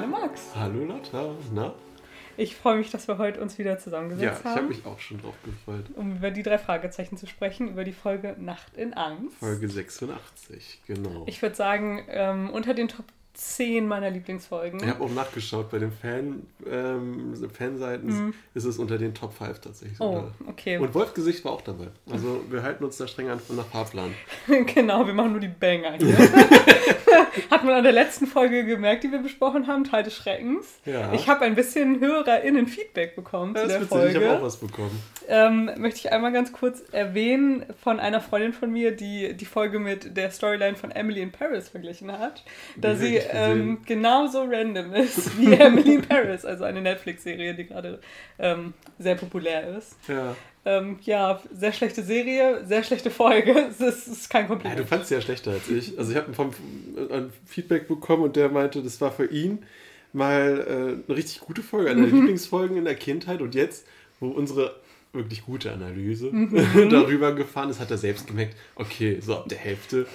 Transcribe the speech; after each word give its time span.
Hallo 0.00 0.12
Max. 0.12 0.40
Hallo 0.54 0.84
Lotta. 0.86 1.34
Na? 1.52 1.74
Ich 2.38 2.56
freue 2.56 2.76
mich, 2.78 2.90
dass 2.90 3.06
wir 3.06 3.18
heute 3.18 3.38
uns 3.42 3.58
wieder 3.58 3.78
zusammengesetzt 3.78 4.24
Ja, 4.24 4.38
ich 4.38 4.44
haben. 4.46 4.56
habe 4.56 4.68
mich 4.68 4.86
auch 4.86 4.98
schon 4.98 5.20
drauf 5.20 5.34
gefreut. 5.44 5.84
um 5.94 6.16
über 6.16 6.30
die 6.30 6.42
drei 6.42 6.56
Fragezeichen 6.56 7.18
zu 7.18 7.26
sprechen, 7.26 7.68
über 7.68 7.84
die 7.84 7.92
Folge 7.92 8.34
Nacht 8.38 8.78
in 8.78 8.94
Angst. 8.94 9.36
Folge 9.36 9.68
86, 9.68 10.80
genau. 10.86 11.24
Ich 11.26 11.42
würde 11.42 11.54
sagen, 11.54 12.02
ähm, 12.08 12.48
unter 12.48 12.72
den 12.72 12.88
Top 12.88 13.04
10 13.40 13.88
meiner 13.88 14.10
Lieblingsfolgen. 14.10 14.80
Ich 14.80 14.86
habe 14.86 15.02
auch 15.02 15.10
nachgeschaut, 15.10 15.70
bei 15.70 15.78
den 15.78 15.92
Fan, 15.92 16.46
ähm, 16.70 17.34
Fanseiten 17.50 18.34
ist 18.52 18.64
es 18.64 18.78
unter 18.78 18.98
den 18.98 19.14
Top 19.14 19.32
5 19.32 19.60
tatsächlich. 19.60 19.98
Mhm. 19.98 20.04
oh, 20.04 20.24
okay. 20.46 20.76
Und 20.76 20.94
Wolfgesicht 20.94 21.42
war 21.44 21.52
auch 21.52 21.62
dabei. 21.62 21.88
Also 22.10 22.44
wir 22.50 22.62
halten 22.62 22.84
uns 22.84 22.98
da 22.98 23.06
streng 23.06 23.30
an 23.30 23.40
nach 23.56 23.66
Fahrplan. 23.66 24.14
genau, 24.74 25.06
wir 25.06 25.14
machen 25.14 25.32
nur 25.32 25.40
die 25.40 25.48
Banger 25.48 25.94
hier. 25.94 26.18
Hat 27.50 27.64
man 27.64 27.74
an 27.74 27.82
der 27.82 27.92
letzten 27.92 28.26
Folge 28.26 28.64
gemerkt, 28.64 29.04
die 29.04 29.10
wir 29.10 29.20
besprochen 29.20 29.66
haben, 29.66 29.84
Teil 29.84 30.02
des 30.02 30.14
Schreckens. 30.14 30.78
Ja. 30.84 31.12
Ich 31.12 31.26
habe 31.28 31.44
ein 31.44 31.54
bisschen 31.54 31.98
HörerInnen-Feedback 31.98 33.16
bekommen 33.16 33.54
Ja, 33.54 33.62
zu 33.62 33.68
der 33.68 33.80
ist 33.80 33.90
witzig, 33.90 34.10
ich 34.10 34.16
habe 34.16 34.26
auch 34.26 34.30
Folge. 34.30 34.46
was 34.46 34.56
bekommen. 34.58 35.02
Ähm, 35.28 35.70
möchte 35.78 36.00
ich 36.00 36.12
einmal 36.12 36.32
ganz 36.32 36.52
kurz 36.52 36.82
erwähnen 36.92 37.64
von 37.82 38.00
einer 38.00 38.20
Freundin 38.20 38.52
von 38.52 38.70
mir, 38.70 38.94
die 38.94 39.34
die 39.34 39.44
Folge 39.44 39.78
mit 39.78 40.16
der 40.16 40.30
Storyline 40.30 40.76
von 40.76 40.90
Emily 40.90 41.22
in 41.22 41.32
Paris 41.32 41.68
verglichen 41.68 42.12
hat, 42.12 42.44
da 42.76 42.94
sie. 42.94 43.20
Ähm, 43.32 43.78
genauso 43.84 44.44
random 44.44 44.94
ist 44.94 45.38
wie 45.38 45.52
Emily 45.52 45.98
Paris, 45.98 46.44
also 46.44 46.64
eine 46.64 46.80
Netflix-Serie, 46.80 47.54
die 47.54 47.66
gerade 47.66 48.00
ähm, 48.38 48.74
sehr 48.98 49.14
populär 49.14 49.76
ist. 49.76 49.96
Ja. 50.08 50.36
Ähm, 50.64 50.98
ja, 51.02 51.40
sehr 51.52 51.72
schlechte 51.72 52.02
Serie, 52.02 52.64
sehr 52.66 52.82
schlechte 52.82 53.10
Folge. 53.10 53.52
Es 53.70 53.80
ist, 53.80 54.08
ist 54.08 54.30
kein 54.30 54.42
ja, 54.42 54.48
Kompliment. 54.48 54.80
du 54.80 54.86
fandst 54.86 55.08
sie 55.08 55.14
ja 55.14 55.20
schlechter 55.20 55.52
als 55.52 55.68
ich. 55.68 55.98
Also 55.98 56.10
ich 56.10 56.16
habe 56.18 56.32
vom 56.34 56.50
äh, 56.96 57.14
ein 57.14 57.32
Feedback 57.46 57.88
bekommen 57.88 58.24
und 58.24 58.36
der 58.36 58.50
meinte, 58.50 58.82
das 58.82 59.00
war 59.00 59.10
für 59.10 59.26
ihn 59.26 59.64
mal 60.12 60.64
äh, 60.66 61.08
eine 61.08 61.16
richtig 61.16 61.40
gute 61.40 61.62
Folge, 61.62 61.90
eine 61.90 62.02
der 62.02 62.12
Lieblingsfolgen 62.12 62.76
in 62.76 62.84
der 62.84 62.94
Kindheit 62.94 63.40
und 63.40 63.54
jetzt, 63.54 63.86
wo 64.18 64.28
unsere 64.28 64.76
wirklich 65.12 65.44
gute 65.44 65.72
Analyse 65.72 66.30
darüber 66.90 67.34
gefahren 67.34 67.70
ist, 67.70 67.80
hat 67.80 67.90
er 67.90 67.98
selbst 67.98 68.26
gemerkt, 68.26 68.54
okay, 68.76 69.18
so 69.20 69.36
ab 69.36 69.48
der 69.48 69.58
Hälfte 69.58 70.06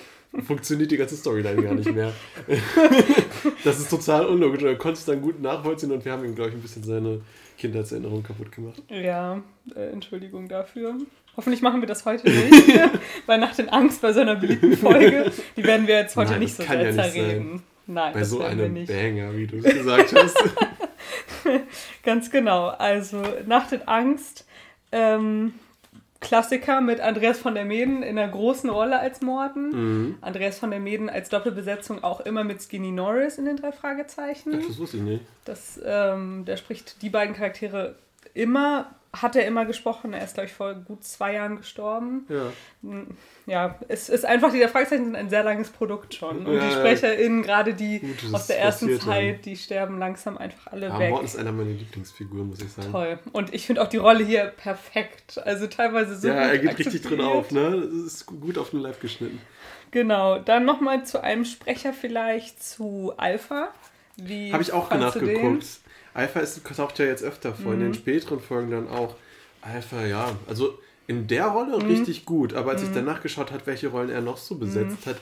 funktioniert 0.44 0.92
die 0.92 0.98
ganze 0.98 1.16
Storyline 1.16 1.62
gar 1.62 1.74
nicht 1.74 1.94
mehr. 1.94 2.14
das 3.64 3.80
ist 3.80 3.90
total 3.90 4.26
unlogisch. 4.26 4.64
Er 4.64 4.76
konnte 4.76 5.00
es 5.00 5.06
dann 5.06 5.22
gut 5.22 5.42
nachvollziehen 5.42 5.92
und 5.92 6.04
wir 6.04 6.12
haben 6.12 6.26
ihm, 6.26 6.36
glaube 6.36 6.50
ich, 6.50 6.56
ein 6.56 6.62
bisschen 6.62 6.84
seine 6.84 7.22
Kindheitserinnerung 7.58 8.24
kaputt 8.24 8.52
gemacht. 8.52 8.82
Ja, 8.90 9.42
äh, 9.76 9.90
Entschuldigung 9.92 10.48
dafür. 10.48 10.98
Hoffentlich 11.38 11.62
machen 11.62 11.82
wir 11.82 11.88
das 11.88 12.06
heute 12.06 12.30
nicht, 12.30 12.68
weil 13.26 13.40
nach 13.40 13.56
den 13.56 13.70
Angst 13.70 14.02
bei 14.02 14.14
so 14.14 14.22
einer 14.22 14.36
beliebten 14.36 14.78
Folge, 14.78 15.32
die 15.58 15.64
werden 15.64 15.88
wir 15.88 15.96
jetzt 15.96 16.16
heute 16.16 16.32
Nein, 16.32 16.40
nicht 16.40 16.56
so 16.56 16.64
sehr 16.64 16.92
ja 16.92 16.94
zerreden. 16.94 17.64
Nein, 17.88 18.14
Bei 18.14 18.20
das 18.20 18.30
so 18.30 18.42
einem 18.42 18.74
nicht. 18.74 18.88
Banger, 18.88 19.36
wie 19.36 19.46
du 19.46 19.58
es 19.58 19.64
gesagt 19.64 20.16
hast. 20.16 20.38
Ganz 22.04 22.32
genau. 22.32 22.68
Also 22.70 23.22
Nacht 23.46 23.74
in 23.74 23.82
Angst, 23.84 24.46
ähm, 24.92 25.54
Klassiker 26.26 26.82
mit 26.82 27.00
Andreas 27.00 27.38
von 27.38 27.56
der 27.56 27.66
Meden 27.66 28.04
in 28.04 28.18
einer 28.18 28.32
großen 28.32 28.70
Rolle 28.70 29.00
als 29.00 29.22
Morden. 29.22 29.70
mhm. 29.70 30.18
Andreas 30.22 30.60
von 30.60 30.72
der 30.72 30.80
Meden 30.80 31.10
als 31.10 31.30
Doppelbesetzung 31.30 32.04
auch 32.04 32.22
immer 32.22 32.44
mit 32.44 32.62
Skinny 32.62 32.92
Norris 32.92 33.38
in 33.38 33.46
den 33.46 33.58
drei 33.58 33.72
Fragezeichen. 33.72 34.52
Das 34.68 34.78
wusste 34.78 34.98
ich 34.98 35.04
nicht. 35.04 35.26
Das, 35.46 35.80
ähm, 35.84 36.46
der 36.46 36.58
spricht 36.58 37.02
die 37.02 37.10
beiden 37.10 37.36
Charaktere 37.36 37.96
immer, 38.34 38.92
hat 39.22 39.36
er 39.36 39.46
immer 39.46 39.66
gesprochen. 39.66 40.14
Er 40.14 40.24
ist, 40.24 40.36
glaube 40.36 40.48
ich, 40.48 40.54
vor 40.54 40.74
gut 40.74 41.04
zwei 41.04 41.34
Jahren 41.34 41.58
gestorben. 41.58 42.26
Ja. 42.30 42.52
Ja, 43.48 43.80
es 43.88 44.10
ist 44.10 44.26
einfach, 44.26 44.52
die 44.52 44.60
Fragezeichen 44.68 45.06
sind 45.06 45.16
ein 45.16 45.30
sehr 45.30 45.44
langes 45.44 45.70
Produkt 45.70 46.14
schon. 46.14 46.46
Und 46.46 46.56
Ja, 46.56 46.62
die 46.62 46.74
ja. 46.74 46.80
SprecherInnen, 46.80 47.44
gerade 47.44 47.74
die 47.74 48.00
Gut, 48.00 48.34
aus 48.34 48.48
der 48.48 48.60
ersten 48.60 49.00
Zeit, 49.00 49.46
die 49.46 49.56
sterben 49.56 50.00
langsam 50.00 50.38
einfach 50.38 50.72
alle 50.72 50.90
Aber 50.90 51.00
weg. 51.00 51.10
Morten 51.12 51.26
ist 51.26 51.38
einer 51.38 51.52
meiner 51.52 51.72
Lieblingsfiguren, 51.72 52.48
muss 52.48 52.62
ich 52.62 52.72
sagen. 52.72 52.92
Toll. 52.92 53.20
Und 53.34 53.54
ich 53.54 53.66
finde 53.66 53.82
auch 53.82 53.88
die 53.88 53.98
Rolle 53.98 54.24
hier 54.24 54.46
perfekt. 54.46 55.40
Also 55.44 55.68
teilweise 55.68 56.16
so. 56.16 56.28
ja, 56.28 56.34
er 56.34 56.58
geht 56.58 56.78
richtig 56.78 57.02
drin 57.02 57.22
auf, 57.22 57.52
ne? 57.52 57.82
Das 57.86 58.14
ist 58.14 58.26
gut 58.26 58.58
auf 58.58 58.72
den 58.72 58.80
Live 58.80 59.00
geschnitten. 59.00 59.40
Genau. 59.92 60.40
Dann 60.40 60.66
nochmal 60.66 61.06
zu 61.06 61.22
einem 61.22 61.46
Sprecher 61.46 61.94
vielleicht 61.94 62.64
zu 62.64 63.14
Alpha. 63.18 63.70
Wie 64.18 64.52
Habe 64.52 64.64
ich 64.64 64.74
auch 64.74 64.90
nachgeguckt. 64.90 65.66
Alpha 66.16 66.40
ist, 66.40 66.62
taucht 66.76 66.98
ja 66.98 67.06
jetzt 67.06 67.24
öfter 67.24 67.54
vor, 67.54 67.74
in 67.74 67.80
Mhm. 67.80 67.84
den 67.84 67.94
späteren 67.94 68.40
Folgen 68.40 68.72
dann 68.72 68.88
auch. 68.88 69.16
Alpha, 69.62 70.04
ja, 70.06 70.36
also 70.48 70.80
in 71.08 71.28
der 71.28 71.46
Rolle 71.48 71.78
Mhm. 71.78 71.86
richtig 71.86 72.26
gut, 72.26 72.54
aber 72.56 72.72
als 72.72 72.82
ich 72.84 72.90
danach 72.92 73.22
geschaut 73.22 73.52
hat, 73.52 73.68
welche 73.68 73.90
Rollen 73.90 74.10
er 74.10 74.22
noch 74.22 74.38
so 74.38 74.56
besetzt 74.56 75.06
hat, 75.06 75.18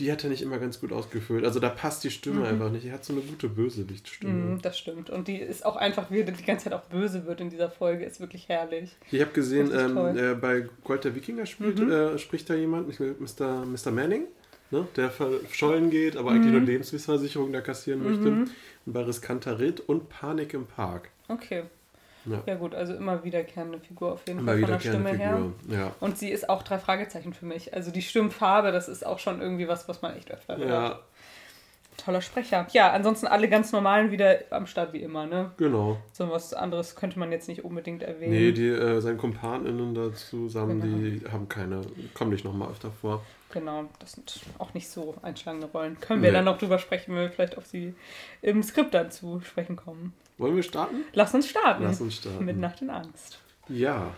die 0.00 0.10
hat 0.10 0.24
er 0.24 0.30
nicht 0.30 0.42
immer 0.42 0.58
ganz 0.58 0.80
gut 0.80 0.92
ausgefüllt. 0.92 1.44
Also 1.44 1.60
da 1.60 1.68
passt 1.68 2.02
die 2.02 2.10
Stimme 2.10 2.44
einfach 2.46 2.70
nicht. 2.70 2.84
Er 2.86 2.94
hat 2.94 3.04
so 3.04 3.12
eine 3.12 3.22
gute 3.22 3.48
Bösewichtstimme. 3.48 4.32
Mhm, 4.32 4.62
das 4.62 4.76
stimmt. 4.78 5.08
Und 5.10 5.28
die 5.28 5.36
ist 5.36 5.64
auch 5.64 5.76
einfach, 5.76 6.10
wie 6.10 6.20
er 6.20 6.24
die 6.24 6.42
ganze 6.44 6.64
Zeit 6.64 6.72
auch 6.72 6.82
böse 6.84 7.26
wird 7.26 7.40
in 7.40 7.50
dieser 7.50 7.70
Folge, 7.70 8.04
ist 8.04 8.18
wirklich 8.18 8.48
herrlich. 8.48 8.96
Ich 9.12 9.20
habe 9.20 9.30
gesehen, 9.32 9.70
ähm. 9.72 9.94
Mhm. 9.94 10.18
äh, 10.18 10.34
bei 10.34 10.66
Gold 10.84 11.04
der 11.04 11.14
Wikinger 11.14 11.46
spielt, 11.46 11.78
äh, 11.80 12.18
spricht 12.18 12.48
da 12.50 12.54
jemand, 12.54 12.88
Mr. 12.88 13.64
Mr. 13.66 13.90
Manning, 13.92 14.24
ne? 14.72 14.88
der 14.96 15.10
verschollen 15.10 15.90
geht, 15.90 16.16
aber 16.16 16.30
Mhm. 16.30 16.36
eigentlich 16.36 16.52
nur 16.52 16.60
Lebensversicherung 16.62 17.52
da 17.52 17.60
kassieren 17.60 18.02
möchte. 18.02 18.46
Bei 18.86 19.02
Riskanter 19.02 19.58
Ritt 19.58 19.80
und 19.80 20.08
Panik 20.08 20.54
im 20.54 20.66
Park. 20.66 21.10
Okay. 21.28 21.64
Ja. 22.26 22.42
Ja 22.46 22.54
gut, 22.56 22.74
also 22.74 22.94
immer 22.94 23.24
wiederkehrende 23.24 23.78
Figur 23.80 24.12
auf 24.12 24.26
jeden 24.26 24.40
Immer 24.40 24.52
Fall 24.52 24.60
von 24.60 24.70
der 24.70 24.80
Stimme 24.80 25.16
gerne 25.16 25.16
her. 25.16 25.52
Figur. 25.62 25.78
Ja. 25.78 25.94
Und 26.00 26.18
sie 26.18 26.30
ist 26.30 26.48
auch 26.50 26.62
drei 26.62 26.78
Fragezeichen 26.78 27.32
für 27.32 27.46
mich. 27.46 27.72
Also 27.72 27.90
die 27.90 28.02
Stimmfarbe, 28.02 28.72
das 28.72 28.88
ist 28.88 29.06
auch 29.06 29.18
schon 29.18 29.40
irgendwie 29.40 29.68
was, 29.68 29.88
was 29.88 30.02
man 30.02 30.16
echt 30.16 30.30
öfter 30.30 30.58
hört. 30.58 30.68
ja, 30.68 31.00
Toller 32.04 32.20
Sprecher. 32.20 32.66
Ja, 32.72 32.92
ansonsten 32.92 33.26
alle 33.26 33.48
ganz 33.48 33.72
normalen 33.72 34.10
wieder 34.10 34.38
am 34.50 34.66
Start 34.66 34.92
wie 34.92 35.02
immer, 35.02 35.26
ne? 35.26 35.52
genau. 35.56 35.98
So 36.12 36.30
was 36.30 36.54
anderes 36.54 36.96
könnte 36.96 37.18
man 37.18 37.30
jetzt 37.32 37.48
nicht 37.48 37.64
unbedingt 37.64 38.02
erwähnen. 38.02 38.32
Nee, 38.32 38.52
die, 38.52 38.68
äh, 38.68 39.00
seine 39.00 39.16
KumpanInnen 39.16 39.94
da 39.94 40.12
zusammen, 40.14 40.80
Genau. 40.80 40.96
die 40.98 41.22
haben 41.30 41.48
keine, 41.48 41.82
kommen 42.14 42.30
nicht 42.32 42.44
nochmal 42.44 42.70
öfter 42.70 42.90
vor. 42.90 43.22
Genau, 43.52 43.84
das 43.98 44.12
sind 44.12 44.40
auch 44.58 44.74
nicht 44.74 44.88
so 44.88 45.14
einschlagende 45.22 45.66
Rollen. 45.66 45.98
Können 46.00 46.22
wir 46.22 46.30
Nee. 46.30 46.36
dann 46.36 46.44
noch 46.44 46.58
drüber 46.58 46.78
sprechen, 46.78 47.14
wenn 47.14 47.22
wir 47.22 47.30
vielleicht 47.30 47.58
auf 47.58 47.66
sie 47.66 47.94
im 48.42 48.62
Skript 48.62 48.94
dann 48.94 49.10
zu 49.10 49.40
sprechen 49.40 49.76
kommen. 49.76 50.12
Wollen 50.38 50.54
wir 50.56 50.62
starten? 50.62 51.02
Lass 51.12 51.34
uns 51.34 51.48
starten. 51.48 51.82
Lass 51.82 52.00
uns 52.00 52.16
starten. 52.16 52.44
Mit 52.44 52.56
Nacht 52.58 52.80
in 52.80 52.90
Angst. 52.90 53.40
Ja. 53.68 54.14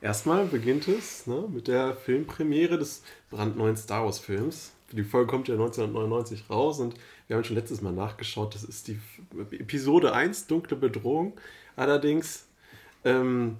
Erstmal 0.00 0.44
beginnt 0.44 0.86
es 0.86 1.26
ne, 1.26 1.44
mit 1.48 1.66
der 1.66 1.94
Filmpremiere 1.94 2.78
des 2.78 3.02
brandneuen 3.30 3.76
Star 3.76 4.04
Wars 4.04 4.20
Films. 4.20 4.72
Die 4.92 5.04
Folge 5.04 5.30
kommt 5.30 5.48
ja 5.48 5.54
1999 5.54 6.48
raus 6.48 6.80
und 6.80 6.94
wir 7.26 7.36
haben 7.36 7.44
schon 7.44 7.56
letztes 7.56 7.82
Mal 7.82 7.92
nachgeschaut. 7.92 8.54
Das 8.54 8.64
ist 8.64 8.88
die 8.88 8.98
Episode 9.52 10.14
1, 10.14 10.46
Dunkle 10.46 10.76
Bedrohung. 10.76 11.34
Allerdings 11.76 12.46
ähm, 13.04 13.58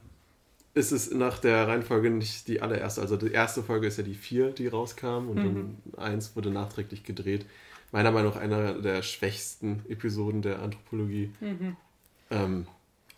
ist 0.75 0.93
es 0.93 1.13
nach 1.13 1.39
der 1.39 1.69
Reihenfolge 1.69 2.11
nicht 2.11 2.49
die 2.49 2.63
allererste. 2.63 3.03
Also 3.03 3.17
die 3.17 3.33
erste 3.33 3.63
Folge 3.63 3.87
ist 3.87 3.99
ja 3.99 4.05
die 4.05 4.15
4, 4.15 4.53
die 4.53 4.69
rauskam 4.69 5.29
und 5.29 5.37
dann 5.37 5.77
1 5.97 6.35
wurde 6.35 6.51
nachträglich 6.51 7.05
gedreht. 7.05 7.45
Meiner 7.93 8.11
Meinung 8.11 8.33
nach 8.33 8.41
einer 8.41 8.75
der 8.75 9.03
schwächsten 9.03 9.85
Episoden 9.89 10.43
der 10.43 10.61
Anthropologie. 10.61 11.31
Ähm, 12.31 12.67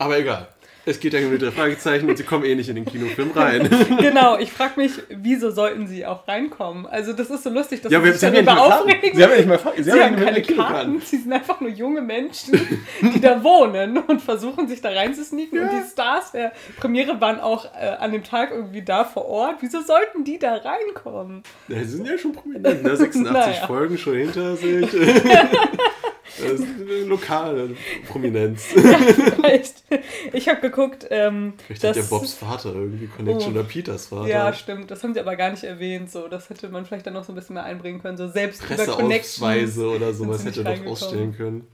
aber 0.01 0.17
egal. 0.17 0.47
Es 0.83 0.99
geht 0.99 1.13
ja 1.13 1.19
um 1.19 1.29
die 1.29 1.37
drei 1.37 1.51
Fragezeichen 1.51 2.09
und 2.09 2.17
sie 2.17 2.23
kommen 2.23 2.43
eh 2.43 2.55
nicht 2.55 2.67
in 2.67 2.75
den 2.75 2.85
Kinofilm 2.85 3.29
rein. 3.31 3.69
genau, 3.99 4.39
ich 4.39 4.51
frage 4.51 4.79
mich, 4.79 4.93
wieso 5.09 5.51
sollten 5.51 5.85
sie 5.85 6.07
auch 6.07 6.27
reinkommen? 6.27 6.87
Also 6.87 7.13
das 7.13 7.29
ist 7.29 7.43
so 7.43 7.51
lustig, 7.51 7.81
dass 7.81 7.91
ja, 7.91 8.01
sie 8.01 8.09
sich 8.09 8.19
sie 8.19 8.25
haben 8.25 8.33
ja 8.33 8.41
darüber 8.41 8.67
Karten. 8.67 8.89
aufregen. 8.89 9.15
Sie 9.15 9.23
haben 9.23 9.29
ja 9.31 9.37
nicht 9.37 9.47
mal 9.47 9.57
Karten. 9.59 9.83
Sie, 9.83 9.91
haben 9.91 9.97
ja 9.99 10.05
haben 10.05 10.15
mal 10.15 10.23
keine 10.25 10.41
Kinokarten. 10.41 10.75
Karten, 10.93 11.01
sie 11.05 11.17
sind 11.17 11.33
einfach 11.33 11.61
nur 11.61 11.69
junge 11.69 12.01
Menschen, 12.01 12.79
die 13.13 13.21
da 13.21 13.43
wohnen 13.43 13.99
und 13.99 14.23
versuchen 14.23 14.67
sich 14.67 14.81
da 14.81 14.89
reinzusneaken. 14.89 15.59
Und 15.59 15.69
die 15.71 15.87
Stars 15.87 16.31
der 16.31 16.51
Premiere 16.77 17.21
waren 17.21 17.39
auch 17.39 17.65
äh, 17.79 17.85
an 17.99 18.11
dem 18.11 18.23
Tag 18.23 18.49
irgendwie 18.49 18.81
da 18.81 19.03
vor 19.03 19.25
Ort. 19.27 19.57
Wieso 19.59 19.81
sollten 19.81 20.23
die 20.23 20.39
da 20.39 20.55
reinkommen? 20.55 21.43
Ja, 21.67 21.77
sie 21.77 21.97
sind 21.97 22.07
ja 22.07 22.17
schon 22.17 22.31
prominent, 22.31 22.81
ne? 22.81 22.97
86 22.97 23.31
Naja. 23.31 23.67
Folgen 23.67 23.99
schon 23.99 24.15
hinter 24.15 24.55
sich. 24.55 24.89
das 24.91 26.51
ist 26.53 26.63
eine 26.63 27.03
lokale 27.03 27.75
Prominenz. 28.07 28.63
Vielleicht. 28.63 29.83
Ich 30.33 30.47
habe 30.49 30.61
geguckt, 30.61 31.07
ähm, 31.09 31.53
Vielleicht 31.65 31.83
hat 31.83 31.95
ja 31.95 32.01
dass- 32.01 32.09
Bobs 32.09 32.33
Vater 32.33 32.73
irgendwie 32.73 33.07
Connection 33.07 33.53
Oh. 33.55 33.59
oder 33.59 33.63
Peters 33.67 34.07
Vater. 34.07 34.27
Ja, 34.27 34.53
stimmt. 34.53 34.89
Das 34.91 35.03
haben 35.03 35.13
sie 35.13 35.19
aber 35.19 35.35
gar 35.35 35.51
nicht 35.51 35.63
erwähnt. 35.63 36.11
So, 36.11 36.27
das 36.27 36.49
hätte 36.49 36.69
man 36.69 36.85
vielleicht 36.85 37.05
dann 37.07 37.13
noch 37.13 37.23
so 37.23 37.31
ein 37.31 37.35
bisschen 37.35 37.53
mehr 37.55 37.63
einbringen 37.63 38.01
können. 38.01 38.17
So 38.17 38.27
selbst 38.27 38.63
über. 38.63 38.75
Presseausweise 38.75 39.87
oder 39.89 40.13
sowas 40.13 40.45
hätte 40.45 40.63
doch 40.63 40.85
ausstellen 40.85 41.35
können. 41.35 41.67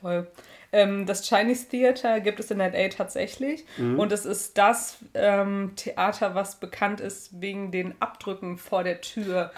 Voll. 0.00 0.26
Ähm, 0.72 1.04
das 1.04 1.28
Chinese 1.28 1.68
Theater 1.68 2.20
gibt 2.20 2.38
es 2.38 2.50
in 2.52 2.58
LA 2.58 2.88
tatsächlich. 2.90 3.64
Mhm. 3.76 3.98
Und 3.98 4.12
es 4.12 4.24
ist 4.24 4.56
das 4.56 4.98
ähm, 5.14 5.72
Theater, 5.74 6.36
was 6.36 6.60
bekannt 6.60 7.00
ist 7.00 7.40
wegen 7.40 7.72
den 7.72 7.94
Abdrücken 8.00 8.56
vor 8.56 8.84
der 8.84 9.00
Tür, 9.00 9.50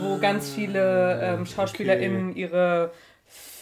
wo 0.00 0.18
ganz 0.18 0.48
viele 0.50 1.20
ähm, 1.20 1.44
SchauspielerInnen 1.46 2.36
ihre 2.36 2.92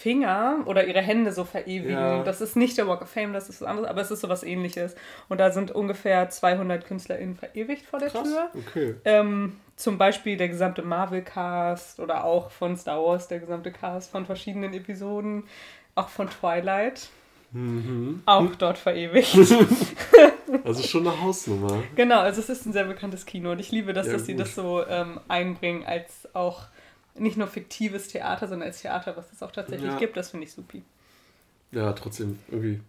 Finger 0.01 0.59
oder 0.67 0.87
ihre 0.87 1.01
Hände 1.01 1.33
so 1.33 1.45
verewigen. 1.45 1.91
Ja. 1.93 2.23
Das 2.23 2.41
ist 2.41 2.57
nicht 2.57 2.79
der 2.79 2.87
Walk 2.87 3.03
of 3.03 3.09
Fame, 3.11 3.33
das 3.33 3.49
ist 3.49 3.61
was 3.61 3.69
anderes, 3.69 3.89
aber 3.89 4.01
es 4.01 4.11
ist 4.11 4.21
sowas 4.21 4.43
ähnliches. 4.43 4.95
Und 5.29 5.39
da 5.39 5.51
sind 5.51 5.71
ungefähr 5.73 6.29
200 6.31 6.85
KünstlerInnen 6.87 7.37
verewigt 7.37 7.85
vor 7.87 7.99
der 7.99 8.11
Krass. 8.11 8.23
Tür. 8.23 8.49
Okay. 8.55 8.95
Ähm, 9.05 9.57
zum 9.77 9.99
Beispiel 9.99 10.37
der 10.37 10.49
gesamte 10.49 10.83
Marvel-Cast 10.83 12.01
oder 12.01 12.25
auch 12.25 12.51
von 12.51 12.77
Star 12.77 13.03
Wars, 13.05 13.29
der 13.29 13.39
gesamte 13.41 13.71
Cast 13.73 14.11
von 14.11 14.27
verschiedenen 14.27 14.73
Episoden, 14.75 15.45
auch 15.95 16.09
von 16.09 16.29
Twilight, 16.31 17.09
Mhm. 17.51 18.23
auch 18.27 18.55
dort 18.57 18.77
verewigt. 18.79 19.35
Also 20.65 20.83
schon 20.83 21.07
eine 21.07 21.21
Hausnummer. 21.21 21.83
genau, 21.95 22.21
also 22.21 22.41
es 22.41 22.49
ist 22.49 22.65
ein 22.67 22.73
sehr 22.73 22.85
bekanntes 22.85 23.27
Kino 23.27 23.53
und 23.53 23.59
ich 23.59 23.71
liebe 23.71 23.93
das, 23.93 24.07
Ja, 24.07 24.15
dass 24.15 24.25
sie 24.27 24.33
gut. 24.33 24.41
das 24.43 24.55
so 24.55 24.83
ähm, 24.87 25.21
einbringen 25.29 25.85
als 25.87 26.27
auch 26.35 26.63
nicht 27.21 27.37
nur 27.37 27.47
fiktives 27.49 28.09
Theater, 28.09 28.49
sondern 28.49 28.69
als 28.69 28.83
Theater, 28.83 29.17
was 29.17 29.33
es 29.33 29.43
auch 29.43 29.51
tatsächlich 29.53 29.91
Ja. 29.91 29.99
gibt. 29.99 30.17
Das 30.17 30.31
finde 30.31 30.47
ich 30.47 30.53
supi. 30.53 30.83
Ja, 31.73 31.93
trotzdem 31.93 32.39
irgendwie. 32.51 32.81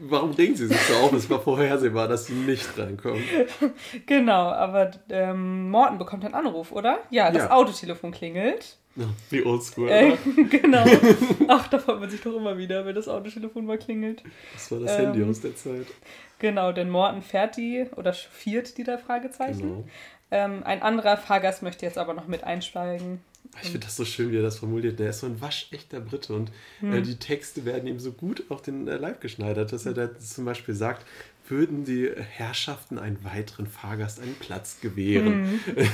Warum 0.00 0.32
regen 0.32 0.56
sie 0.56 0.66
sich 0.66 0.80
so 0.80 0.94
auf? 0.96 1.12
Es 1.12 1.30
war 1.30 1.40
vorhersehbar, 1.40 2.08
dass 2.08 2.26
sie 2.26 2.32
nicht 2.32 2.76
reinkommen. 2.76 3.22
Genau, 4.06 4.50
aber 4.50 4.90
ähm, 5.10 5.70
Morten 5.70 5.98
bekommt 5.98 6.24
einen 6.24 6.34
Anruf, 6.34 6.72
oder? 6.72 6.98
Ja, 7.10 7.30
das 7.30 7.44
Ja. 7.44 7.50
Autotelefon 7.52 8.10
klingelt. 8.10 8.76
Wie 9.30 9.42
oldschool. 9.44 9.88
Äh, 9.88 10.16
genau. 10.50 10.84
Ach, 11.48 11.68
da 11.68 11.78
freut 11.78 12.00
man 12.00 12.10
sich 12.10 12.20
doch 12.20 12.34
immer 12.34 12.58
wieder, 12.58 12.84
wenn 12.84 12.94
das 12.94 13.08
Autotelefon 13.08 13.64
mal 13.64 13.78
klingelt. 13.78 14.22
Das 14.54 14.70
war 14.72 14.80
das 14.80 14.98
ähm, 14.98 15.06
Handy 15.12 15.24
aus 15.24 15.40
der 15.40 15.54
Zeit. 15.56 15.86
Genau, 16.40 16.72
denn 16.72 16.90
Morten 16.90 17.22
fährt 17.22 17.56
die 17.56 17.86
oder 17.96 18.12
chauffiert 18.12 18.76
die 18.76 18.84
da 18.84 18.98
Fragezeichen. 18.98 19.60
Genau. 19.60 19.84
Ähm, 20.32 20.62
ein 20.64 20.82
anderer 20.82 21.16
Fahrgast 21.16 21.62
möchte 21.62 21.86
jetzt 21.86 21.96
aber 21.98 22.12
noch 22.14 22.26
mit 22.26 22.42
einsteigen. 22.44 23.20
Ich 23.60 23.68
finde 23.68 23.86
das 23.86 23.96
so 23.96 24.04
schön, 24.04 24.32
wie 24.32 24.36
er 24.36 24.42
das 24.42 24.58
formuliert. 24.58 24.98
Der 24.98 25.10
ist 25.10 25.20
so 25.20 25.26
ein 25.26 25.40
waschechter 25.40 26.00
Brite 26.00 26.32
und 26.32 26.50
Hm. 26.80 26.92
äh, 26.94 27.02
die 27.02 27.16
Texte 27.16 27.64
werden 27.64 27.86
ihm 27.86 27.98
so 27.98 28.12
gut 28.12 28.44
auf 28.48 28.62
den 28.62 28.88
äh, 28.88 28.96
Leib 28.96 29.20
geschneidert, 29.20 29.72
dass 29.72 29.84
er 29.84 29.92
da 29.92 30.18
zum 30.18 30.44
Beispiel 30.46 30.74
sagt, 30.74 31.06
würden 31.48 31.84
die 31.84 32.08
Herrschaften 32.16 32.98
einen 32.98 33.22
weiteren 33.24 33.66
Fahrgast 33.66 34.20
einen 34.20 34.34
Platz 34.36 34.80
gewähren. 34.80 35.60
Hm. 35.66 35.86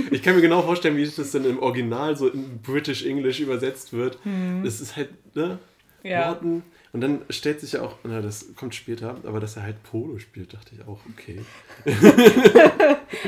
ich 0.10 0.22
kann 0.22 0.36
mir 0.36 0.40
genau 0.40 0.62
vorstellen, 0.62 0.96
wie 0.96 1.04
das 1.06 1.32
dann 1.32 1.44
im 1.44 1.58
Original 1.58 2.16
so 2.16 2.28
in 2.28 2.58
British 2.62 3.04
English 3.04 3.40
übersetzt 3.40 3.92
wird. 3.92 4.18
Das 4.64 4.80
ist 4.80 4.96
halt, 4.96 5.10
ne? 5.34 5.58
Hm. 6.02 6.10
Ja. 6.10 6.26
Morten. 6.28 6.62
Und 6.92 7.00
dann 7.00 7.22
stellt 7.30 7.60
sich 7.60 7.72
ja 7.72 7.80
auch, 7.82 7.96
na, 8.04 8.20
das 8.20 8.54
kommt 8.54 8.74
später, 8.74 9.16
aber 9.24 9.40
dass 9.40 9.56
er 9.56 9.62
halt 9.62 9.82
Polo 9.82 10.18
spielt, 10.18 10.52
dachte 10.52 10.72
ich 10.74 10.86
auch, 10.86 11.00
okay. 11.10 11.40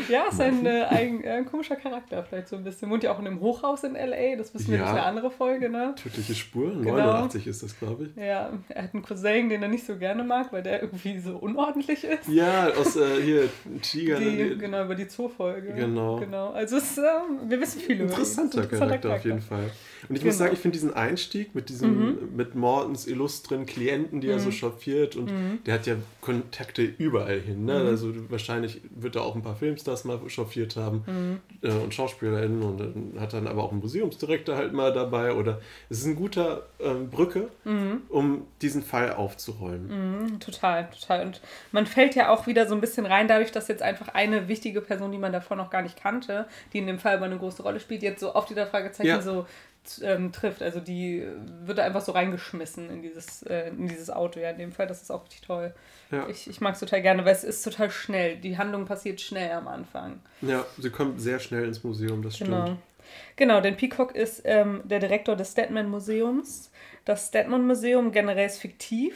Ja, 0.08 0.24
ist 0.30 0.40
ein, 0.40 0.64
äh, 0.66 0.82
ein, 0.84 1.22
äh, 1.24 1.30
ein 1.30 1.44
komischer 1.46 1.76
Charakter 1.76 2.22
vielleicht 2.24 2.48
so 2.48 2.56
ein 2.56 2.64
bisschen. 2.64 2.90
Wohnt 2.90 3.02
ja 3.02 3.12
auch 3.12 3.18
in 3.20 3.26
einem 3.26 3.40
Hochhaus 3.40 3.84
in 3.84 3.94
L.A., 3.94 4.36
das 4.36 4.52
wissen 4.54 4.70
wir, 4.70 4.78
Ja. 4.78 4.84
ist 4.84 4.90
eine 4.90 5.02
andere 5.02 5.30
Folge, 5.30 5.68
ne? 5.68 5.94
Tödliche 5.96 6.34
Spur, 6.34 6.70
Genau. 6.72 6.96
89 6.96 7.46
ist 7.46 7.62
das, 7.62 7.78
glaube 7.78 8.04
ich. 8.04 8.16
Ja, 8.16 8.50
er 8.68 8.82
hat 8.82 8.94
einen 8.94 9.02
Cousin, 9.02 9.48
den 9.48 9.62
er 9.62 9.68
nicht 9.68 9.86
so 9.86 9.96
gerne 9.96 10.24
mag, 10.24 10.52
weil 10.52 10.62
der 10.62 10.82
irgendwie 10.82 11.18
so 11.18 11.36
unordentlich 11.36 12.04
ist. 12.04 12.28
Ja, 12.28 12.68
aus 12.70 12.96
äh, 12.96 13.22
hier 13.22 13.48
Tiger. 13.82 14.18
Die, 14.18 14.24
ne? 14.30 14.56
genau, 14.56 14.84
über 14.84 14.94
die 14.94 15.08
Zoo-Folge. 15.08 15.72
Genau. 15.74 16.18
Genau. 16.18 16.50
Also 16.50 16.76
es, 16.78 16.96
ähm, 16.98 17.48
wir 17.48 17.60
wissen 17.60 17.80
viel 17.80 17.96
über. 17.96 18.04
Interessanter 18.10 18.60
Es 18.60 18.66
ist 18.66 18.72
ein 18.72 18.78
Charakter, 18.78 19.14
auf 19.14 19.24
jeden 19.24 19.40
Fall. 19.42 19.70
Und 20.08 20.16
ich 20.16 20.24
muss 20.24 20.34
Genau. 20.34 20.34
Mhm. 20.34 20.38
sagen, 20.38 20.52
ich 20.54 20.58
finde 20.60 20.72
diesen 20.76 20.94
Einstieg 20.94 21.54
mit 21.54 21.68
diesem, 21.68 22.34
mit 22.36 22.54
Mortens 22.54 23.06
illustren 23.54 23.66
Klienten, 23.66 24.20
die 24.20 24.28
er 24.28 24.38
so 24.38 24.50
chauffiert 24.50 25.16
und 25.16 25.30
Mhm. 25.30 25.58
der 25.64 25.74
hat 25.74 25.86
ja 25.86 25.96
Kontakte 26.20 26.82
überall 26.82 27.40
hin. 27.40 27.64
Ne? 27.64 27.74
Also 27.74 28.12
wahrscheinlich 28.30 28.80
wird 28.90 29.16
er 29.16 29.22
auch 29.22 29.34
ein 29.34 29.42
paar 29.42 29.56
Filmstars 29.56 30.04
mal 30.04 30.18
chauffiert 30.28 30.76
haben 30.76 31.04
Mhm. 31.06 31.40
äh, 31.68 31.72
und 31.72 31.94
SchauspielerInnen 31.94 32.62
und 32.62 32.78
dann 32.78 33.12
hat 33.20 33.32
dann 33.32 33.46
aber 33.46 33.62
auch 33.64 33.72
einen 33.72 33.80
Museumsdirektor 33.80 34.56
halt 34.56 34.72
mal 34.72 34.92
dabei 34.92 35.32
oder 35.34 35.60
es 35.88 35.98
ist 36.00 36.06
ein 36.06 36.16
guter 36.16 36.66
ähm, 36.80 37.08
Brücke, 37.10 37.48
um 38.08 38.46
diesen 38.62 38.82
Fall 38.82 39.12
aufzuräumen. 39.12 40.22
Mhm, 40.32 40.40
total, 40.40 40.88
total. 40.90 41.26
Und 41.26 41.40
man 41.72 41.86
fällt 41.86 42.14
ja 42.14 42.28
auch 42.30 42.46
wieder 42.46 42.66
so 42.68 42.74
ein 42.74 42.80
bisschen 42.80 43.06
rein, 43.06 43.28
dadurch, 43.28 43.52
dass 43.52 43.68
jetzt 43.68 43.82
einfach 43.82 44.08
eine 44.08 44.48
wichtige 44.48 44.80
Person, 44.80 45.12
die 45.12 45.18
man 45.18 45.32
davor 45.32 45.56
noch 45.56 45.70
gar 45.70 45.82
nicht 45.82 46.00
kannte, 46.00 46.46
die 46.72 46.78
in 46.78 46.86
dem 46.86 46.98
Fall 46.98 47.16
aber 47.16 47.26
eine 47.26 47.38
große 47.38 47.62
Rolle 47.62 47.80
spielt, 47.80 48.02
jetzt 48.02 48.20
so 48.20 48.32
auf 48.32 48.46
die 48.46 48.54
der 48.54 48.66
Fragezeichen 48.66 49.08
Ja. 49.08 49.20
so 49.22 49.46
ähm, 50.02 50.32
trifft. 50.32 50.62
Also 50.62 50.80
die 50.80 51.26
wird 51.64 51.78
da 51.78 51.84
einfach 51.84 52.00
so 52.00 52.12
reingeschmissen 52.12 52.90
in 52.90 53.02
dieses, 53.02 53.42
äh, 53.42 53.68
in 53.68 53.88
dieses 53.88 54.10
Auto, 54.10 54.40
ja, 54.40 54.50
in 54.50 54.58
dem 54.58 54.72
Fall. 54.72 54.86
Das 54.86 55.02
ist 55.02 55.10
auch 55.10 55.24
richtig 55.24 55.42
toll. 55.42 55.74
Ja. 56.10 56.28
Ich, 56.28 56.48
ich 56.48 56.60
mag 56.60 56.74
es 56.74 56.80
total 56.80 57.02
gerne, 57.02 57.24
weil 57.24 57.32
es 57.32 57.44
ist 57.44 57.62
total 57.62 57.90
schnell. 57.90 58.36
Die 58.36 58.58
Handlung 58.58 58.84
passiert 58.84 59.20
schnell 59.20 59.52
am 59.52 59.68
Anfang. 59.68 60.20
Ja, 60.40 60.64
sie 60.78 60.90
kommt 60.90 61.20
sehr 61.20 61.38
schnell 61.38 61.64
ins 61.64 61.82
Museum, 61.84 62.22
das 62.22 62.36
stimmt. 62.36 62.50
Genau. 62.50 62.76
Genau, 63.36 63.60
denn 63.60 63.76
Peacock 63.76 64.14
ist 64.14 64.42
ähm, 64.44 64.80
der 64.84 64.98
Direktor 64.98 65.36
des 65.36 65.52
Statman 65.52 65.88
Museums. 65.88 66.70
Das 67.04 67.28
Statman 67.28 67.66
Museum 67.66 68.12
generell 68.12 68.46
ist 68.46 68.58
fiktiv, 68.58 69.14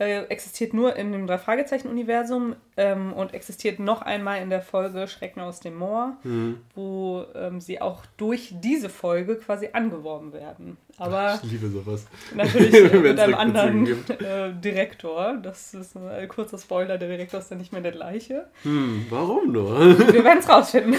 äh, 0.00 0.22
existiert 0.24 0.72
nur 0.74 0.96
in 0.96 1.12
dem 1.12 1.26
Drei-Fragezeichen-Universum 1.26 2.56
ähm, 2.76 3.12
und 3.12 3.34
existiert 3.34 3.78
noch 3.78 4.02
einmal 4.02 4.40
in 4.42 4.50
der 4.50 4.62
Folge 4.62 5.06
Schrecken 5.06 5.40
aus 5.40 5.60
dem 5.60 5.76
Moor, 5.78 6.16
Mhm. 6.24 6.56
wo 6.74 7.24
ähm, 7.34 7.60
sie 7.60 7.80
auch 7.80 8.02
durch 8.16 8.54
diese 8.60 8.88
Folge 8.88 9.36
quasi 9.36 9.68
angeworben 9.72 10.32
werden. 10.32 10.76
Aber 10.98 11.38
Ich 11.42 11.50
liebe 11.52 11.68
sowas. 11.68 12.06
natürlich 12.34 12.74
äh, 12.74 12.96
mit 12.98 13.20
einem 13.20 13.34
anderen 13.34 13.86
äh, 13.86 14.52
Direktor. 14.54 15.36
Das 15.42 15.74
ist 15.74 15.94
ein 15.96 16.10
äh, 16.10 16.26
kurzer 16.26 16.58
Spoiler, 16.58 16.98
der 16.98 17.08
Direktor 17.08 17.38
ist 17.40 17.50
dann 17.50 17.58
nicht 17.58 17.72
mehr 17.72 17.82
der 17.82 17.92
gleiche. 17.92 18.46
Hm, 18.62 19.06
warum 19.10 19.52
nur? 19.52 19.78
Wir 20.12 20.24
werden 20.24 20.38
es 20.40 20.48
rausfinden. 20.48 20.94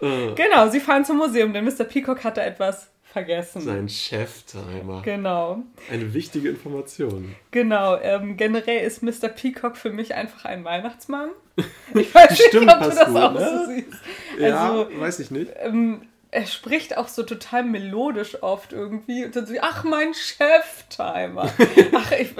Äh, 0.00 0.34
Genau, 0.34 0.68
sie 0.68 0.80
fahren 0.80 1.04
zum 1.04 1.18
Museum, 1.18 1.52
denn 1.52 1.64
Mr. 1.64 1.84
Peacock 1.84 2.24
hatte 2.24 2.40
etwas 2.42 2.90
vergessen. 3.12 3.60
Sein 3.62 3.88
Cheftimer. 3.88 5.02
Genau, 5.02 5.62
Eine 5.90 6.12
wichtige 6.14 6.48
Information. 6.50 7.34
genau. 7.50 7.96
Ähm, 7.98 8.36
generell 8.36 8.84
ist 8.86 9.02
Mr. 9.02 9.28
Peacock 9.28 9.76
für 9.76 9.90
mich 9.90 10.14
einfach 10.14 10.44
ein 10.44 10.64
Weihnachtsmann. 10.64 11.30
Ich 11.94 12.14
weiß 12.14 12.36
Die 12.36 12.42
Stimme 12.44 12.66
nicht, 12.66 12.74
ob 12.76 12.82
du 12.82 12.88
das 12.90 13.06
gut, 13.06 13.16
auch 13.16 13.32
ne? 13.34 13.64
so 13.66 13.72
siehst. 13.72 14.02
Ja, 14.38 14.70
Also, 14.70 14.88
weiß 15.00 15.20
ich 15.20 15.30
nicht. 15.30 15.50
ähm, 15.58 16.02
er 16.30 16.46
spricht 16.46 16.96
auch 16.96 17.08
so 17.08 17.24
total 17.24 17.64
melodisch 17.64 18.40
oft 18.42 18.72
irgendwie. 18.72 19.24
Und 19.24 19.34
dann 19.34 19.46
so, 19.46 19.54
ach, 19.60 19.82
mein 19.84 20.14
Cheftimer. 20.14 21.50
Ach, 21.92 22.12
ich, 22.12 22.30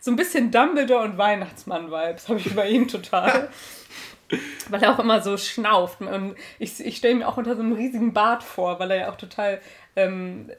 so 0.00 0.10
ein 0.10 0.16
bisschen 0.16 0.50
Dumbledore 0.50 1.04
und 1.04 1.16
Weihnachtsmann-Vibes 1.16 2.28
habe 2.28 2.40
ich 2.40 2.52
bei 2.56 2.68
ihm 2.68 2.88
total. 2.88 3.48
Weil 4.68 4.82
er 4.82 4.92
auch 4.94 4.98
immer 4.98 5.22
so 5.22 5.36
schnauft. 5.36 6.00
Und 6.00 6.34
ich, 6.58 6.84
ich 6.84 6.96
stelle 6.96 7.14
mir 7.14 7.28
auch 7.28 7.36
unter 7.36 7.54
so 7.54 7.62
einem 7.62 7.72
riesigen 7.74 8.12
Bart 8.12 8.42
vor, 8.42 8.80
weil 8.80 8.90
er 8.90 8.96
ja 8.96 9.12
auch 9.12 9.16
total 9.16 9.60
ähm, 9.96 10.50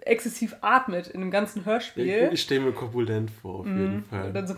exzessiv 0.00 0.56
atmet 0.60 1.08
in 1.08 1.20
dem 1.20 1.30
ganzen 1.30 1.64
Hörspiel. 1.64 2.30
Ich, 2.32 2.42
stelle 2.42 2.60
mir 2.60 2.72
korpulent 2.72 3.30
vor, 3.30 3.60
auf 3.60 3.66
jeden 3.66 3.96
Und 3.96 4.04
Fall. 4.08 4.46
so, 4.46 4.54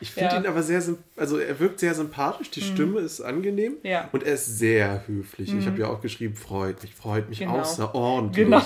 Ich 0.00 0.12
finde 0.12 0.34
ja. 0.34 0.40
ihn 0.40 0.46
aber 0.46 0.62
sehr, 0.62 0.80
also 1.16 1.38
er 1.38 1.58
wirkt 1.58 1.80
sehr 1.80 1.94
sympathisch, 1.94 2.50
die 2.50 2.60
Stimme 2.60 3.00
ist 3.00 3.20
angenehm 3.20 3.74
Ja. 3.82 4.02
Mhm. 4.04 4.08
und 4.12 4.22
er 4.22 4.34
ist 4.34 4.58
sehr 4.58 5.06
höflich. 5.08 5.52
Ich 5.54 5.66
habe 5.66 5.78
ja 5.80 5.88
auch 5.88 6.00
geschrieben, 6.00 6.34
freut 6.36 6.82
mich, 6.82 6.94
freut 6.94 7.28
mich 7.28 7.40
Genau. 7.40 7.58
außerordentlich. 7.60 8.44
Genau. 8.44 8.62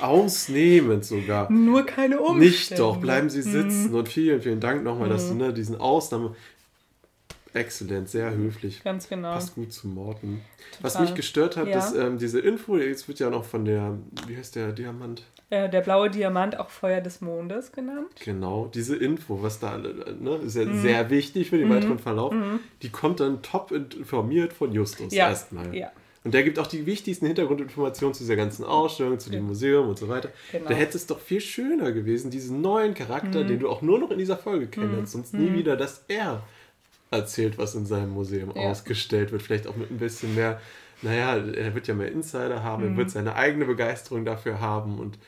Ausnehmend 0.00 1.04
sogar. 1.04 1.50
nur 1.52 1.84
keine 1.86 2.20
Umstände. 2.20 2.44
Nicht 2.46 2.78
doch, 2.78 2.96
bleiben 2.98 3.28
Sie 3.30 3.42
sitzen 3.42 3.94
und 3.94 4.08
vielen, 4.08 4.40
vielen 4.40 4.60
Dank 4.60 4.82
nochmal, 4.82 5.08
dass 5.08 5.28
du 5.28 5.34
ne, 5.34 5.52
diesen 5.52 5.76
Ausnahme. 5.76 6.34
Exzellent, 7.52 8.08
sehr 8.08 8.32
höflich. 8.34 8.82
Ganz 8.84 9.08
genau. 9.08 9.32
Passt 9.32 9.54
gut 9.54 9.72
zu 9.72 9.88
Morten. 9.88 10.40
Was 10.80 10.92
Total. 10.92 11.06
mich 11.06 11.14
gestört 11.16 11.56
hat, 11.56 11.66
Ja. 11.68 11.78
ist 11.78 11.94
ähm, 11.96 12.18
diese 12.18 12.40
Info, 12.40 12.76
jetzt 12.76 13.08
wird 13.08 13.18
ja 13.18 13.28
noch 13.30 13.44
von 13.44 13.64
der, 13.64 13.98
wie 14.28 14.36
heißt 14.36 14.56
der 14.56 14.72
Diamant? 14.72 15.22
Äh, 15.50 15.68
der 15.68 15.80
blaue 15.80 16.10
Diamant, 16.10 16.58
auch 16.60 16.70
Feuer 16.70 17.00
des 17.00 17.20
Mondes 17.20 17.72
genannt. 17.72 18.06
Genau, 18.24 18.70
diese 18.72 18.94
Info, 18.94 19.42
was 19.42 19.58
da, 19.58 19.78
ne, 19.78 20.36
ist 20.46 20.54
ja 20.56 20.64
Mhm. 20.64 20.80
sehr 20.80 21.10
wichtig 21.10 21.50
für 21.50 21.58
den 21.58 21.68
weiteren 21.70 21.98
Verlauf, 21.98 22.32
die 22.82 22.88
kommt 22.90 23.18
dann 23.18 23.42
top 23.42 23.72
informiert 23.72 24.52
von 24.52 24.70
Justus 24.72 25.12
Ja. 25.12 25.28
erstmal. 25.28 25.74
Ja. 25.74 25.90
Und 26.22 26.34
der 26.34 26.42
gibt 26.42 26.58
auch 26.58 26.66
die 26.66 26.84
wichtigsten 26.84 27.24
Hintergrundinformationen 27.26 28.12
zu 28.14 28.22
dieser 28.24 28.36
ganzen 28.36 28.62
Ausstellung, 28.64 29.18
zu 29.18 29.30
dem 29.30 29.44
Museum 29.46 29.88
und 29.88 29.98
so 29.98 30.06
weiter. 30.08 30.28
Genau. 30.52 30.68
Da 30.68 30.74
hätte 30.74 30.98
es 30.98 31.06
doch 31.06 31.18
viel 31.18 31.40
schöner 31.40 31.92
gewesen, 31.92 32.30
diesen 32.30 32.60
neuen 32.60 32.92
Charakter, 32.94 33.42
den 33.42 33.58
du 33.58 33.68
auch 33.70 33.80
nur 33.82 33.98
noch 33.98 34.10
in 34.10 34.18
dieser 34.18 34.36
Folge 34.36 34.66
kennst, 34.68 35.12
sonst 35.12 35.32
nie 35.34 35.52
wieder, 35.54 35.76
dass 35.76 36.04
er 36.08 36.42
erzählt, 37.10 37.58
was 37.58 37.74
in 37.74 37.86
seinem 37.86 38.10
Museum 38.10 38.52
Ja. 38.54 38.70
ausgestellt 38.70 39.32
wird. 39.32 39.42
Vielleicht 39.42 39.66
auch 39.66 39.76
mit 39.76 39.90
ein 39.90 39.98
bisschen 39.98 40.34
mehr, 40.34 40.60
naja, 41.02 41.36
er 41.36 41.74
wird 41.74 41.86
ja 41.88 41.94
mehr 41.94 42.12
Insider 42.12 42.62
haben, 42.62 42.84
er 42.84 42.96
wird 42.96 43.10
seine 43.10 43.34
eigene 43.34 43.64
Begeisterung 43.64 44.24
dafür 44.24 44.60
haben 44.60 44.98
und 44.98 45.18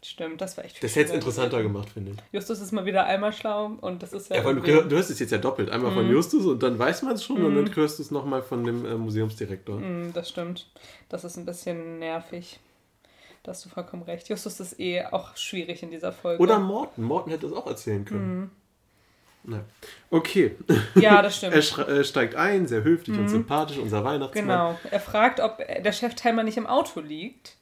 Stimmt, 0.00 0.40
das 0.40 0.56
war 0.56 0.64
echt 0.64 0.80
das 0.80 0.94
hätte 0.94 1.08
es 1.08 1.14
interessanter 1.16 1.60
gemacht, 1.60 1.90
finde 1.90 2.12
ich. 2.12 2.18
Justus 2.30 2.60
ist 2.60 2.70
mal 2.70 2.86
wieder 2.86 3.04
einmal 3.06 3.32
schlau 3.32 3.72
und 3.80 4.00
das 4.00 4.12
ist 4.12 4.30
ja. 4.30 4.36
Ja, 4.36 4.52
du, 4.52 4.60
du 4.60 4.94
hörst 4.94 5.10
es 5.10 5.18
jetzt 5.18 5.32
ja 5.32 5.38
doppelt. 5.38 5.70
Einmal 5.70 5.90
Mhm. 5.90 5.94
von 5.96 6.08
Justus 6.08 6.46
und 6.46 6.62
dann 6.62 6.78
weiß 6.78 7.02
man 7.02 7.14
es 7.14 7.24
schon 7.24 7.42
und 7.44 7.56
dann 7.56 7.74
hörst 7.74 7.98
du 7.98 8.04
es 8.04 8.12
nochmal 8.12 8.42
von 8.42 8.62
dem 8.62 8.86
äh, 8.86 8.94
Museumsdirektor. 8.94 9.80
Mm, 9.80 10.12
das 10.14 10.28
stimmt. 10.28 10.68
Das 11.08 11.24
ist 11.24 11.36
ein 11.36 11.44
bisschen 11.44 11.98
nervig. 11.98 12.60
Da 13.42 13.50
hast 13.50 13.64
du 13.64 13.70
vollkommen 13.70 14.04
recht. 14.04 14.28
Justus 14.28 14.60
ist 14.60 14.78
eh 14.78 15.02
auch 15.04 15.36
schwierig 15.36 15.82
in 15.82 15.90
dieser 15.90 16.12
Folge. 16.12 16.40
Oder 16.44 16.60
Morten. 16.60 17.02
Morten 17.02 17.30
hätte 17.30 17.46
es 17.46 17.52
auch 17.52 17.66
erzählen 17.66 18.04
können. 18.04 18.52
Na. 19.44 19.60
Okay. 20.10 20.56
Ja, 20.94 21.22
das 21.22 21.42
Er 21.42 21.62
stimmt. 21.62 21.88
äh, 21.88 22.04
steigt 22.04 22.34
ein, 22.34 22.66
sehr 22.66 22.82
höflich 22.82 23.16
und 23.18 23.28
sympathisch, 23.28 23.78
unser 23.78 24.04
Weihnachtsmann. 24.04 24.44
Genau. 24.46 24.78
Er 24.90 25.00
fragt, 25.00 25.40
ob 25.40 25.58
der 25.58 25.92
Cheftimer 25.92 26.42
nicht 26.42 26.56
im 26.56 26.66
Auto 26.66 27.00
liegt. 27.00 27.54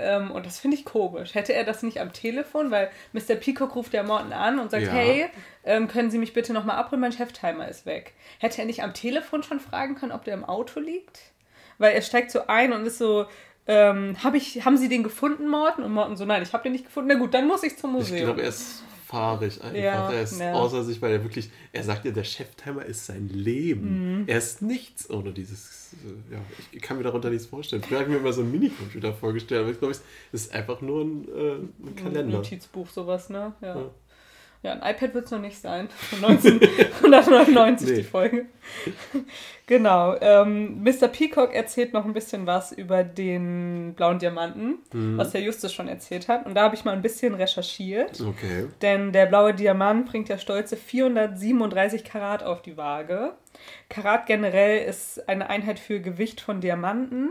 Ähm, 0.00 0.30
und 0.30 0.46
das 0.46 0.60
finde 0.60 0.76
ich 0.76 0.84
komisch. 0.84 1.34
Hätte 1.34 1.52
er 1.54 1.64
das 1.64 1.82
nicht 1.82 2.00
am 2.00 2.12
Telefon, 2.12 2.70
weil 2.70 2.88
Mr. 3.12 3.34
Peacock 3.34 3.74
ruft 3.74 3.92
der 3.92 4.04
Morton 4.04 4.32
an 4.32 4.60
und 4.60 4.70
sagt, 4.70 4.84
Ja. 4.84 4.92
hey, 4.92 5.26
ähm, 5.64 5.88
können 5.88 6.10
Sie 6.12 6.18
mich 6.18 6.32
bitte 6.32 6.52
nochmal 6.52 6.76
abholen, 6.76 7.00
mein 7.00 7.10
Cheftimer 7.10 7.66
ist 7.66 7.84
weg. 7.84 8.12
Hätte 8.38 8.60
er 8.60 8.66
nicht 8.66 8.84
am 8.84 8.94
Telefon 8.94 9.42
schon 9.42 9.58
fragen 9.58 9.96
können, 9.96 10.12
ob 10.12 10.22
der 10.24 10.34
im 10.34 10.44
Auto 10.44 10.78
liegt? 10.78 11.18
Weil 11.78 11.94
er 11.94 12.02
steigt 12.02 12.30
so 12.30 12.46
ein 12.46 12.72
und 12.72 12.86
ist 12.86 12.98
so, 12.98 13.26
ähm, 13.66 14.16
hab 14.22 14.34
ich, 14.34 14.64
haben 14.64 14.76
Sie 14.76 14.88
den 14.88 15.02
gefunden, 15.02 15.48
Morton? 15.48 15.82
Und 15.82 15.92
Morton 15.92 16.16
so, 16.16 16.24
nein, 16.24 16.42
ich 16.44 16.52
habe 16.52 16.62
den 16.62 16.72
nicht 16.72 16.84
gefunden. 16.84 17.08
Na 17.12 17.18
gut, 17.18 17.34
dann 17.34 17.48
muss 17.48 17.64
ich 17.64 17.76
zum 17.76 17.90
Ich 17.90 17.96
Museum. 17.96 18.24
glaube, 18.26 18.42
er 18.42 18.48
ist 18.50 18.84
fahrig 19.08 19.62
einfach. 19.62 19.78
Ja, 19.78 20.12
er 20.12 20.22
ist 20.22 20.38
ja. 20.38 20.52
außer 20.52 20.84
sich, 20.84 21.00
weil 21.00 21.12
er 21.12 21.22
wirklich, 21.22 21.50
er 21.72 21.82
sagt 21.82 22.04
ja, 22.04 22.10
der 22.10 22.24
Cheftimer 22.24 22.84
ist 22.84 23.06
sein 23.06 23.28
Leben. 23.28 24.18
Mhm. 24.20 24.24
Er 24.26 24.36
ist 24.36 24.60
nichts 24.60 25.08
ohne 25.08 25.32
dieses, 25.32 25.94
äh, 26.04 26.34
ja, 26.34 26.40
ich 26.72 26.82
kann 26.82 26.98
mir 26.98 27.04
darunter 27.04 27.30
nichts 27.30 27.46
vorstellen. 27.46 27.82
Früher 27.82 28.00
habe 28.00 28.10
ich 28.10 28.14
mir 28.14 28.20
immer 28.20 28.34
so 28.34 28.42
einen 28.42 28.52
Minicomputer 28.52 29.14
vorgestellt, 29.14 29.62
aber 29.62 29.70
ich 29.70 29.78
glaube, 29.78 29.92
es 29.92 30.02
ist 30.32 30.52
einfach 30.52 30.82
nur 30.82 31.04
ein, 31.04 31.28
äh, 31.28 31.54
ein 31.54 31.96
Kalender. 31.96 32.36
Notizbuch, 32.36 32.90
sowas, 32.90 33.30
ne? 33.30 33.54
Ja. 33.62 33.76
Ja. 33.76 33.90
Ja, 34.62 34.72
ein 34.72 34.78
iPad 34.94 35.14
wird 35.14 35.24
es 35.26 35.30
noch 35.30 35.40
nicht 35.40 35.58
sein. 35.60 35.88
Von 35.88 36.24
1999 36.24 37.88
Nee. 37.90 37.94
die 37.96 38.02
Folge. 38.02 38.46
genau. 39.66 40.16
Ähm, 40.20 40.82
Mr. 40.82 41.08
Peacock 41.08 41.54
erzählt 41.54 41.92
noch 41.92 42.04
ein 42.04 42.12
bisschen 42.12 42.46
was 42.46 42.72
über 42.72 43.04
den 43.04 43.94
blauen 43.94 44.18
Diamanten, 44.18 44.78
Mhm. 44.92 45.16
was 45.18 45.30
der 45.32 45.42
Justus 45.42 45.72
schon 45.72 45.86
erzählt 45.88 46.28
hat. 46.28 46.44
Und 46.46 46.54
da 46.54 46.62
habe 46.62 46.74
ich 46.74 46.84
mal 46.84 46.92
ein 46.92 47.02
bisschen 47.02 47.34
recherchiert. 47.34 48.20
Okay. 48.20 48.66
Denn 48.82 49.12
der 49.12 49.26
blaue 49.26 49.54
Diamant 49.54 50.06
bringt 50.06 50.28
ja 50.28 50.38
stolze 50.38 50.76
437 50.76 52.04
Karat 52.04 52.42
auf 52.42 52.60
die 52.62 52.76
Waage. 52.76 53.34
Karat 53.88 54.26
generell 54.26 54.86
ist 54.88 55.28
eine 55.28 55.48
Einheit 55.50 55.78
für 55.78 56.00
Gewicht 56.00 56.40
von 56.40 56.60
Diamanten. 56.60 57.30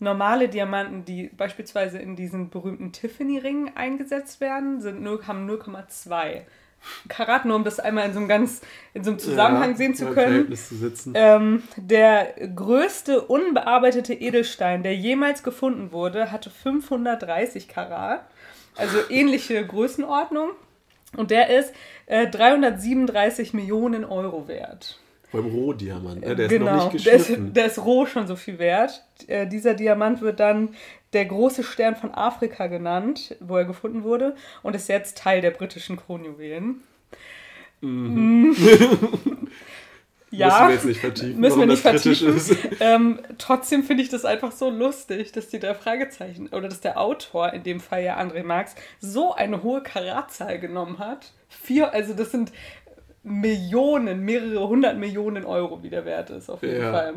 Normale 0.00 0.48
Diamanten, 0.48 1.04
die 1.04 1.24
beispielsweise 1.36 1.98
in 1.98 2.14
diesen 2.14 2.50
berühmten 2.50 2.92
Tiffany-Ringen 2.92 3.72
eingesetzt 3.76 4.40
werden, 4.40 4.80
sind 4.80 5.02
0, 5.02 5.26
haben 5.26 5.44
0,2 5.50 6.42
Karat, 7.08 7.44
nur 7.44 7.56
um 7.56 7.64
das 7.64 7.80
einmal 7.80 8.06
in 8.06 8.12
so 8.12 8.18
einem 8.18 8.28
ganz 8.28 8.60
in 8.94 9.04
so 9.04 9.10
einem 9.10 9.18
Zusammenhang 9.18 9.70
Ja, 9.72 9.76
sehen 9.76 9.94
zu 9.94 10.06
können. 10.06 10.54
Zu. 10.54 11.12
Ähm, 11.14 11.62
der 11.76 12.34
größte 12.54 13.22
unbearbeitete 13.22 14.14
Edelstein, 14.14 14.82
der 14.82 14.94
jemals 14.96 15.42
gefunden 15.42 15.92
wurde, 15.92 16.32
hatte 16.32 16.50
530 16.50 17.68
Karat. 17.68 18.24
Also 18.76 18.98
ähnliche 19.10 19.66
Größenordnung. 19.66 20.50
Und 21.16 21.30
der 21.30 21.48
ist 21.58 21.72
äh, 22.06 22.26
337 22.26 23.54
Millionen 23.54 24.04
Euro 24.04 24.46
wert. 24.46 24.98
Beim 25.32 25.46
Rohdiamant. 25.46 26.22
Ne? 26.22 26.36
Der 26.36 26.46
ist 26.46 26.50
genau, 26.50 26.76
noch 26.76 26.92
nicht 26.92 27.06
der 27.06 27.14
ist, 27.14 27.26
geschliffen. 27.26 27.52
der 27.52 27.66
ist 27.66 27.78
roh 27.78 28.06
schon 28.06 28.26
so 28.26 28.36
viel 28.36 28.58
wert. 28.58 29.04
Äh, 29.26 29.46
dieser 29.46 29.74
Diamant 29.74 30.22
wird 30.22 30.40
dann 30.40 30.70
der 31.12 31.24
große 31.24 31.62
Stern 31.64 31.96
von 31.96 32.12
Afrika 32.14 32.66
genannt, 32.66 33.36
wo 33.40 33.56
er 33.56 33.64
gefunden 33.64 34.02
wurde, 34.04 34.34
und 34.62 34.74
ist 34.76 34.88
jetzt 34.88 35.18
Teil 35.18 35.40
der 35.40 35.50
britischen 35.52 35.96
Kronjuwelen. 35.96 36.82
Mhm. 37.80 38.54
ja. 40.30 40.46
Müssen 40.46 40.66
wir 40.68 40.74
jetzt 40.74 40.84
nicht 40.84 41.00
vertiefen, 41.00 41.40
Müssen 41.40 41.60
wir 41.60 41.66
nicht 41.66 41.82
vertiefen. 41.82 42.36
ist. 42.36 42.56
Ähm, 42.80 43.20
trotzdem 43.38 43.82
finde 43.84 44.02
ich 44.02 44.08
das 44.08 44.24
einfach 44.24 44.52
so 44.52 44.70
lustig, 44.70 45.32
dass 45.32 45.48
die 45.48 45.58
drei 45.58 45.74
Fragezeichen 45.74 46.48
oder 46.48 46.68
dass 46.68 46.80
der 46.80 47.00
Autor, 47.00 47.52
in 47.52 47.62
dem 47.62 47.80
Fall 47.80 48.02
ja 48.04 48.18
André 48.18 48.42
Marx, 48.44 48.74
so 49.00 49.34
eine 49.34 49.62
hohe 49.62 49.82
Karatzahl 49.82 50.58
genommen 50.58 50.98
hat. 50.98 51.32
Vier, 51.48 51.92
also 51.92 52.14
das 52.14 52.30
sind 52.32 52.52
Millionen, 53.22 54.20
mehrere 54.24 54.68
hundert 54.68 54.96
Millionen 54.96 55.44
Euro, 55.44 55.82
wie 55.82 55.90
der 55.90 56.04
Wert 56.04 56.30
ist, 56.30 56.50
auf 56.50 56.62
jeden 56.62 56.82
Ja. 56.82 56.92
Fall. 56.92 57.14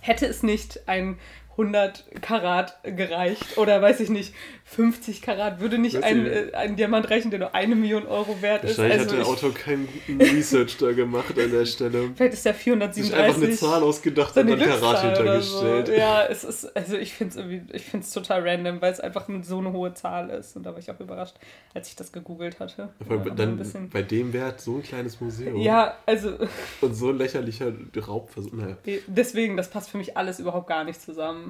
Hätte 0.00 0.26
es 0.26 0.42
nicht 0.42 0.88
ein 0.88 1.18
100 1.58 2.04
Karat 2.22 2.78
gereicht 2.84 3.58
oder 3.58 3.82
weiß 3.82 3.98
ich 4.00 4.10
nicht, 4.10 4.32
50 4.64 5.22
Karat, 5.22 5.58
würde 5.60 5.76
nicht 5.78 6.04
ein, 6.04 6.24
äh, 6.26 6.52
ein 6.52 6.76
Diamant 6.76 7.10
reichen, 7.10 7.30
der 7.30 7.40
nur 7.40 7.54
eine 7.54 7.74
Million 7.74 8.06
Euro 8.06 8.40
wert 8.42 8.62
ist. 8.62 8.78
Wahrscheinlich 8.78 8.92
hat 9.00 9.06
Also 9.06 9.16
der 9.16 9.24
ich- 9.24 9.28
Autor 9.28 9.54
keinen 9.54 9.88
guten 9.88 10.20
Research 10.20 10.76
da 10.78 10.92
gemacht 10.92 11.36
an 11.38 11.50
der 11.50 11.66
Stelle. 11.66 12.10
Vielleicht 12.14 12.34
ist 12.34 12.44
der 12.44 12.54
Sich 12.54 12.66
einfach 12.72 12.84
eine 12.84 13.46
437 13.46 13.58
Zahl 13.58 13.82
ausgedacht 13.82 14.34
so 14.34 14.40
und 14.40 14.50
dann 14.50 14.58
Karat 14.60 15.18
oder 15.20 15.42
so. 15.42 15.60
hintergestellt. 15.62 15.98
Ja, 15.98 16.26
es 16.26 16.44
ist, 16.44 16.76
also 16.76 16.96
ich 16.96 17.14
finde 17.14 17.66
es 18.00 18.10
total 18.12 18.48
random, 18.48 18.80
weil 18.80 18.92
es 18.92 19.00
einfach 19.00 19.26
so 19.42 19.58
eine 19.58 19.72
hohe 19.72 19.92
Zahl 19.94 20.30
ist. 20.30 20.56
Und 20.56 20.64
da 20.64 20.70
war 20.72 20.78
ich 20.78 20.90
auch 20.90 21.00
überrascht, 21.00 21.34
als 21.74 21.88
ich 21.88 21.96
das 21.96 22.12
gegoogelt 22.12 22.60
hatte. 22.60 22.90
Allem 23.08 23.26
Ja, 23.26 23.34
dann 23.34 23.56
bisschen- 23.56 23.88
bei 23.88 24.02
dem 24.02 24.32
Wert 24.32 24.60
so 24.60 24.76
ein 24.76 24.82
kleines 24.82 25.20
Museum 25.20 25.56
ja, 25.60 25.96
also 26.06 26.34
und 26.82 26.94
so 26.94 27.08
ein 27.08 27.18
lächerlicher 27.18 27.72
Raubversuch. 28.06 28.52
Naja. 28.52 28.76
deswegen, 29.08 29.56
das 29.56 29.68
passt 29.70 29.90
für 29.90 29.98
mich 29.98 30.16
alles 30.16 30.38
überhaupt 30.38 30.68
gar 30.68 30.84
nicht 30.84 31.00
zusammen. 31.02 31.47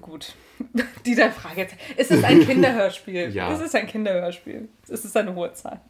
Gut. 0.00 0.34
Die 1.06 1.14
drei 1.14 1.30
Fragezeichen. 1.30 1.78
Es 1.96 2.10
ist 2.10 2.24
ein 2.24 2.40
Kinderhörspiel. 2.40 3.30
Ja. 3.30 3.52
Es 3.52 3.60
ist 3.60 3.74
ein 3.74 3.86
Kinderhörspiel. 3.86 4.68
Es 4.88 5.04
ist 5.04 5.16
eine 5.16 5.34
hohe 5.34 5.52
Zahl. 5.52 5.80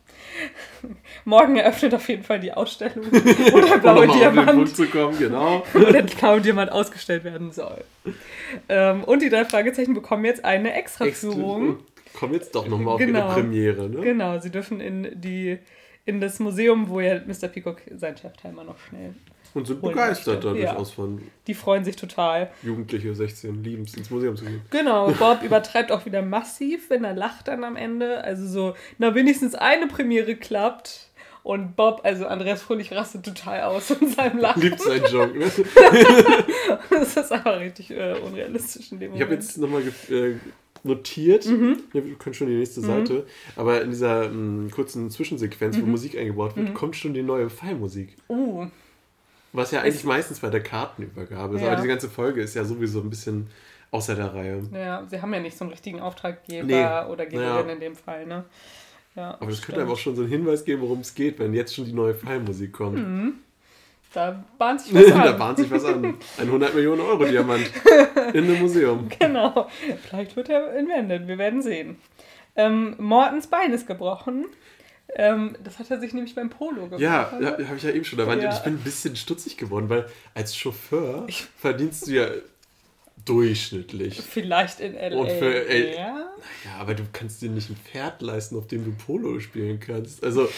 Morgen 1.25 1.57
eröffnet 1.57 1.95
auf 1.95 2.09
jeden 2.09 2.23
Fall 2.23 2.41
die 2.41 2.53
Ausstellung, 2.53 3.07
wo 3.11 3.61
der 3.61 3.75
Um 3.75 3.81
blaue 3.81 4.07
auf 4.09 4.13
den 4.13 4.19
Diamant 4.19 4.77
zu 4.77 4.87
kommen, 4.87 5.19
genau. 5.19 5.65
wo 5.73 5.79
der 5.81 6.03
blaue 6.03 6.41
Diamant 6.41 6.73
ausgestellt 6.73 7.25
werden 7.25 7.53
soll. 7.53 7.85
Ähm, 8.69 9.05
und 9.05 9.23
die 9.23 9.31
drei 9.31 9.45
Fragezeichen 9.45 9.95
bekommen 9.95 10.25
jetzt 10.25 10.45
eine 10.45 10.75
Extraführung. 10.75 11.79
Komm 12.15 12.33
jetzt 12.35 12.55
doch 12.55 12.67
nochmal 12.69 12.95
auf 12.95 13.01
Genau. 13.01 13.21
ihre 13.21 13.35
Premiere, 13.35 13.89
ne? 13.89 14.01
Genau, 14.01 14.39
sie 14.39 14.51
dürfen 14.51 14.81
in 14.81 15.21
die 15.21 15.59
in 16.05 16.21
das 16.21 16.41
Museum, 16.41 16.89
wo 16.89 17.01
ja 17.01 17.21
Mr. 17.25 17.49
Peacock 17.49 17.81
seinen 17.95 18.17
Cheftimer 18.17 18.65
noch 18.65 18.79
schnell. 18.79 19.15
Und 19.55 19.67
sind 19.67 19.83
Holen 19.83 19.93
begeistert 19.95 20.45
da 20.45 20.51
möchte. 20.51 20.65
Ja. 20.65 20.71
durchaus 20.73 20.91
von 20.93 21.21
Die 21.47 21.55
freuen 21.55 21.85
sich 21.85 21.97
total. 21.97 22.51
Jugendliche 22.63 23.15
16 23.15 23.63
lieben 23.63 23.83
es 23.83 23.95
ins 23.95 24.11
Museum 24.11 24.37
zu 24.37 24.45
gehen. 24.45 24.63
Genau, 24.71 25.11
Bob 25.19 25.43
übertreibt 25.43 25.93
auch 25.93 26.07
wieder 26.07 26.23
massiv, 26.23 26.89
wenn 26.91 27.05
er 27.05 27.15
lacht 27.15 27.49
dann 27.49 27.65
am 27.65 27.77
Ende. 27.77 28.23
Also 28.25 28.47
so, 28.47 28.75
na 28.99 29.15
wenigstens 29.15 29.55
eine 29.55 29.87
Premiere 29.89 30.37
klappt. 30.37 31.09
Und 31.45 31.75
Bob, 31.75 32.03
also 32.05 32.27
Andreas 32.27 32.63
Fröhlich, 32.63 32.93
rastet 32.93 33.25
total 33.25 33.63
aus 33.63 33.91
in 33.91 34.09
seinem 34.09 34.39
Lachen. 34.39 34.63
Liebt 34.63 34.81
seinen 34.81 35.05
Joke, 35.07 35.37
ne? 35.37 35.51
Das 36.91 37.17
ist 37.17 37.33
einfach 37.33 37.59
richtig 37.59 37.91
äh, 37.91 38.15
unrealistisch 38.15 38.93
in 38.93 39.01
dem 39.01 39.15
Ich 39.15 39.21
Moment. 39.21 39.23
habe 39.25 39.35
jetzt 39.35 39.59
nochmal 39.59 39.83
äh, 40.11 40.35
notiert, 40.85 41.47
Mhm. 41.47 41.79
ja, 41.93 42.05
wir 42.05 42.15
können 42.15 42.35
schon 42.35 42.47
die 42.49 42.55
nächste 42.55 42.81
Seite, 42.81 43.27
aber 43.57 43.83
in 43.83 43.91
dieser 43.91 44.29
mh, 44.29 44.71
kurzen 44.71 45.11
Zwischensequenz, 45.11 45.77
Mhm. 45.77 45.83
wo 45.83 45.87
Musik 45.87 46.17
eingebaut 46.17 46.57
wird, 46.57 46.75
kommt 46.75 46.97
schon 46.97 47.15
die 47.15 47.23
neue 47.23 47.51
Fallmusik. 47.51 48.17
Uh, 48.29 48.67
Was 49.53 49.71
ja 49.71 49.81
eigentlich 49.81 49.97
Ist- 49.97 50.05
meistens 50.05 50.41
bei 50.41 50.49
der 50.51 50.63
Kartenübergabe 50.63 51.57
ist, 51.57 51.61
Ja. 51.63 51.69
aber 51.69 51.77
diese 51.77 51.89
ganze 51.89 52.09
Folge 52.09 52.41
ist 52.43 52.55
ja 52.55 52.65
sowieso 52.65 53.01
ein 53.01 53.11
bisschen 53.11 53.49
außer 53.91 54.15
der 54.15 54.33
Reihe. 54.35 54.63
Ja, 54.73 55.05
sie 55.09 55.21
haben 55.21 55.35
ja 55.35 55.41
nicht 55.41 55.57
so 55.59 55.65
einen 55.65 55.73
richtigen 55.73 56.01
Auftraggeber 56.01 56.67
Nee. 57.07 57.11
oder 57.13 57.27
Geberin 57.27 57.67
Ja. 57.69 57.73
in 57.75 57.81
dem 57.81 57.95
Fall, 57.97 58.25
ne? 58.27 58.45
Ja, 59.15 59.33
Aber 59.35 59.47
das 59.47 59.57
stimmt. 59.59 59.67
könnte 59.67 59.81
einem 59.83 59.91
auch 59.91 59.99
schon 59.99 60.17
so 60.17 60.23
einen 60.23 60.31
Hinweis 60.31 60.65
geben, 60.65 60.81
worum 60.81 61.01
es 61.01 61.15
geht, 61.15 61.39
wenn 61.39 61.53
jetzt 61.53 61.75
schon 61.75 61.85
die 61.85 61.93
neue 61.93 62.15
Fallmusik 62.15 62.73
kommt. 62.73 63.35
Da 64.15 64.43
bahnt 64.59 64.81
sich 64.81 64.95
was 64.95 65.07
da 65.07 65.21
an. 65.33 65.39
bahnt 65.39 65.59
sich 65.59 65.71
was 65.71 65.85
an. 65.85 66.03
Ein 66.39 66.47
100 66.47 66.75
Millionen 66.75 67.03
Euro 67.03 67.25
Diamant 67.25 67.71
in 68.33 68.45
einem 68.45 68.59
Museum. 68.61 69.09
Genau. 69.19 69.69
Vielleicht 70.09 70.35
wird 70.37 70.49
er 70.49 70.75
entwendet, 70.75 71.29
wir 71.29 71.37
werden 71.37 71.61
sehen. 71.61 71.97
Ähm, 72.57 72.95
Mortens 72.99 73.47
Bein 73.47 73.73
ist 73.73 73.87
gebrochen. 73.87 74.47
Ähm, 75.15 75.57
das 75.63 75.79
hat 75.79 75.91
er 75.91 76.01
sich 76.01 76.15
nämlich 76.15 76.35
beim 76.35 76.49
Polo 76.49 76.83
gebrochen. 76.85 77.03
Ja, 77.03 77.33
ja 77.41 77.51
habe 77.69 77.77
ich 77.77 77.83
ja 77.83 77.91
eben 77.91 78.05
schon 78.05 78.19
erwähnt. 78.19 78.43
Ja. 78.43 78.53
Ich 78.55 78.61
bin 78.61 78.75
ein 78.75 78.79
bisschen 78.79 79.15
stutzig 79.17 79.57
geworden, 79.59 79.89
weil 79.91 80.07
als 80.35 80.57
Chauffeur 80.57 81.27
verdienst 81.59 82.07
du 82.07 82.13
ja 82.13 82.29
durchschnittlich. 83.25 84.21
Vielleicht 84.21 84.81
in 84.81 84.95
L.A. 84.95 85.17
Und 85.19 85.31
für 85.31 85.67
L- 85.69 85.95
ja. 85.95 86.17
Ja, 86.65 86.81
aber 86.81 86.95
du 86.95 87.05
kannst 87.13 87.43
dir 87.43 87.51
nicht 87.51 87.71
ein 87.71 87.77
Pferd 87.77 88.23
leisten, 88.23 88.57
auf 88.57 88.67
dem 88.67 88.85
du 88.85 88.93
Polo 88.93 89.39
spielen 89.41 89.79
kannst. 89.81 90.25
Also, 90.25 90.49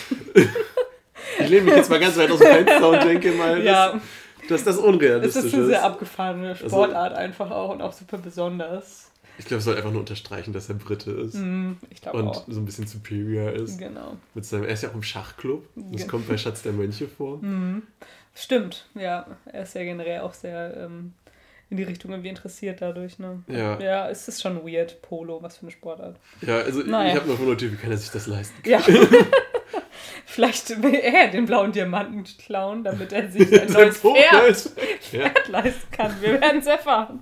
ich 1.40 1.48
lehne 1.48 1.62
mich 1.66 1.74
jetzt 1.76 1.90
mal 1.90 2.00
ganz 2.00 2.16
weit 2.16 2.30
aus 2.30 2.38
dem 2.38 2.48
Fenster 2.48 2.88
und 2.88 3.04
denke 3.04 3.32
mal, 3.32 3.62
Ja. 3.62 3.92
dass, 3.92 4.02
dass 4.48 4.64
das 4.64 4.76
unrealistisch 4.78 5.44
ist 5.46 5.54
eine 5.54 5.66
sehr 5.66 5.78
ist. 5.78 5.84
abgefahrene 5.84 6.56
Sportart 6.56 7.14
einfach 7.14 7.50
auch 7.50 7.70
und 7.70 7.82
auch 7.82 7.92
super 7.92 8.18
besonders. 8.18 9.10
Ich 9.38 9.46
glaube, 9.46 9.58
es 9.58 9.64
soll 9.64 9.76
einfach 9.76 9.90
nur 9.90 10.00
unterstreichen, 10.00 10.52
dass 10.52 10.68
er 10.68 10.76
Brite 10.76 11.10
ist 11.10 11.34
Hm, 11.34 11.76
ich 11.90 12.00
glaube 12.00 12.18
und 12.18 12.28
auch. 12.28 12.44
so 12.48 12.60
ein 12.60 12.64
bisschen 12.64 12.86
superior 12.86 13.52
ist. 13.52 13.78
Genau. 13.78 14.16
Mit 14.34 14.44
seinem, 14.44 14.64
er 14.64 14.70
ist 14.74 14.82
ja 14.82 14.90
auch 14.90 14.94
im 14.94 15.02
Schachclub. 15.02 15.66
Das 15.74 16.02
Ge- 16.02 16.06
kommt 16.06 16.28
bei 16.28 16.36
Schatz 16.36 16.62
der 16.62 16.72
Mönche 16.72 17.08
vor. 17.08 17.40
Stimmt, 18.34 18.86
ja. 18.94 19.26
Er 19.46 19.62
ist 19.62 19.74
ja 19.74 19.82
generell 19.84 20.20
auch 20.20 20.34
sehr 20.34 20.76
ähm, 20.76 21.12
in 21.70 21.76
die 21.76 21.82
Richtung 21.84 22.10
irgendwie 22.10 22.28
interessiert 22.30 22.80
dadurch, 22.82 23.18
ne? 23.18 23.42
Ja. 23.48 23.78
Ja, 23.80 24.10
es 24.10 24.26
ist 24.28 24.42
schon 24.42 24.64
weird, 24.66 25.00
Polo, 25.02 25.42
was 25.42 25.56
für 25.56 25.62
eine 25.62 25.70
Sportart. 25.70 26.16
Ja, 26.40 26.58
also 26.58 26.80
Naja. 26.82 27.14
ich 27.14 27.20
habe 27.20 27.30
noch 27.30 27.38
wundert, 27.38 27.62
wie 27.62 27.74
kann 27.76 27.90
er 27.90 27.96
sich 27.96 28.10
das 28.10 28.26
leisten? 28.26 28.54
Ja. 28.68 28.80
Vielleicht 30.34 30.82
will 30.82 30.94
er 30.94 31.28
den 31.28 31.46
blauen 31.46 31.70
Diamanten 31.70 32.24
klauen, 32.44 32.82
damit 32.82 33.12
er 33.12 33.30
sich 33.30 33.52
ein 33.60 33.70
neues 33.72 33.98
Pferd, 33.98 34.56
Pferd. 35.00 35.48
Leisten 35.48 35.90
kann. 35.92 36.12
Wir 36.20 36.40
werden 36.40 36.58
es 36.58 36.66
erfahren. 36.66 37.20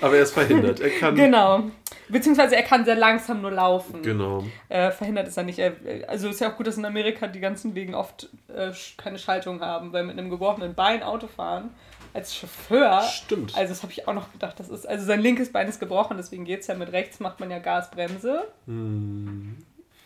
aber 0.00 0.16
er 0.16 0.22
ist 0.22 0.32
verhindert. 0.32 0.80
Er 0.80 0.88
kann. 0.88 1.14
Genau. 1.14 1.64
Beziehungsweise 2.08 2.56
er 2.56 2.62
kann 2.62 2.86
sehr 2.86 2.94
langsam 2.94 3.42
nur 3.42 3.50
laufen. 3.50 4.00
Genau. 4.00 4.44
Äh, 4.70 4.90
verhindert 4.92 5.28
ist 5.28 5.36
er 5.36 5.42
nicht. 5.42 5.58
Er, 5.58 5.74
also 6.06 6.30
ist 6.30 6.40
ja 6.40 6.50
auch 6.50 6.56
gut, 6.56 6.66
dass 6.66 6.78
in 6.78 6.86
Amerika 6.86 7.26
die 7.26 7.40
ganzen 7.40 7.74
Wegen 7.74 7.94
oft 7.94 8.30
äh, 8.48 8.70
keine 8.96 9.18
Schaltung 9.18 9.60
haben, 9.60 9.92
weil 9.92 10.04
mit 10.04 10.18
einem 10.18 10.30
gebrochenen 10.30 10.74
Bein 10.74 11.02
Auto 11.02 11.26
fahren. 11.26 11.68
als 12.14 12.34
Chauffeur. 12.34 13.02
Stimmt. 13.02 13.54
Also 13.58 13.72
das 13.74 13.82
habe 13.82 13.92
ich 13.92 14.08
auch 14.08 14.14
noch 14.14 14.32
gedacht. 14.32 14.58
Das 14.58 14.70
ist, 14.70 14.88
also 14.88 15.04
sein 15.04 15.20
linkes 15.20 15.52
Bein 15.52 15.68
ist 15.68 15.80
gebrochen, 15.80 16.16
deswegen 16.16 16.46
geht 16.46 16.60
es 16.62 16.66
ja 16.66 16.74
mit 16.76 16.92
rechts, 16.92 17.20
macht 17.20 17.40
man 17.40 17.50
ja 17.50 17.58
Gasbremse. 17.58 18.44
Hm. 18.66 19.58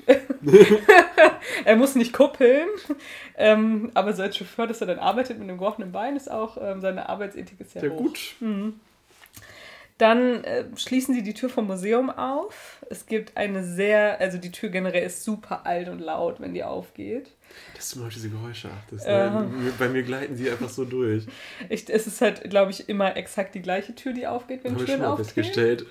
er 1.65 1.77
muss 1.77 1.95
nicht 1.95 2.13
kuppeln. 2.13 2.69
Ähm, 3.37 3.91
aber 3.95 4.13
so 4.13 4.23
als 4.23 4.37
Chauffeur, 4.37 4.67
dass 4.67 4.81
er 4.81 4.87
dann 4.89 4.99
arbeitet 4.99 5.39
mit 5.39 5.49
einem 5.49 5.59
gebrochenen 5.59 5.93
Bein, 5.93 6.17
ist 6.17 6.31
auch, 6.31 6.57
ähm, 6.61 6.81
seine 6.81 7.09
Arbeitsethik 7.09 7.61
ist 7.61 7.75
ja, 7.75 7.83
Ja, 7.85 7.91
hoch. 7.91 7.97
gut. 7.99 8.35
Dann 9.99 10.43
äh, 10.45 10.65
schließen 10.77 11.15
sie 11.15 11.23
die 11.23 11.35
Tür 11.35 11.49
vom 11.49 11.67
Museum 11.67 12.11
auf. 12.11 12.79
Es 12.91 13.07
gibt 13.07 13.37
eine 13.37 13.63
sehr, 13.65 14.21
also 14.21 14.39
die 14.39 14.51
Tür 14.51 14.69
generell 14.71 15.05
ist 15.05 15.23
super 15.23 15.65
alt 15.67 15.89
und 15.89 16.01
laut, 16.01 16.41
wenn 16.41 16.55
die 16.55 16.65
aufgeht. 16.65 17.31
Dass 17.77 17.91
du 17.91 18.01
mal 18.01 18.07
auf 18.07 18.13
diese 18.15 18.31
Geräusche 18.31 18.71
achtest. 18.71 19.07
Ne? 19.07 19.47
Mir- 19.59 19.73
Bei 19.79 19.89
mir 19.89 20.03
gleiten 20.03 20.37
sie 20.37 20.51
einfach 20.51 20.71
so 20.71 20.85
durch. 20.87 21.25
Ich, 21.69 21.89
es 21.91 22.07
ist 22.07 22.21
halt, 22.23 22.49
glaube 22.49 22.71
ich, 22.71 22.89
immer 22.89 23.15
exakt 23.17 23.55
die 23.55 23.61
gleiche 23.63 23.95
Tür, 23.95 24.13
die 24.15 24.27
aufgeht, 24.27 24.65
wenn 24.65 24.77
ich 24.77 24.85
Türen 24.85 25.01
mal 25.03 25.09
aufgehen. 25.09 25.25
festgestellt. 25.27 25.87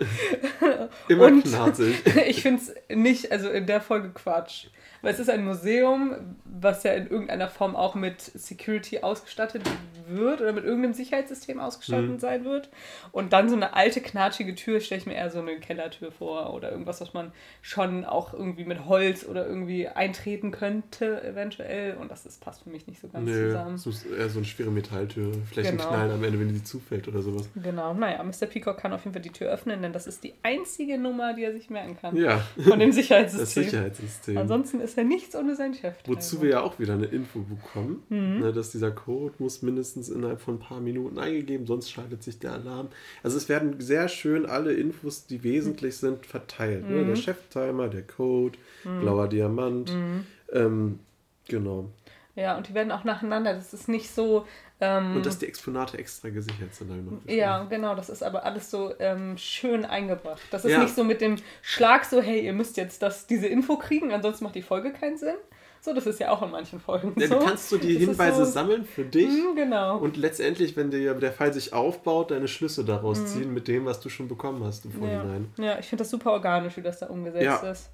Immer 1.07 1.39
knarzig. 1.41 1.95
ich 2.27 2.41
finde 2.41 2.61
es 2.63 2.73
nicht, 2.95 3.31
also 3.31 3.49
in 3.49 3.65
der 3.67 3.79
Folge 3.81 4.09
Quatsch. 4.09 4.67
Weil 5.01 5.13
es 5.13 5.19
ist 5.19 5.29
ein 5.29 5.43
Museum, 5.45 6.15
was 6.45 6.83
ja 6.83 6.93
in 6.93 7.07
irgendeiner 7.07 7.47
Form 7.49 7.75
auch 7.75 7.95
mit 7.95 8.21
Security 8.21 8.99
ausgestattet 8.99 9.63
wird 10.07 10.41
oder 10.41 10.53
mit 10.53 10.63
irgendeinem 10.63 10.93
Sicherheitssystem 10.93 11.59
ausgestattet 11.59 12.09
Mhm. 12.11 12.19
sein 12.19 12.45
wird. 12.45 12.69
Und 13.11 13.33
dann 13.33 13.49
so 13.49 13.55
eine 13.55 13.73
alte, 13.73 14.01
knatschige 14.01 14.53
Tür 14.55 14.79
stelle 14.79 14.99
ich 14.99 15.07
mir 15.07 15.15
eher 15.15 15.29
so 15.31 15.39
eine 15.39 15.57
Kellertür 15.59 16.11
vor 16.11 16.53
oder 16.53 16.71
irgendwas, 16.71 17.01
was 17.01 17.13
man 17.13 17.31
schon 17.61 18.05
auch 18.05 18.33
irgendwie 18.33 18.65
mit 18.65 18.85
Holz 18.85 19.25
oder 19.25 19.47
irgendwie 19.47 19.87
eintreten 19.87 20.51
könnte, 20.51 21.23
eventuell. 21.23 21.95
Und 21.95 22.11
das 22.11 22.25
ist, 22.25 22.41
passt 22.41 22.63
für 22.63 22.69
mich 22.69 22.87
nicht 22.87 22.99
so 23.01 23.07
ganz 23.07 23.25
Nö, 23.27 23.47
zusammen. 23.47 23.75
es 23.75 23.85
muss 23.85 24.03
eher 24.05 24.29
so 24.29 24.39
eine 24.39 24.45
schwere 24.45 24.69
Metalltür. 24.71 25.31
Vielleicht 25.49 25.71
Genau. 25.71 25.83
ein 25.83 25.89
Knallen 25.89 26.11
am 26.11 26.23
Ende, 26.23 26.39
wenn 26.39 26.49
die 26.53 26.63
zufällt 26.63 27.07
oder 27.07 27.21
sowas. 27.21 27.49
Genau, 27.55 27.93
naja, 27.93 28.21
Mr. 28.23 28.45
Peacock 28.47 28.77
kann 28.77 28.93
auf 28.93 29.03
jeden 29.03 29.13
Fall 29.13 29.21
die 29.21 29.29
Tür 29.31 29.49
öffnen, 29.49 29.81
denn 29.81 29.93
das 29.93 30.05
ist 30.07 30.23
die 30.23 30.33
einzige 30.43 30.97
Nummer, 30.97 31.33
die 31.33 31.43
er 31.43 31.53
sich 31.53 31.69
merken 31.69 31.97
kann. 31.99 32.15
Ja, 32.15 32.41
Von 32.67 32.79
dem 32.79 32.89
das 32.91 32.95
Sicherheitssystem. 32.97 33.63
Sicherheitssystem. 33.63 34.37
Ansonsten 34.37 34.79
ist 34.81 34.90
er 34.97 35.03
nichts 35.03 35.35
ohne 35.35 35.55
sein 35.55 35.73
Chef. 35.73 35.95
Wozu 36.05 36.41
wir 36.41 36.49
ja 36.49 36.61
auch 36.61 36.79
wieder 36.79 36.93
eine 36.93 37.05
Info 37.05 37.39
bekommen, 37.39 38.03
Mhm. 38.09 38.39
ne, 38.39 38.53
dass 38.53 38.71
dieser 38.71 38.91
Code 38.91 39.33
muss 39.39 39.61
mindestens 39.61 40.09
innerhalb 40.09 40.41
von 40.41 40.55
ein 40.55 40.59
paar 40.59 40.79
Minuten 40.81 41.17
eingegeben, 41.19 41.65
sonst 41.67 41.91
schaltet 41.91 42.23
sich 42.23 42.39
der 42.39 42.53
Alarm. 42.53 42.89
Also 43.23 43.37
es 43.37 43.49
werden 43.49 43.79
sehr 43.79 44.07
schön 44.07 44.45
alle 44.45 44.73
Infos, 44.73 45.25
die 45.25 45.43
wesentlich 45.43 45.97
sind, 45.97 46.25
verteilt. 46.25 46.89
Ne? 46.89 47.03
Mhm. 47.03 47.07
Der 47.07 47.15
Cheftimer, 47.15 47.87
der 47.89 48.03
Code, 48.03 48.57
blauer 48.83 49.27
Diamant. 49.27 49.93
Mhm. 49.93 50.25
Ähm, 50.53 50.99
genau. 51.47 51.89
Ja, 52.35 52.55
und 52.57 52.69
die 52.69 52.73
werden 52.73 52.91
auch 52.91 53.03
nacheinander. 53.03 53.53
Das 53.53 53.73
ist 53.73 53.89
nicht 53.89 54.09
so. 54.13 54.45
Ähm, 54.79 55.17
Und 55.17 55.25
dass 55.25 55.37
die 55.37 55.45
Exponate 55.47 55.97
extra 55.97 56.29
gesichert 56.29 56.73
sind. 56.73 56.89
ich 56.89 57.03
noch 57.03 57.33
ja, 57.33 57.63
genau, 57.65 57.93
das 57.93 58.09
ist 58.09 58.23
aber 58.23 58.45
alles 58.45 58.71
so 58.71 58.93
ähm, 58.99 59.37
schön 59.37 59.85
eingebracht. 59.85 60.41
Das 60.49 60.65
ist 60.65 60.71
Ja. 60.71 60.79
nicht 60.79 60.95
so 60.95 61.03
mit 61.03 61.21
dem 61.21 61.35
Schlag 61.61 62.05
so, 62.05 62.21
hey, 62.21 62.43
ihr 62.45 62.53
müsst 62.53 62.77
jetzt 62.77 63.01
das, 63.03 63.27
diese 63.27 63.47
Info 63.47 63.75
kriegen, 63.77 64.11
ansonsten 64.11 64.43
macht 64.45 64.55
die 64.55 64.61
Folge 64.63 64.91
keinen 64.91 65.17
Sinn. 65.17 65.35
So, 65.81 65.93
das 65.93 66.05
ist 66.07 66.19
ja 66.19 66.29
auch 66.29 66.41
in 66.43 66.51
manchen 66.51 66.79
Folgen 66.79 67.13
Ja, 67.19 67.27
so. 67.27 67.39
du 67.39 67.45
kannst 67.45 67.69
so 67.69 67.77
die 67.77 67.93
Das 67.95 68.03
Hinweise 68.03 68.45
so- 68.45 68.51
sammeln 68.51 68.85
für 68.85 69.03
dich 69.03 69.27
Mhm, 69.29 69.55
genau. 69.55 69.97
und 69.97 70.15
letztendlich, 70.15 70.75
wenn 70.77 70.89
dir 70.91 71.13
der 71.15 71.31
Fall 71.33 71.53
sich 71.53 71.73
aufbaut, 71.73 72.31
deine 72.31 72.47
Schlüsse 72.47 72.85
daraus 72.85 73.25
ziehen 73.25 73.51
mit 73.53 73.67
dem, 73.67 73.85
was 73.85 73.99
du 73.99 74.09
schon 74.09 74.27
bekommen 74.27 74.63
hast 74.63 74.85
im 74.85 74.91
Mhm. 74.97 75.03
ja. 75.03 75.09
Vorhinein. 75.19 75.53
ja, 75.57 75.79
ich 75.79 75.87
finde 75.87 76.03
das 76.03 76.11
super 76.11 76.31
organisch, 76.33 76.77
wie 76.77 76.81
das 76.81 76.99
da 76.99 77.07
umgesetzt 77.07 77.43
Ja. 77.43 77.57
ist. 77.71 77.89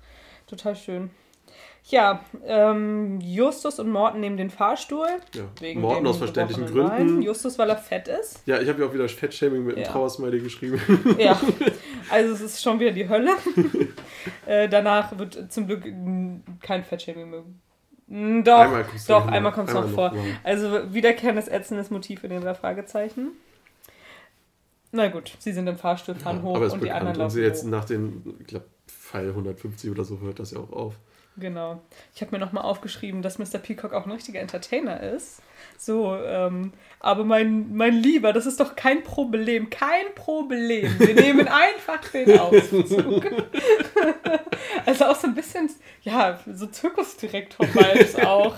Total 0.47 0.75
schön. 0.75 1.09
Ja, 1.89 2.19
ähm, 2.45 3.21
Justus 3.21 3.79
und 3.79 3.89
Morten 3.89 4.19
nehmen 4.19 4.35
den 4.35 4.49
Fahrstuhl. 4.49 5.07
Ja. 5.33 5.43
Wegen 5.61 5.79
Morten 5.79 6.03
dem 6.03 6.07
aus 6.09 6.17
verständlichen 6.17 6.65
Gründen. 6.65 6.89
Bein. 6.89 7.21
Justus, 7.21 7.57
weil 7.57 7.69
er 7.69 7.77
fett 7.77 8.09
ist. 8.09 8.41
Ja, 8.45 8.59
ich 8.59 8.67
habe 8.67 8.81
ja 8.81 8.89
auch 8.89 8.93
wieder 8.93 9.07
Fettshaming 9.07 9.63
mit 9.63 9.77
einem 9.77 9.85
Ja. 9.85 9.91
Trauersmiley 9.91 10.39
geschrieben. 10.41 10.81
Ja, 11.17 11.39
also 12.09 12.33
es 12.33 12.41
ist 12.41 12.61
schon 12.61 12.79
wieder 12.81 12.91
die 12.91 13.07
Hölle. 13.07 13.31
äh, 14.45 14.67
danach 14.67 15.17
wird 15.17 15.49
zum 15.51 15.65
Glück 15.67 15.85
mm, 15.85 16.39
kein 16.61 16.83
Fettshaming 16.83 17.29
mehr. 17.29 17.43
Mm, 18.07 18.43
Doch, 18.43 18.59
Einmal 18.59 18.85
doch, 19.07 19.25
noch- 19.25 19.31
einmal 19.31 19.51
kommt 19.53 19.69
es 19.69 19.73
noch 19.75 19.85
einmal 19.85 20.09
vor. 20.11 20.17
noch. 20.17 20.25
Also 20.43 20.93
wiederkehrendes 20.93 21.47
ätzendes 21.47 21.89
Motiv 21.89 22.23
in 22.25 22.31
den 22.31 22.41
drei 22.41 22.53
Fragezeichen. 22.53 23.29
Na 24.91 25.07
gut, 25.07 25.35
sie 25.39 25.53
sind 25.53 25.67
im 25.67 25.77
Fahrstuhl, 25.77 26.15
fahren 26.15 26.37
Ja, 26.37 26.43
hoch 26.43 26.55
aber 26.57 26.65
ist 26.65 26.73
und 26.73 26.83
die 26.83 26.91
anderen 26.91 27.13
bekannt. 27.13 27.17
Und 27.17 27.21
laufen 27.23 27.35
sie 27.35 27.41
jetzt 27.43 27.63
hoch. 27.63 27.69
nach 27.69 27.85
den, 27.85 28.35
ich 28.41 28.47
glaube, 28.47 28.65
Pfeil 28.87 29.29
150 29.29 29.89
oder 29.91 30.03
so 30.03 30.19
hört 30.19 30.39
das 30.39 30.51
ja 30.51 30.59
auch 30.59 30.71
auf. 30.71 30.95
Genau. 31.39 31.81
Ich 32.15 32.21
habe 32.21 32.31
mir 32.31 32.39
nochmal 32.39 32.63
aufgeschrieben, 32.63 33.21
dass 33.21 33.37
Mr. 33.37 33.59
Peacock 33.59 33.93
auch 33.93 34.05
ein 34.05 34.11
richtiger 34.11 34.39
Entertainer 34.39 35.01
ist. 35.01 35.41
So, 35.77 36.15
ähm, 36.15 36.73
aber 36.99 37.23
mein, 37.23 37.75
mein 37.75 37.93
Lieber, 37.93 38.33
das 38.33 38.47
ist 38.47 38.59
doch 38.59 38.75
kein 38.75 39.03
Problem. 39.03 39.69
Kein 39.69 40.13
Problem. 40.15 40.97
Wir 40.99 41.13
nehmen 41.21 41.47
einfach 41.47 41.99
den 42.11 42.39
Aufzug. 42.39 43.25
also 44.85 45.05
auch 45.05 45.15
so 45.15 45.27
ein 45.27 45.35
bisschen, 45.35 45.69
ja, 46.01 46.39
so 46.51 46.65
Zirkusdirektor-Vibes 46.67 48.15
auch. 48.25 48.55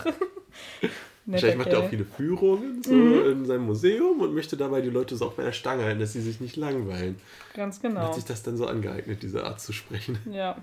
Vielleicht 1.30 1.58
macht 1.58 1.68
er 1.68 1.80
auch 1.80 1.90
viele 1.90 2.06
Führungen 2.06 2.82
so 2.82 2.94
Mhm. 2.94 3.32
in 3.32 3.46
seinem 3.46 3.66
Museum 3.66 4.20
und 4.22 4.34
möchte 4.34 4.58
dabei 4.58 4.82
die 4.82 4.90
Leute 4.90 5.16
so 5.16 5.28
auch 5.28 5.34
bei 5.34 5.44
der 5.44 5.52
Stange 5.52 5.84
halten, 5.84 6.00
dass 6.00 6.14
sie 6.14 6.22
sich 6.22 6.40
nicht 6.40 6.56
langweilen. 6.56 7.20
Ganz 7.54 7.76
Hat 7.76 7.82
genau. 7.84 8.14
sich 8.14 8.26
das 8.26 8.42
dann 8.42 8.58
so 8.58 8.66
angeeignet, 8.66 9.22
diese 9.22 9.44
Art 9.44 9.60
zu 9.62 9.74
sprechen. 9.74 10.18
Ja. 10.32 10.58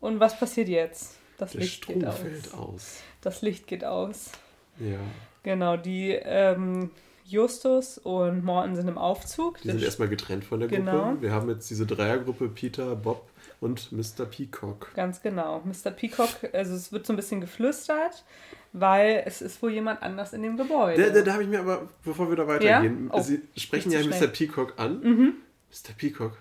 Und 0.00 0.20
was 0.20 0.38
passiert 0.38 0.68
jetzt? 0.68 1.16
Das 1.40 1.52
Der 1.52 1.62
Licht 1.62 1.84
Strom 1.84 2.00
geht 2.00 2.08
aus. 2.08 2.18
fällt 2.18 2.54
aus. 2.54 2.96
Das 3.22 3.40
Licht 3.42 3.66
geht 3.66 3.84
aus. 3.84 4.30
Ja. 4.78 4.98
Genau, 5.42 5.76
die 5.78 6.10
ähm, 6.10 6.90
Justus 7.24 7.96
und 7.96 8.44
Morten 8.44 8.76
sind 8.76 8.88
im 8.88 8.98
Aufzug. 8.98 9.60
Die 9.62 9.68
sind 9.70 9.82
erstmal 9.82 10.08
getrennt 10.08 10.44
von 10.44 10.60
der 10.60 10.68
Gruppe. 10.68 10.82
Genau. 10.82 11.16
Wir 11.20 11.32
haben 11.32 11.48
jetzt 11.48 11.70
diese 11.70 11.86
Dreiergruppe 11.86 12.48
Peter, 12.48 12.94
Bob 12.94 13.26
und 13.60 13.90
Mr. 13.90 14.26
Peacock. 14.26 14.92
Ganz 14.94 15.22
genau. 15.22 15.62
Mr. 15.64 15.90
Peacock, 15.92 16.28
also 16.52 16.74
es 16.74 16.92
wird 16.92 17.06
so 17.06 17.12
ein 17.14 17.16
bisschen 17.16 17.40
geflüstert, 17.40 18.24
weil 18.72 19.22
es 19.24 19.40
ist 19.40 19.62
wohl 19.62 19.70
jemand 19.72 20.02
anders 20.02 20.32
in 20.34 20.42
dem 20.42 20.56
Gebäude. 20.58 21.02
Da, 21.02 21.10
da, 21.10 21.22
da 21.22 21.32
habe 21.32 21.44
ich 21.44 21.48
mir 21.48 21.60
aber, 21.60 21.88
bevor 22.04 22.28
wir 22.28 22.36
da 22.36 22.46
weitergehen, 22.46 23.08
Ja? 23.10 23.14
Oh, 23.18 23.22
Sie 23.22 23.40
sprechen 23.56 23.92
ja 23.92 24.00
Mr. 24.04 24.26
Peacock 24.26 24.74
an. 24.78 25.00
Mhm. 25.00 25.34
Mr. 25.70 25.94
Peacock. 25.96 26.36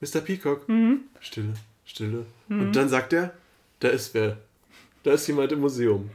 Mr. 0.00 0.20
Peacock. 0.20 0.66
Mhm. 0.68 1.00
Stille, 1.20 1.54
Stille. 1.84 2.24
Und 2.48 2.72
dann 2.76 2.88
sagt 2.88 3.12
er, 3.12 3.32
da 3.80 3.88
ist 3.88 4.14
wer. 4.14 4.38
Da 5.02 5.12
ist 5.12 5.26
jemand 5.26 5.52
im 5.52 5.60
Museum. 5.60 6.10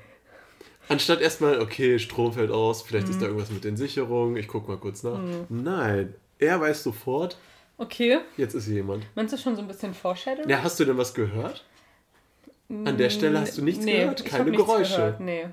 Anstatt 0.90 1.22
erstmal, 1.22 1.62
okay, 1.62 2.00
Strom 2.00 2.34
fällt 2.34 2.52
aus, 2.52 2.82
vielleicht 2.82 3.08
Mhm. 3.08 3.14
ist 3.14 3.22
da 3.22 3.26
irgendwas 3.28 3.52
mit 3.52 3.64
den 3.64 3.78
Sicherungen, 3.78 4.36
ich 4.36 4.48
gucke 4.48 4.70
mal 4.70 4.78
kurz 4.78 5.04
nach. 5.04 5.20
Nein, 5.50 6.14
er 6.40 6.60
weiß 6.60 6.84
sofort, 6.84 7.38
Okay, 7.78 8.20
jetzt 8.38 8.54
ist 8.54 8.66
hier 8.66 8.76
jemand. 8.76 9.06
meinst 9.16 9.34
du 9.34 9.38
schon 9.38 9.56
so 9.56 9.62
ein 9.62 9.68
bisschen 9.68 9.94
Foreshadowing? 9.94 10.50
Ja, 10.50 10.62
hast 10.62 10.80
du 10.80 10.86
denn 10.86 10.98
was 10.98 11.14
gehört? 11.14 11.64
An 12.70 12.98
der 12.98 13.10
Stelle 13.10 13.40
hast 13.40 13.58
du 13.58 13.64
nichts 13.64 13.84
nee, 13.86 14.00
gehört, 14.02 14.24
keine 14.26 14.52
Geräusche. 14.52 14.96
Gehört, 14.96 15.20
nee. 15.20 15.48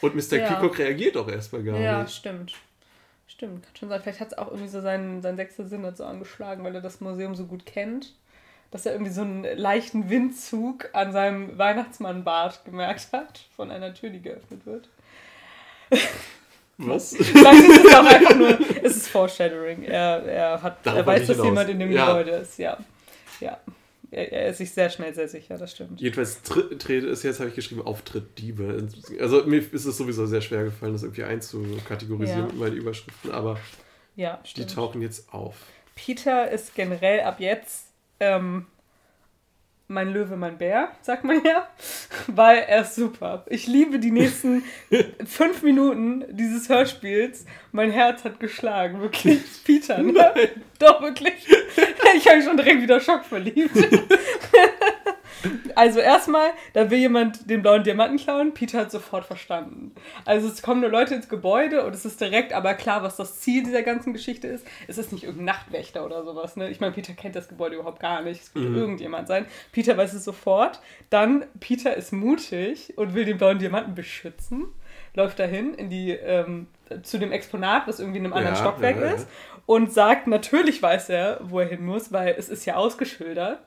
Und 0.00 0.14
Mr. 0.14 0.36
Ja. 0.38 0.46
Peacock 0.54 0.78
reagiert 0.78 1.16
auch 1.16 1.28
erstmal 1.28 1.62
gar 1.62 1.78
Ja, 1.78 2.02
nicht. 2.02 2.14
stimmt. 2.14 2.54
Stimmt, 3.26 3.62
kann 3.64 3.76
schon 3.76 3.88
sein. 3.88 4.00
Vielleicht 4.02 4.20
hat 4.20 4.28
es 4.32 4.38
auch 4.38 4.48
irgendwie 4.48 4.68
so 4.68 4.80
seinen, 4.80 5.20
sein 5.22 5.36
sechster 5.36 5.64
Sinn 5.66 5.82
dazu 5.82 6.04
angeschlagen, 6.04 6.62
weil 6.64 6.74
er 6.74 6.80
das 6.80 7.00
Museum 7.00 7.34
so 7.34 7.44
gut 7.46 7.64
kennt, 7.66 8.14
dass 8.70 8.86
er 8.86 8.92
irgendwie 8.92 9.12
so 9.12 9.22
einen 9.22 9.44
leichten 9.58 10.10
Windzug 10.10 10.88
an 10.92 11.12
seinem 11.12 11.58
Weihnachtsmannbart 11.58 12.64
gemerkt 12.64 13.08
hat, 13.12 13.40
von 13.56 13.70
einer 13.70 13.92
Tür, 13.94 14.10
die 14.10 14.22
geöffnet 14.22 14.64
wird. 14.66 14.88
Was? 16.78 17.14
Vielleicht 17.16 17.68
ist 17.68 17.84
es 17.84 17.94
auch 17.94 18.04
einfach 18.06 18.34
nur, 18.36 18.58
es 18.82 18.96
ist 18.96 19.08
Foreshadowing. 19.08 19.82
Er, 19.82 20.24
er, 20.24 20.62
hat, 20.62 20.78
Darauf 20.86 21.00
er 21.00 21.06
weiß, 21.06 21.26
dass 21.26 21.36
jemand 21.44 21.68
in 21.68 21.78
dem 21.78 21.92
Ja. 21.92 22.06
Gebäude 22.06 22.30
ist, 22.38 22.58
ja. 22.58 22.78
Ja. 23.40 23.58
Er, 24.12 24.32
er 24.32 24.48
ist 24.48 24.58
sich 24.58 24.70
sehr 24.72 24.88
schnell 24.88 25.14
sehr 25.14 25.28
sicher, 25.28 25.58
das 25.58 25.72
stimmt. 25.72 26.00
Jedenfalls 26.00 26.42
Tri- 26.42 26.76
Tritt 26.78 27.04
ist 27.04 27.22
jetzt, 27.22 27.38
habe 27.38 27.50
ich 27.50 27.54
geschrieben, 27.54 27.82
Auftritt 27.82 28.38
Diebe. 28.38 28.88
Also 29.20 29.44
mir 29.44 29.58
ist 29.72 29.84
es 29.84 29.96
sowieso 29.96 30.26
sehr 30.26 30.40
schwer 30.40 30.64
gefallen, 30.64 30.94
das 30.94 31.02
irgendwie 31.02 31.24
einzukategorisieren 31.24 32.40
Ja. 32.40 32.46
mit 32.46 32.56
meinen 32.56 32.76
Überschriften, 32.76 33.30
aber 33.30 33.58
Ja, 34.16 34.40
die 34.56 34.66
tauchen 34.66 35.02
jetzt 35.02 35.32
auf. 35.34 35.54
Peter 35.94 36.50
ist 36.50 36.74
generell 36.74 37.20
ab 37.20 37.40
jetzt 37.40 37.86
ähm, 38.20 38.66
mein 39.90 40.12
Löwe, 40.12 40.36
mein 40.36 40.56
Bär, 40.56 40.92
sagt 41.02 41.24
man 41.24 41.42
ja, 41.44 41.66
weil 42.28 42.58
er 42.68 42.82
ist 42.82 42.94
super. 42.94 43.44
Ich 43.48 43.66
liebe 43.66 43.98
die 43.98 44.12
nächsten 44.12 44.62
fünf 45.26 45.62
Minuten 45.62 46.24
dieses 46.30 46.68
Hörspiels. 46.68 47.44
Mein 47.72 47.90
Herz 47.90 48.24
hat 48.24 48.38
geschlagen, 48.38 49.00
wirklich. 49.00 49.40
Peter, 49.64 49.98
ne? 49.98 50.32
Doch, 50.78 51.02
wirklich. 51.02 51.34
Ich 52.16 52.26
habe 52.26 52.36
mich 52.36 52.44
schon 52.44 52.56
direkt 52.56 52.82
wieder 52.82 53.00
schockverliebt. 53.00 53.70
Also 55.74 56.00
erstmal, 56.00 56.50
da 56.72 56.90
will 56.90 56.98
jemand 56.98 57.48
den 57.48 57.62
blauen 57.62 57.82
Diamanten 57.82 58.18
klauen. 58.18 58.52
Peter 58.54 58.80
hat 58.80 58.90
sofort 58.90 59.24
verstanden. 59.24 59.94
Also 60.24 60.48
es 60.48 60.62
kommen 60.62 60.80
nur 60.80 60.90
Leute 60.90 61.14
ins 61.14 61.28
Gebäude 61.28 61.84
und 61.84 61.94
es 61.94 62.04
ist 62.04 62.20
direkt 62.20 62.52
aber 62.52 62.74
klar, 62.74 63.02
was 63.02 63.16
das 63.16 63.40
Ziel 63.40 63.62
dieser 63.64 63.82
ganzen 63.82 64.12
Geschichte 64.12 64.46
ist. 64.48 64.66
Es 64.88 64.98
ist 64.98 65.12
nicht 65.12 65.24
irgendein 65.24 65.46
Nachtwächter 65.46 66.04
oder 66.04 66.24
sowas. 66.24 66.56
Ne? 66.56 66.68
Ich 66.70 66.80
meine, 66.80 66.92
Peter 66.92 67.12
kennt 67.14 67.36
das 67.36 67.48
Gebäude 67.48 67.76
überhaupt 67.76 68.00
gar 68.00 68.22
nicht. 68.22 68.42
Es 68.42 68.54
wird 68.54 68.68
Mhm. 68.70 68.76
irgendjemand 68.76 69.28
sein. 69.28 69.46
Peter 69.72 69.96
weiß 69.96 70.12
es 70.12 70.24
sofort. 70.24 70.80
Dann, 71.10 71.44
Peter 71.60 71.96
ist 71.96 72.12
mutig 72.12 72.94
und 72.96 73.14
will 73.14 73.24
den 73.24 73.38
blauen 73.38 73.58
Diamanten 73.58 73.94
beschützen. 73.94 74.66
läuft 75.14 75.40
dahin 75.40 75.74
in 75.74 75.90
die, 75.90 76.10
ähm, 76.12 76.68
zu 77.02 77.18
dem 77.18 77.32
Exponat, 77.32 77.88
was 77.88 77.98
irgendwie 77.98 78.18
in 78.18 78.26
einem 78.26 78.32
anderen 78.32 78.54
Ja, 78.54 78.60
Stockwerk 78.60 78.96
ja, 79.00 79.06
ja. 79.06 79.12
ist 79.14 79.26
und 79.66 79.92
sagt, 79.92 80.28
natürlich 80.28 80.80
weiß 80.82 81.08
er, 81.08 81.40
wo 81.42 81.58
er 81.58 81.66
hin 81.66 81.84
muss, 81.84 82.12
weil 82.12 82.36
es 82.38 82.48
ist 82.48 82.64
ja 82.64 82.76
ausgeschildert. 82.76 83.60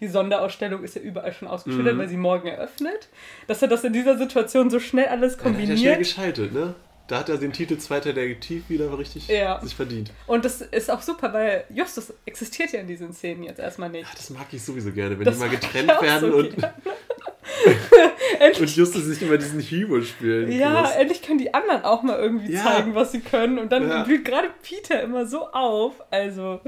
Die 0.00 0.08
Sonderausstellung 0.08 0.84
ist 0.84 0.94
ja 0.96 1.02
überall 1.02 1.32
schon 1.32 1.48
ausgeschildert, 1.48 1.94
Mhm. 1.94 1.98
weil 1.98 2.08
sie 2.08 2.16
morgen 2.16 2.48
eröffnet. 2.48 3.08
Dass 3.46 3.62
er 3.62 3.68
das 3.68 3.82
in 3.84 3.92
dieser 3.92 4.16
Situation 4.16 4.70
so 4.70 4.78
schnell 4.78 5.06
alles 5.06 5.36
Ja, 5.36 5.38
da 5.38 5.44
hat 5.44 5.54
schnell 5.54 5.66
kombiniert. 5.66 5.98
geschaltet, 5.98 6.52
ne? 6.52 6.74
Da 7.08 7.20
hat 7.20 7.30
er 7.30 7.38
den 7.38 7.54
Titel 7.54 7.78
Zweiter 7.78 8.12
Detektiv 8.12 8.68
wieder 8.68 8.96
richtig 8.98 9.28
Ja. 9.28 9.58
sich 9.62 9.74
verdient. 9.74 10.12
Und 10.26 10.44
das 10.44 10.60
ist 10.60 10.90
auch 10.90 11.00
super, 11.00 11.32
weil 11.32 11.64
Justus 11.74 12.12
existiert 12.26 12.72
ja 12.72 12.80
in 12.80 12.86
diesen 12.86 13.14
Szenen 13.14 13.44
jetzt 13.44 13.58
erstmal 13.60 13.88
nicht. 13.88 14.04
Ja, 14.08 14.14
das 14.14 14.28
mag 14.30 14.46
ich 14.52 14.62
sowieso 14.62 14.92
gerne, 14.92 15.18
wenn 15.18 15.24
Das 15.24 15.36
die 15.36 15.40
mal 15.40 15.48
getrennt 15.48 15.88
werden 16.02 16.30
so 16.30 16.36
und, 16.36 16.54
und 18.60 18.76
Justus 18.76 19.04
sich 19.04 19.22
immer 19.22 19.38
diesen 19.38 19.58
Hero 19.60 20.00
spielen 20.02 20.52
Ja, 20.52 20.82
muss. 20.82 20.90
endlich 20.92 21.22
können 21.22 21.38
die 21.38 21.52
anderen 21.54 21.82
auch 21.82 22.02
mal 22.02 22.18
irgendwie 22.18 22.52
Ja. 22.52 22.62
zeigen, 22.62 22.94
was 22.94 23.10
sie 23.12 23.20
können. 23.20 23.58
Und 23.58 23.72
dann 23.72 23.88
Ja. 23.88 24.02
blüht 24.04 24.24
gerade 24.26 24.50
Peter 24.62 25.02
immer 25.02 25.24
so 25.26 25.48
auf. 25.48 25.94
Also, 26.10 26.60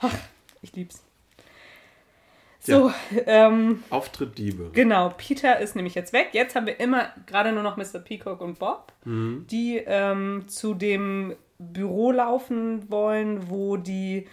ach, 0.00 0.14
ich 0.62 0.72
lieb's. 0.74 1.02
So, 2.66 2.92
ähm, 3.26 3.82
Auftritt 3.90 4.36
Diebe. 4.38 4.70
genau, 4.72 5.10
Peter 5.16 5.58
ist 5.60 5.76
nämlich 5.76 5.94
jetzt 5.94 6.12
weg. 6.12 6.30
Jetzt 6.32 6.54
haben 6.56 6.66
wir 6.66 6.78
immer 6.80 7.08
gerade 7.26 7.52
nur 7.52 7.62
noch 7.62 7.76
Mr. 7.76 7.98
Peacock 8.00 8.40
und 8.40 8.58
Bob, 8.58 8.92
Mhm. 9.04 9.46
die 9.50 9.78
ähm, 9.86 10.44
zu 10.48 10.74
dem 10.74 11.34
Büro 11.58 12.12
laufen 12.12 12.90
wollen, 12.90 13.48
wo 13.48 13.76
die, 13.76 14.26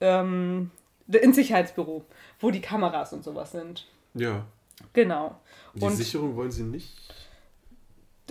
ähm, 0.00 0.70
ins 1.08 1.36
Sicherheitsbüro, 1.36 2.04
wo 2.40 2.50
die 2.50 2.60
Kameras 2.60 3.12
und 3.12 3.22
sowas 3.22 3.52
sind. 3.52 3.86
Ja. 4.14 4.44
Genau. 4.92 5.38
Die 5.74 5.84
Und 5.84 5.92
Sicherung 5.92 6.34
wollen 6.36 6.50
sie 6.50 6.62
nicht. 6.64 6.92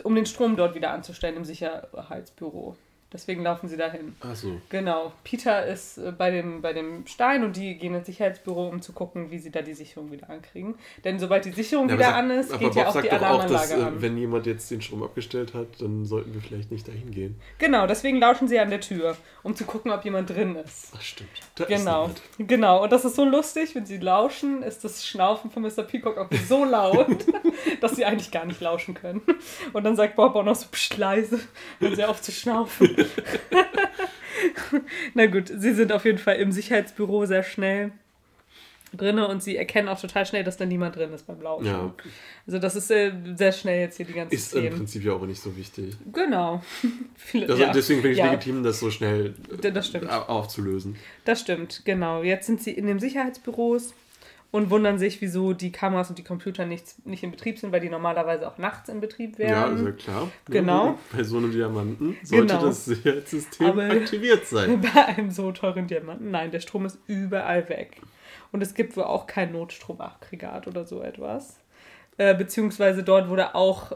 um 0.03 0.15
den 0.15 0.25
Strom 0.25 0.55
dort 0.55 0.73
wieder 0.75 0.89
anzustellen 0.91 1.37
im 1.37 1.45
Sicherheitsbüro. 1.45 2.75
Deswegen 3.13 3.43
laufen 3.43 3.69
sie 3.69 3.77
dahin. 3.77 4.15
Achso. 4.21 4.59
Genau. 4.69 5.13
Peter 5.23 5.65
ist 5.67 5.99
äh, 5.99 6.11
bei 6.11 6.31
dem, 6.31 6.61
bei 6.63 6.73
dem 6.73 7.05
Stein 7.05 7.43
und 7.43 7.55
die 7.55 7.77
gehen 7.77 7.93
ins 7.93 8.07
Sicherheitsbüro, 8.07 8.67
um 8.67 8.81
zu 8.81 8.91
gucken, 8.91 9.29
wie 9.29 9.37
sie 9.37 9.51
da 9.51 9.61
die 9.61 9.73
Sicherung 9.75 10.11
wieder 10.11 10.29
ankriegen. 10.31 10.75
Denn 11.03 11.19
sobald 11.19 11.45
die 11.45 11.51
Sicherung 11.51 11.87
Ja, 11.89 11.95
wieder 11.95 12.05
sag- 12.05 12.15
an 12.15 12.31
ist, 12.31 12.51
geht 12.51 12.61
Bob 12.61 12.75
ja 12.75 12.87
auch 12.89 13.01
die 13.01 13.07
doch 13.09 13.21
auch, 13.21 13.45
dass 13.45 13.71
Alarmanlage 13.71 13.73
äh, 13.73 13.83
an. 13.85 14.01
wenn 14.01 14.17
jemand 14.17 14.45
jetzt 14.47 14.71
den 14.71 14.81
Strom 14.81 15.03
abgestellt 15.03 15.53
hat, 15.53 15.67
dann 15.79 16.05
sollten 16.05 16.33
wir 16.33 16.41
vielleicht 16.41 16.71
nicht 16.71 16.87
dahin 16.87 17.11
gehen. 17.11 17.39
Genau, 17.59 17.85
deswegen 17.85 18.17
lauschen 18.19 18.47
sie 18.47 18.57
an 18.59 18.69
der 18.71 18.81
Tür, 18.81 19.15
um 19.43 19.55
zu 19.55 19.65
gucken, 19.65 19.91
ob 19.91 20.03
jemand 20.03 20.29
drin 20.31 20.55
ist. 20.55 20.91
Ach 20.97 21.01
stimmt. 21.01 21.29
Da 21.55 21.65
Genau, 21.65 22.07
Ist 22.07 22.21
genau. 22.47 22.81
Und 22.83 22.91
das 22.91 23.05
ist 23.05 23.15
so 23.15 23.25
lustig, 23.25 23.75
wenn 23.75 23.85
sie 23.85 23.97
lauschen, 23.97 24.63
ist 24.63 24.83
das 24.83 25.05
Schnaufen 25.05 25.51
von 25.51 25.61
Mr. 25.61 25.83
Peacock 25.83 26.17
auch 26.17 26.27
so 26.47 26.65
laut, 26.65 27.07
dass 27.81 27.95
sie 27.95 28.05
eigentlich 28.05 28.31
gar 28.31 28.45
nicht 28.45 28.59
lauschen 28.59 28.95
können. 28.95 29.21
Und 29.71 29.83
dann 29.83 29.95
sagt 29.95 30.15
Bob 30.15 30.35
auch 30.35 30.43
noch 30.43 30.55
so 30.55 30.65
leise, 30.97 31.39
wenn 31.79 31.95
sie 31.95 32.03
auf 32.05 32.21
zu 32.21 32.31
schnaufen. 32.31 32.95
Na 35.13 35.25
gut, 35.27 35.51
sie 35.55 35.73
sind 35.73 35.91
auf 35.91 36.05
jeden 36.05 36.17
Fall 36.17 36.37
im 36.37 36.51
Sicherheitsbüro 36.51 37.25
sehr 37.25 37.43
schnell 37.43 37.91
drinne 38.95 39.27
und 39.27 39.41
sie 39.41 39.57
erkennen 39.57 39.87
auch 39.87 39.99
total 39.99 40.25
schnell, 40.25 40.43
dass 40.43 40.57
da 40.57 40.65
niemand 40.65 40.95
drin 40.95 41.11
ist 41.13 41.25
beim 41.25 41.41
Lauschen. 41.41 41.65
Ja, 41.65 41.93
Also 42.45 42.59
das 42.59 42.75
ist 42.75 42.91
äh, 42.91 43.11
sehr 43.35 43.51
schnell 43.51 43.79
jetzt 43.81 43.97
hier 43.97 44.05
die 44.05 44.13
ganze 44.13 44.35
ist 44.35 44.53
im 44.53 44.61
Szene. 44.61 44.75
Prinzip 44.75 45.03
ja 45.03 45.13
auch 45.13 45.25
nicht 45.25 45.41
so 45.41 45.55
wichtig. 45.57 45.95
Genau. 46.11 46.61
Also 47.33 47.55
ja. 47.55 47.71
Deswegen 47.71 48.01
finde 48.01 48.13
ich 48.13 48.19
Ja. 48.19 48.31
legitim, 48.31 48.63
das 48.63 48.79
so 48.79 48.91
schnell 48.91 49.33
äh, 49.63 49.71
Das 49.71 49.87
stimmt. 49.87 50.09
au- 50.11 50.23
aufzulösen. 50.27 50.95
Das 51.25 51.39
stimmt, 51.41 51.81
genau. 51.85 52.21
Jetzt 52.21 52.45
sind 52.45 52.61
sie 52.61 52.71
in 52.71 52.85
den 52.85 52.99
Sicherheitsbüros 52.99 53.95
und 54.53 54.69
wundern 54.69 54.99
sich, 54.99 55.19
wieso 55.19 55.53
die 55.53 55.71
Kameras 55.71 56.09
und 56.09 56.19
die 56.19 56.23
Computer 56.23 56.65
nicht, 56.65 57.05
nicht 57.07 57.23
in 57.23 57.31
Betrieb 57.31 57.57
sind, 57.57 57.71
weil 57.71 57.79
die 57.79 57.89
normalerweise 57.89 58.47
auch 58.47 58.59
nachts 58.59 58.87
in 58.87 59.01
Betrieb 59.01 59.39
Ja, 59.39 59.47
wären. 59.47 59.77
ist 59.79 59.83
ja 59.85 59.91
klar. 59.91 60.31
Genau. 60.45 60.85
Ja, 60.85 60.97
bei 61.11 61.23
so 61.23 61.37
einem 61.37 61.51
Diamanten 61.51 62.15
sollte 62.23 62.53
Genau. 62.53 62.67
das 62.67 62.85
Sicherheitssystem 62.85 63.65
Aber- 63.67 63.89
aktiviert 63.89 64.45
sein. 64.45 64.79
Bei 64.93 65.05
einem 65.07 65.31
so 65.31 65.51
teuren 65.51 65.87
Diamanten. 65.87 66.29
Nein, 66.29 66.51
der 66.51 66.59
Strom 66.59 66.85
ist 66.85 66.99
überall 67.07 67.67
weg. 67.67 67.99
Und 68.51 68.61
es 68.61 68.75
gibt 68.75 68.95
wohl 68.95 69.05
auch 69.05 69.25
kein 69.25 69.51
Notstromaggregat 69.51 70.67
oder 70.67 70.85
so 70.85 71.01
etwas. 71.01 71.57
Äh, 72.17 72.35
beziehungsweise 72.35 73.01
dort 73.01 73.29
wurde 73.29 73.55
auch 73.55 73.93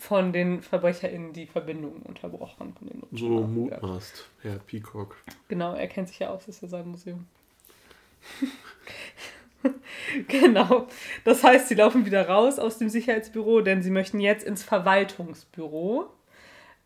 von 0.00 0.32
den 0.32 0.62
VerbrecherInnen 0.62 1.32
die 1.32 1.46
Verbindung 1.46 2.02
unterbrochen. 2.02 2.74
So 3.12 3.28
mutmaßt 3.28 4.28
Herr 4.42 4.58
Peacock. 4.58 5.14
Genau, 5.46 5.74
er 5.74 5.86
kennt 5.86 6.08
sich 6.08 6.18
ja 6.18 6.30
aus, 6.30 6.46
das 6.46 6.56
ist 6.56 6.62
ja 6.62 6.68
sein 6.68 6.88
Museum. 6.88 7.24
genau. 10.28 10.86
Das 11.24 11.42
heißt, 11.44 11.68
sie 11.68 11.74
laufen 11.74 12.06
wieder 12.06 12.28
raus 12.28 12.58
aus 12.58 12.78
dem 12.78 12.88
Sicherheitsbüro, 12.88 13.60
denn 13.60 13.82
sie 13.82 13.90
möchten 13.90 14.20
jetzt 14.20 14.44
ins 14.44 14.62
Verwaltungsbüro, 14.62 16.06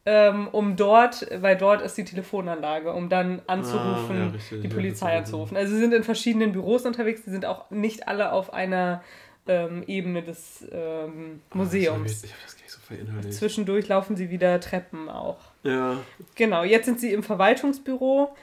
ähm, 0.04 0.48
um 0.52 0.76
dort, 0.76 1.26
weil 1.42 1.56
dort 1.56 1.82
ist 1.82 1.96
die 1.96 2.04
Telefonanlage, 2.04 2.92
um 2.92 3.08
dann 3.08 3.42
anzurufen, 3.46 4.16
Ah, 4.16 4.24
ja, 4.26 4.30
richtig, 4.30 4.60
die 4.62 4.68
ja, 4.68 4.74
Polizei 4.74 5.12
ist 5.12 5.18
anzurufen. 5.18 5.56
Also 5.56 5.74
sie 5.74 5.80
sind 5.80 5.92
in 5.94 6.04
verschiedenen 6.04 6.52
Büros 6.52 6.84
unterwegs, 6.86 7.22
die 7.24 7.30
sind 7.30 7.44
auch 7.44 7.70
nicht 7.70 8.06
alle 8.06 8.32
auf 8.32 8.52
einer 8.52 9.02
ähm, 9.48 9.82
Ebene 9.86 10.22
des 10.22 10.64
ähm, 10.72 11.40
Museums. 11.54 12.24
Ich 12.24 12.32
habe 12.32 12.42
das 12.44 12.56
gar 12.56 12.62
nicht 12.62 12.70
so 12.72 12.80
verinnerlicht. 12.80 13.32
Zwischendurch 13.34 13.88
laufen 13.88 14.16
sie 14.16 14.30
wieder 14.30 14.60
Treppen 14.60 15.08
auch. 15.08 15.38
Ja, 15.62 15.98
Genau, 16.36 16.62
jetzt 16.64 16.86
sind 16.86 17.00
sie 17.00 17.12
im 17.12 17.22
Verwaltungsbüro 17.22 18.34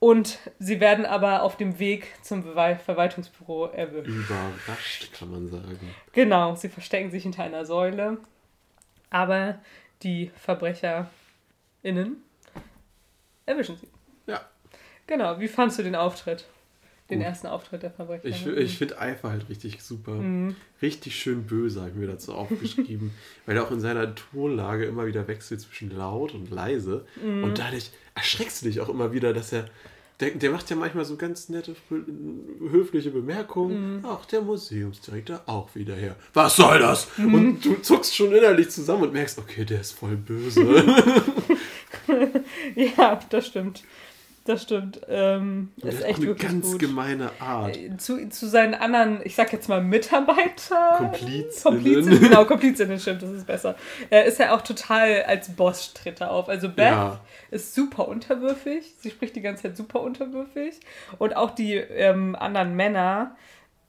und 0.00 0.38
sie 0.58 0.80
werden 0.80 1.04
aber 1.04 1.42
auf 1.42 1.56
dem 1.58 1.78
Weg 1.78 2.08
zum 2.22 2.42
Bewe 2.42 2.78
Verwaltungsbüro 2.82 3.66
erwischt. 3.66 4.08
überrascht, 4.08 5.12
kann 5.12 5.30
man 5.30 5.46
sagen. 5.46 5.78
Genau, 6.12 6.56
sie 6.56 6.70
verstecken 6.70 7.10
sich 7.10 7.22
hinter 7.22 7.44
einer 7.44 7.66
Säule, 7.66 8.16
aber 9.10 9.60
die 10.02 10.30
VerbrecherInnen 10.34 12.16
erwischen 13.44 13.76
sie. 13.76 13.88
Ja. 14.26 14.40
Genau, 15.06 15.38
wie 15.38 15.48
fandst 15.48 15.78
du 15.78 15.82
den 15.82 15.94
Auftritt? 15.94 16.46
Den 17.10 17.18
Gut. 17.18 17.26
ersten 17.26 17.48
Auftritt 17.48 17.82
der 17.82 17.90
Verbrecher? 17.90 18.24
Ich, 18.24 18.46
ich 18.46 18.78
finde 18.78 18.98
Eifer 19.00 19.30
halt 19.30 19.48
richtig 19.48 19.82
super. 19.82 20.12
Mhm. 20.12 20.54
Richtig 20.80 21.16
schön 21.16 21.44
böse, 21.44 21.80
habe 21.80 21.90
ich 21.90 21.96
mir 21.96 22.06
dazu 22.06 22.32
aufgeschrieben. 22.34 23.12
weil 23.46 23.56
er 23.56 23.64
auch 23.64 23.72
in 23.72 23.80
seiner 23.80 24.14
Tonlage 24.14 24.84
immer 24.84 25.06
wieder 25.06 25.26
wechselt 25.26 25.60
zwischen 25.60 25.90
laut 25.90 26.32
und 26.32 26.50
leise. 26.50 27.04
Mhm. 27.22 27.42
Und 27.44 27.58
dadurch 27.58 27.90
erschreckst 28.14 28.62
du 28.62 28.66
dich 28.66 28.80
auch 28.80 28.88
immer 28.88 29.12
wieder, 29.12 29.34
dass 29.34 29.52
er. 29.52 29.66
Der, 30.20 30.30
der 30.30 30.50
macht 30.50 30.68
ja 30.68 30.76
manchmal 30.76 31.04
so 31.04 31.16
ganz 31.16 31.48
nette, 31.48 31.74
höfliche 32.70 33.10
Bemerkungen. 33.10 33.96
Mhm. 33.96 34.04
Ach, 34.04 34.24
der 34.26 34.42
Museumsdirektor 34.42 35.40
auch 35.46 35.74
wieder 35.74 35.94
her. 35.94 36.14
Was 36.34 36.56
soll 36.56 36.78
das? 36.78 37.08
Mhm. 37.16 37.34
Und 37.34 37.64
du 37.64 37.76
zuckst 37.80 38.14
schon 38.14 38.32
innerlich 38.32 38.70
zusammen 38.70 39.04
und 39.04 39.12
merkst, 39.12 39.38
okay, 39.38 39.64
der 39.64 39.80
ist 39.80 39.92
voll 39.92 40.16
böse. 40.16 40.60
Ja, 42.74 43.20
das 43.30 43.46
stimmt. 43.46 43.82
Das 44.46 44.62
stimmt. 44.62 45.00
Ähm, 45.08 45.70
Der 45.82 45.92
ist 45.92 46.02
echt 46.02 46.18
eine 46.18 46.26
wirklich 46.28 46.50
ganz 46.50 46.70
gut. 46.72 46.78
gemeine 46.80 47.30
Art. 47.40 47.76
Äh, 47.76 47.96
Zu, 47.98 48.26
zu 48.30 48.48
seinen 48.48 48.74
anderen, 48.74 49.20
ich 49.22 49.34
sag 49.34 49.52
jetzt 49.52 49.68
mal 49.68 49.82
Mitarbeiter. 49.82 50.94
Komplizinnen. 50.96 51.50
Komplizinnen, 51.62 52.20
genau, 52.20 52.44
Komplizinnen, 52.46 52.98
stimmt, 52.98 53.22
das 53.22 53.30
ist 53.30 53.46
besser. 53.46 53.76
Er 54.08 54.24
ist 54.24 54.38
ja 54.38 54.54
auch 54.54 54.62
total 54.62 55.22
als 55.24 55.50
Boss 55.50 55.92
tritt 55.92 56.20
er 56.22 56.30
auf. 56.30 56.48
Also 56.48 56.68
Beth 56.70 56.86
Ja. 56.90 57.20
ist 57.50 57.74
super 57.74 58.08
unterwürfig. 58.08 58.94
Sie 58.98 59.10
spricht 59.10 59.36
die 59.36 59.42
ganze 59.42 59.64
Zeit 59.64 59.76
super 59.76 60.00
unterwürfig. 60.00 60.80
Und 61.18 61.36
auch 61.36 61.50
die 61.50 61.74
ähm, 61.74 62.34
anderen 62.34 62.74
Männer, 62.74 63.36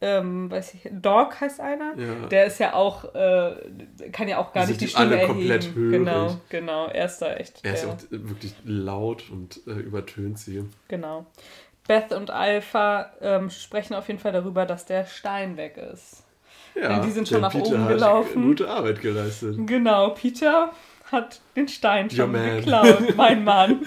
ähm, 0.01 0.49
weiß 0.49 0.73
ich, 0.73 0.89
Dog 0.91 1.39
heißt 1.39 1.59
einer. 1.59 1.93
Ja. 1.97 2.27
Der 2.27 2.45
ist 2.45 2.59
ja 2.59 2.73
auch, 2.73 3.13
äh, 3.13 3.55
kann 4.11 4.27
ja 4.27 4.39
auch 4.39 4.51
gar 4.51 4.65
Die 4.65 4.71
nicht 4.71 4.81
die 4.81 4.87
Stimme 4.87 5.05
alle 5.05 5.15
erheben. 5.17 5.33
komplett 5.33 5.75
hörig. 5.75 5.91
Genau, 5.91 6.37
genau. 6.49 6.87
Er 6.87 7.05
ist 7.05 7.19
da 7.19 7.33
echt. 7.33 7.63
Er 7.63 7.73
ist 7.73 7.83
ja 7.83 7.89
auch 7.91 7.97
wirklich 8.09 8.55
laut 8.65 9.29
und 9.31 9.61
äh, 9.67 9.71
übertönt 9.71 10.39
sie. 10.39 10.65
Genau. 10.87 11.25
Beth 11.87 12.13
und 12.13 12.31
Alpha 12.31 13.11
ähm, 13.21 13.49
sprechen 13.49 13.93
auf 13.95 14.07
jeden 14.07 14.19
Fall 14.19 14.31
darüber, 14.31 14.65
dass 14.65 14.85
der 14.85 15.05
Stein 15.05 15.57
weg 15.57 15.77
ist. 15.77 16.23
Ja, 16.73 16.87
Denn 16.89 17.01
die 17.01 17.11
sind 17.11 17.27
schon 17.27 17.41
nach 17.41 17.51
Peter 17.51 17.67
oben 17.73 17.83
hat 17.83 17.89
gelaufen. 17.89 18.43
Gute 18.43 18.69
Arbeit 18.69 19.01
geleistet. 19.01 19.55
Genau, 19.67 20.09
Peter 20.11 20.71
hat 21.11 21.41
den 21.55 21.67
Stein 21.67 22.09
schon 22.09 22.31
man. 22.31 22.57
geklaut. 22.57 23.13
Mein 23.15 23.43
Mann. 23.43 23.81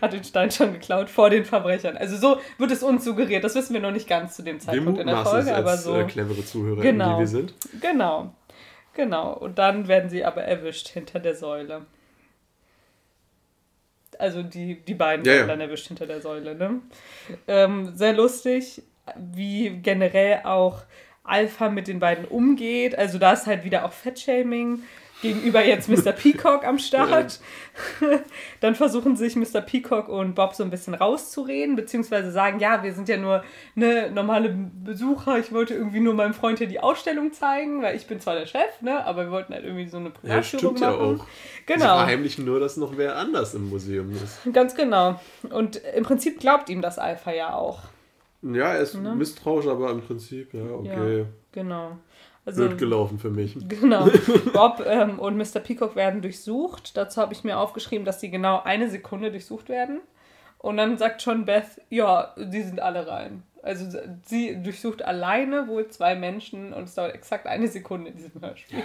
hat 0.00 0.12
den 0.12 0.24
Stein 0.24 0.50
schon 0.50 0.72
geklaut 0.72 1.10
vor 1.10 1.30
den 1.30 1.44
Verbrechern. 1.44 1.96
Also 1.96 2.16
so 2.16 2.40
wird 2.58 2.70
es 2.70 2.82
uns 2.82 3.04
suggeriert. 3.04 3.44
Das 3.44 3.54
wissen 3.54 3.74
wir 3.74 3.80
noch 3.80 3.90
nicht 3.90 4.08
ganz 4.08 4.36
zu 4.36 4.42
dem 4.42 4.60
Zeitpunkt 4.60 4.98
in 5.00 5.06
der 5.06 5.24
Folge, 5.24 5.54
aber 5.54 5.76
so. 5.76 5.96
äh, 5.96 6.04
clevere 6.04 6.44
Zuhörer, 6.44 6.80
Genau. 6.80 7.14
die 7.14 7.20
wir 7.20 7.26
sind. 7.26 7.54
Genau. 7.80 8.34
Genau. 8.94 9.32
Und 9.34 9.58
dann 9.58 9.88
werden 9.88 10.10
sie 10.10 10.24
aber 10.24 10.42
erwischt 10.42 10.88
hinter 10.88 11.18
der 11.20 11.34
Säule. 11.34 11.86
Also 14.18 14.42
die, 14.42 14.76
die 14.82 14.94
beiden 14.94 15.24
Ja, 15.24 15.32
werden 15.32 15.40
ja. 15.48 15.54
dann 15.54 15.60
erwischt 15.60 15.88
hinter 15.88 16.06
der 16.06 16.20
Säule. 16.20 16.54
Ne? 16.54 16.80
Ähm, 17.48 17.92
sehr 17.96 18.12
lustig, 18.12 18.82
wie 19.16 19.70
generell 19.70 20.42
auch 20.44 20.82
Alpha 21.24 21.68
mit 21.68 21.88
den 21.88 22.00
beiden 22.00 22.24
umgeht. 22.24 22.98
Also 22.98 23.18
da 23.18 23.32
ist 23.32 23.46
halt 23.46 23.64
wieder 23.64 23.84
auch 23.84 23.92
Fettshaming 23.92 24.82
gegenüber 25.22 25.64
jetzt 25.64 25.88
Mr. 25.88 26.10
Peacock 26.12 26.64
am 26.66 26.78
Start. 26.80 27.38
Dann 28.60 28.74
versuchen 28.74 29.14
sich 29.16 29.36
Mr. 29.36 29.60
Peacock 29.60 30.08
und 30.08 30.34
Bob 30.34 30.54
so 30.54 30.64
ein 30.64 30.70
bisschen 30.70 30.94
rauszureden, 30.94 31.76
beziehungsweise 31.76 32.32
sagen, 32.32 32.58
ja, 32.58 32.82
wir 32.82 32.92
sind 32.92 33.08
ja 33.08 33.16
nur 33.18 33.44
ne, 33.76 34.10
normale 34.10 34.48
Besucher. 34.48 35.38
Ich 35.38 35.52
wollte 35.52 35.74
irgendwie 35.74 36.00
nur 36.00 36.14
meinem 36.14 36.34
Freund 36.34 36.58
hier 36.58 36.66
die 36.66 36.80
Ausstellung 36.80 37.32
zeigen, 37.32 37.82
weil 37.82 37.94
ich 37.94 38.08
bin 38.08 38.18
zwar 38.20 38.34
der 38.34 38.46
Chef, 38.46 38.80
ne, 38.80 39.04
aber 39.06 39.26
wir 39.26 39.30
wollten 39.30 39.54
halt 39.54 39.64
irgendwie 39.64 39.86
so 39.88 39.98
eine 39.98 40.06
Ja, 40.08 40.12
Privatführung 40.40 40.76
stimmt 40.76 40.80
machen. 40.80 41.00
ja 41.00 41.22
auch. 41.22 41.26
Sie 41.26 41.66
Genau. 41.66 41.84
verheimlichen 41.98 42.44
nur, 42.44 42.58
dass 42.58 42.76
noch 42.76 42.96
wer 42.96 43.14
anders 43.16 43.54
im 43.54 43.68
Museum 43.68 44.10
ist. 44.12 44.40
Ganz 44.52 44.74
genau. 44.74 45.20
Und 45.50 45.76
im 45.76 46.02
Prinzip 46.02 46.40
glaubt 46.40 46.68
ihm 46.68 46.82
das 46.82 46.98
Alpha 46.98 47.30
ja 47.32 47.54
auch. 47.54 47.78
Ja, 48.42 48.74
er 48.74 48.80
ist 48.80 48.94
Ne? 48.94 49.14
misstrauisch, 49.14 49.66
aber 49.66 49.90
im 49.90 50.00
Prinzip, 50.02 50.52
ja, 50.54 50.62
okay. 50.64 51.18
Ja, 51.20 51.24
genau. 51.52 51.96
Also, 52.44 52.66
Blöd 52.66 52.78
gelaufen 52.78 53.18
für 53.20 53.30
mich. 53.30 53.56
Genau. 53.68 54.08
Bob 54.52 54.82
ähm, 54.84 55.18
und 55.20 55.36
Mr. 55.36 55.60
Peacock 55.60 55.94
werden 55.94 56.22
durchsucht. 56.22 56.96
Dazu 56.96 57.20
habe 57.20 57.32
ich 57.32 57.44
mir 57.44 57.58
aufgeschrieben, 57.58 58.04
dass 58.04 58.20
sie 58.20 58.30
genau 58.30 58.60
eine 58.64 58.90
Sekunde 58.90 59.30
durchsucht 59.30 59.68
werden. 59.68 60.00
Und 60.58 60.76
dann 60.76 60.98
sagt 60.98 61.22
schon 61.22 61.44
Beth, 61.44 61.80
ja, 61.88 62.34
die 62.36 62.62
sind 62.62 62.80
alle 62.80 63.06
rein. 63.06 63.42
Also 63.62 63.86
sie 64.24 64.60
durchsucht 64.60 65.04
alleine 65.04 65.68
wohl 65.68 65.86
zwei 65.88 66.16
Menschen 66.16 66.72
und 66.72 66.82
es 66.84 66.94
dauert 66.96 67.14
exakt 67.14 67.46
eine 67.46 67.68
Sekunde 67.68 68.10
in 68.10 68.16
diesem 68.16 68.40
Hörspiel. 68.40 68.82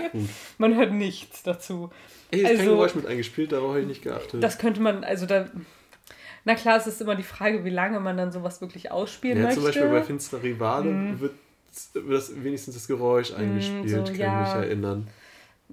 Man 0.60 0.76
hört 0.76 0.92
nichts 0.92 1.42
dazu. 1.42 1.90
Ey, 2.30 2.42
ist 2.42 2.46
kein 2.48 2.60
Also- 2.60 2.72
Geräusch 2.72 2.94
mit 2.96 3.08
eingespielt, 3.08 3.52
darauf 3.52 3.70
habe 3.70 3.82
ich 3.82 3.88
nicht 3.88 4.04
geachtet. 4.04 4.44
Das 4.44 4.60
könnte 4.60 4.82
man, 4.82 5.04
also 5.04 5.26
da. 5.26 5.46
Na 6.48 6.56
klar, 6.56 6.78
es 6.78 6.88
ist 6.88 7.02
immer 7.02 7.16
die 7.16 7.24
Frage, 7.24 7.66
wie 7.66 7.70
lange 7.70 8.00
man 8.00 8.16
dann 8.16 8.32
sowas 8.32 8.62
wirklich 8.62 8.90
ausspielen 8.90 9.38
ja, 9.38 9.44
möchte. 9.44 9.60
zum 9.60 9.66
Beispiel 9.66 9.90
bei 9.90 10.02
Finsterer 10.02 10.44
Rivale 10.44 11.20
wird, 11.20 11.34
wird 11.94 12.14
das 12.18 12.42
wenigstens 12.42 12.76
das 12.76 12.88
Geräusch 12.88 13.34
eingespielt, 13.34 13.84
Mhm. 13.84 13.90
so, 13.90 14.04
kann 14.04 14.16
ja. 14.16 14.42
ich 14.44 14.56
mich 14.56 14.64
erinnern. 14.64 15.08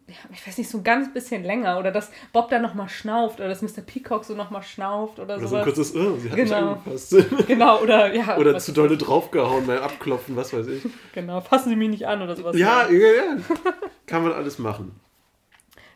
ja, 0.09 0.15
ich 0.33 0.45
weiß 0.45 0.59
nicht, 0.59 0.69
so 0.69 0.79
ein 0.79 0.83
ganz 0.85 1.15
bisschen 1.15 1.45
länger. 1.45 1.79
Oder 1.79 1.93
dass 1.93 2.11
Bob 2.33 2.51
dann 2.51 2.61
nochmal 2.63 2.89
schnauft 2.89 3.39
oder 3.39 3.49
dass 3.51 3.63
Mr. 3.63 3.83
Peacock 3.87 4.25
so 4.25 4.35
nochmal 4.35 4.65
schnauft 4.65 5.21
oder, 5.21 5.37
Oder 5.37 5.47
so 5.47 5.57
ein 5.57 5.63
sowas. 5.63 5.65
kurzes, 5.65 5.95
oh, 5.95 6.17
sie 6.17 6.29
hat 6.31 6.37
Genau. 6.37 6.73
angefasst. 6.73 7.17
Genau, 7.47 7.81
oder 7.81 8.13
ja. 8.13 8.37
Oder 8.41 8.59
zu 8.59 8.73
dolle 8.73 8.97
draufgehauen 8.99 9.69
beim 9.69 9.81
Abklopfen, 9.81 10.35
was 10.35 10.53
weiß 10.53 10.67
ich. 10.67 10.83
Genau, 11.15 11.41
fassen 11.41 11.69
Sie 11.69 11.77
mich 11.77 11.91
nicht 11.91 12.07
an 12.09 12.21
oder 12.21 12.35
sowas. 12.35 12.57
Ja, 12.59 12.91
ja, 12.91 12.99
ja. 12.99 13.37
Kann 14.09 14.25
man 14.25 14.33
alles 14.33 14.59
machen. 14.59 14.91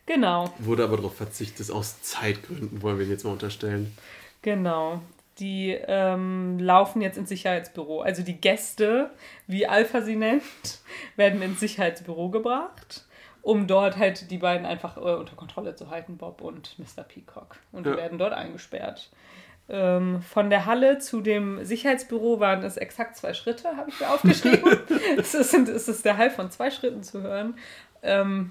Genau, 0.07 0.55
Wurde 0.61 0.85
aber 0.85 0.97
darauf 0.99 1.17
verzichtet, 1.17 1.69
aus 1.73 2.01
Zeitgründen, 2.01 2.81
wollen 2.81 2.97
wir 2.99 3.05
ihn 3.07 3.11
jetzt 3.11 3.25
mal 3.25 3.33
unterstellen. 3.33 3.93
Genau. 4.43 5.01
Die 5.39 5.71
ähm, 5.71 6.59
laufen 6.59 7.01
jetzt 7.01 7.17
ins 7.17 7.29
Sicherheitsbüro. 7.29 8.01
Also 8.01 8.23
die 8.23 8.41
Gäste, 8.41 9.11
wie 9.47 9.67
Alpha 9.69 10.03
sie 10.03 10.17
nennt, 10.17 10.43
werden 11.17 11.43
ins 11.43 11.61
Sicherheitsbüro 11.61 12.29
gebracht, 12.31 13.05
um 13.43 13.69
dort 13.69 13.97
halt 13.99 14.31
die 14.33 14.39
beiden 14.39 14.67
einfach 14.67 14.97
äh, 14.97 15.01
unter 15.01 15.37
Kontrolle 15.37 15.77
zu 15.77 15.91
halten, 15.91 16.17
Bob 16.17 16.41
und 16.41 16.77
Mr. 16.79 17.05
Peacock. 17.05 17.57
Und 17.71 17.87
die 17.87 17.91
Ja. 17.91 17.97
werden 17.97 18.19
dort 18.19 18.33
eingesperrt. 18.33 19.11
Ähm, 19.69 20.23
von 20.23 20.51
der 20.51 20.65
Halle 20.67 20.99
zu 20.99 21.21
dem 21.21 21.63
Sicherheitsbüro 21.65 22.41
waren 22.41 22.65
es 22.65 22.77
exakt 22.79 23.17
zwei 23.17 23.33
Schritte, 23.35 23.77
habe 23.77 23.91
ich 23.91 24.01
mir 24.01 24.09
aufgeschrieben. 24.11 24.79
es, 25.19 25.35
ist, 25.35 25.55
es 25.55 25.89
ist 25.89 26.05
der 26.05 26.17
Halt 26.17 26.33
von 26.33 26.51
zwei 26.51 26.71
Schritten 26.71 27.03
zu 27.05 27.23
hören. 27.23 27.57
Ähm, 28.03 28.51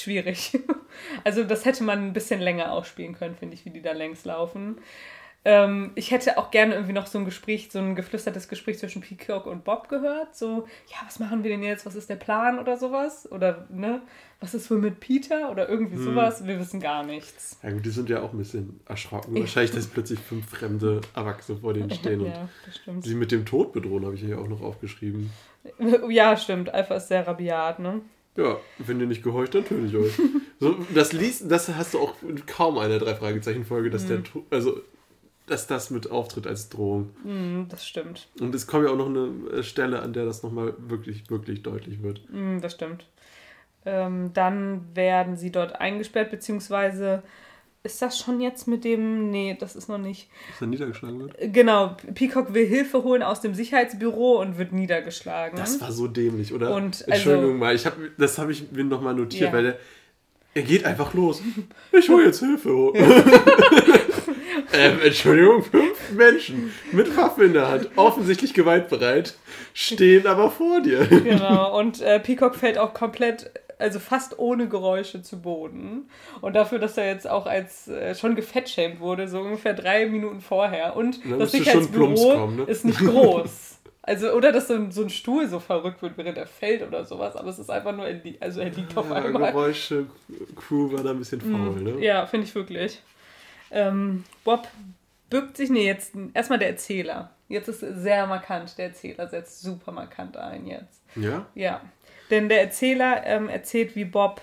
schwierig. 0.00 0.58
Also 1.22 1.44
das 1.44 1.64
hätte 1.64 1.84
man 1.84 2.06
ein 2.08 2.12
bisschen 2.12 2.40
länger 2.40 2.72
ausspielen 2.72 3.14
können, 3.14 3.36
finde 3.36 3.54
ich, 3.54 3.64
wie 3.64 3.70
die 3.70 3.82
da 3.82 3.92
längs 3.92 4.24
laufen. 4.24 4.78
Ähm, 5.44 5.92
ich 5.94 6.10
hätte 6.10 6.36
auch 6.38 6.50
gerne 6.50 6.74
irgendwie 6.74 6.92
noch 6.92 7.06
so 7.06 7.18
ein 7.18 7.24
Gespräch, 7.24 7.68
so 7.70 7.78
ein 7.78 7.94
geflüstertes 7.94 8.48
Gespräch 8.48 8.78
zwischen 8.78 9.00
Peacock 9.00 9.46
und 9.46 9.62
Bob 9.64 9.88
gehört. 9.88 10.34
So, 10.34 10.66
ja, 10.88 10.96
was 11.06 11.20
machen 11.20 11.44
wir 11.44 11.50
denn 11.50 11.62
jetzt? 11.62 11.86
Was 11.86 11.94
ist 11.94 12.10
der 12.10 12.16
Plan 12.16 12.58
oder 12.58 12.76
sowas? 12.76 13.30
Oder, 13.30 13.66
ne, 13.70 14.02
was 14.40 14.54
ist 14.54 14.68
wohl 14.70 14.78
mit 14.78 14.98
Peter? 14.98 15.50
Oder 15.52 15.68
irgendwie 15.68 15.94
Hm. 15.96 16.04
sowas. 16.04 16.44
Wir 16.46 16.58
wissen 16.58 16.80
gar 16.80 17.04
nichts. 17.04 17.58
Ja 17.62 17.70
gut, 17.70 17.86
die 17.86 17.90
sind 17.90 18.08
ja 18.10 18.20
auch 18.22 18.32
ein 18.32 18.38
bisschen 18.38 18.80
erschrocken. 18.86 19.38
Wahrscheinlich, 19.38 19.70
dass 19.70 19.86
plötzlich 19.86 20.18
fünf 20.18 20.48
fremde 20.50 21.00
Erwachsene 21.14 21.58
vor 21.60 21.72
denen 21.74 21.90
stehen 21.92 22.20
und 22.22 22.26
Ja, 22.32 22.48
das 22.66 22.76
stimmt. 22.76 23.04
sie 23.04 23.14
mit 23.14 23.30
dem 23.30 23.46
Tod 23.46 23.72
bedrohen, 23.72 24.04
habe 24.04 24.16
ich 24.16 24.22
hier 24.22 24.38
auch 24.40 24.48
noch 24.48 24.62
aufgeschrieben. 24.62 25.30
Ja, 26.08 26.36
stimmt. 26.36 26.72
Alpha 26.74 26.96
ist 26.96 27.08
sehr 27.08 27.26
rabiat, 27.26 27.78
ne? 27.78 28.00
Ja, 28.38 28.56
wenn 28.78 29.00
ihr 29.00 29.06
nicht 29.06 29.22
gehorcht, 29.24 29.54
dann 29.54 29.64
töte 29.64 29.86
ich 29.86 29.96
euch. 29.96 30.12
so, 30.60 30.76
das 30.94 31.12
liest, 31.12 31.50
das 31.50 31.68
hast 31.74 31.94
du 31.94 31.98
auch 31.98 32.14
in 32.22 32.46
kaum 32.46 32.78
einer 32.78 32.98
drei 32.98 33.14
Fragezeichen 33.16 33.64
Folge, 33.64 33.90
dass 33.90 34.06
der, 34.06 34.22
To- 34.22 34.46
also 34.50 34.80
dass 35.46 35.66
das 35.66 35.90
mit 35.90 36.10
auftritt 36.10 36.46
als 36.46 36.68
Drohung. 36.68 37.10
Hm, 37.24 37.66
das 37.68 37.86
stimmt. 37.86 38.28
Und 38.40 38.54
es 38.54 38.66
kommt 38.66 38.84
ja 38.86 38.90
auch 38.92 38.96
noch 38.96 39.08
eine 39.08 39.58
äh, 39.58 39.62
Stelle, 39.62 40.00
an 40.02 40.12
der 40.12 40.24
das 40.24 40.42
nochmal 40.42 40.74
wirklich, 40.78 41.28
wirklich 41.30 41.62
deutlich 41.62 42.02
wird. 42.02 42.20
Hm, 42.30 42.60
das 42.60 42.74
stimmt. 42.74 43.06
Ähm, 43.86 44.32
dann 44.34 44.84
werden 44.94 45.36
sie 45.36 45.50
dort 45.50 45.80
eingesperrt, 45.80 46.30
beziehungsweise 46.30 47.22
ist 47.84 48.02
das 48.02 48.18
schon 48.18 48.40
jetzt 48.40 48.66
mit 48.68 48.84
dem. 48.84 49.30
Nee, 49.30 49.56
das 49.58 49.76
ist 49.76 49.88
noch 49.88 49.98
nicht. 49.98 50.28
Dass 50.50 50.60
er 50.62 50.66
niedergeschlagen 50.66 51.20
wird. 51.20 51.34
Genau, 51.52 51.96
Peacock 52.14 52.52
will 52.52 52.66
Hilfe 52.66 53.02
holen 53.04 53.22
aus 53.22 53.40
dem 53.40 53.54
Sicherheitsbüro 53.54 54.40
und 54.40 54.58
wird 54.58 54.72
niedergeschlagen. 54.72 55.56
Das 55.58 55.80
war 55.80 55.92
so 55.92 56.06
dämlich, 56.08 56.52
oder? 56.52 56.74
Und, 56.74 56.96
also- 56.96 57.10
Entschuldigung 57.12 57.58
mal, 57.58 57.74
ich 57.74 57.86
hab, 57.86 57.96
das 58.18 58.38
habe 58.38 58.52
ich 58.52 58.70
mir 58.72 58.84
nochmal 58.84 59.14
notiert, 59.14 59.50
Ja. 59.50 59.52
weil 59.52 59.62
der, 59.62 59.78
er 60.54 60.62
geht 60.62 60.84
einfach 60.84 61.14
los. 61.14 61.40
Ich 61.92 62.08
hole 62.08 62.24
jetzt 62.26 62.40
Hilfe. 62.40 62.92
ähm, 64.72 64.98
Entschuldigung, 65.04 65.62
fünf 65.62 66.10
Menschen 66.12 66.72
mit 66.92 67.16
Waffe 67.16 67.44
in 67.44 67.52
der 67.52 67.68
Hand, 67.68 67.90
offensichtlich 67.96 68.54
gewaltbereit, 68.54 69.36
stehen 69.74 70.26
aber 70.26 70.50
vor 70.50 70.80
dir. 70.80 71.06
genau, 71.06 71.78
und 71.78 72.00
äh, 72.00 72.18
Peacock 72.20 72.54
fällt 72.56 72.78
auch 72.78 72.92
komplett, 72.94 73.50
also 73.78 73.98
fast 73.98 74.38
ohne 74.38 74.68
Geräusche 74.68 75.22
zu 75.22 75.40
Boden. 75.40 76.10
Und 76.40 76.54
dafür, 76.54 76.78
dass 76.78 76.96
er 76.96 77.06
jetzt 77.06 77.28
auch 77.28 77.46
als 77.46 77.88
äh, 77.88 78.14
schon 78.14 78.34
gefettschämt 78.34 79.00
wurde, 79.00 79.28
so 79.28 79.40
ungefähr 79.40 79.74
drei 79.74 80.06
Minuten 80.06 80.40
vorher. 80.40 80.96
Und 80.96 81.20
Da 81.30 81.36
das 81.36 81.52
Sicherheitsbüro 81.52 82.36
kommen, 82.36 82.56
ne? 82.56 82.62
ist 82.64 82.84
nicht 82.84 82.98
groß. 82.98 83.78
Also, 84.02 84.32
oder 84.32 84.52
dass 84.52 84.68
so 84.68 84.74
ein, 84.74 84.90
so 84.90 85.02
ein 85.02 85.10
Stuhl 85.10 85.46
so 85.48 85.60
verrückt 85.60 86.00
wird, 86.00 86.16
während 86.16 86.38
er 86.38 86.46
fällt 86.46 86.82
oder 86.82 87.04
sowas, 87.04 87.36
aber 87.36 87.50
es 87.50 87.58
ist 87.58 87.70
einfach 87.70 87.94
nur, 87.94 88.06
er 88.08 88.18
also 88.40 88.60
er 88.60 88.70
liegt 88.70 88.96
auf 88.96 89.10
Ja, 89.10 89.16
einmal. 89.16 89.52
Geräusche, 89.52 90.06
Crew 90.56 90.90
war 90.92 91.02
da 91.02 91.10
ein 91.10 91.18
bisschen 91.18 91.42
faul, 91.42 91.82
ne? 91.82 92.02
Ja, 92.02 92.24
finde 92.24 92.46
ich 92.46 92.54
wirklich. 92.54 93.02
Ähm, 93.70 94.24
Bob 94.44 94.66
bückt 95.28 95.58
sich, 95.58 95.68
nee, 95.68 95.86
jetzt 95.86 96.14
erstmal 96.32 96.58
der 96.58 96.70
Erzähler. 96.70 97.32
Jetzt 97.48 97.68
ist 97.68 97.82
es 97.82 98.02
sehr 98.02 98.26
markant, 98.26 98.78
der 98.78 98.86
Erzähler 98.86 99.28
setzt 99.28 99.60
super 99.60 99.92
markant 99.92 100.38
ein 100.38 100.66
jetzt. 100.66 101.02
Ja? 101.14 101.44
Ja, 101.54 101.82
denn 102.30 102.48
der 102.48 102.60
Erzähler 102.60 103.22
ähm, 103.26 103.48
erzählt, 103.48 103.96
wie 103.96 104.04
Bob 104.04 104.40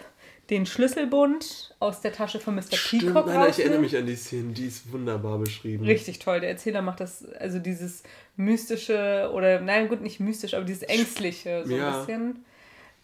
den 0.50 0.65
Schlüsselbund 0.67 1.76
aus 1.80 2.02
der 2.02 2.13
Tasche 2.13 2.39
von 2.39 2.54
Mr. 2.56 2.74
Stimmt, 2.74 3.06
Peacock 3.06 3.26
nein, 3.28 3.50
ich 3.50 3.60
erinnere 3.60 3.80
mich 3.80 3.98
an 3.98 4.06
die 4.06 4.15
Szene, 4.15 4.54
die 4.54 4.67
ist 4.67 4.91
wunderbar 4.91 5.39
beschrieben. 5.39 5.84
Richtig 5.86 6.19
toll. 6.19 6.39
Der 6.39 6.50
Erzähler 6.52 6.84
macht 6.84 7.00
das, 7.00 7.26
also 7.39 7.58
dieses 7.58 8.04
mystische 8.36 9.32
oder, 9.34 9.60
nein, 9.60 9.88
gut, 9.88 10.02
nicht 10.02 10.19
mystisch, 10.19 10.54
aber 10.54 10.65
dieses 10.65 10.84
ängstliche 10.84 11.63
so 11.65 11.76
Ja. 11.76 11.88
ein 12.02 12.06
bisschen. 12.06 12.45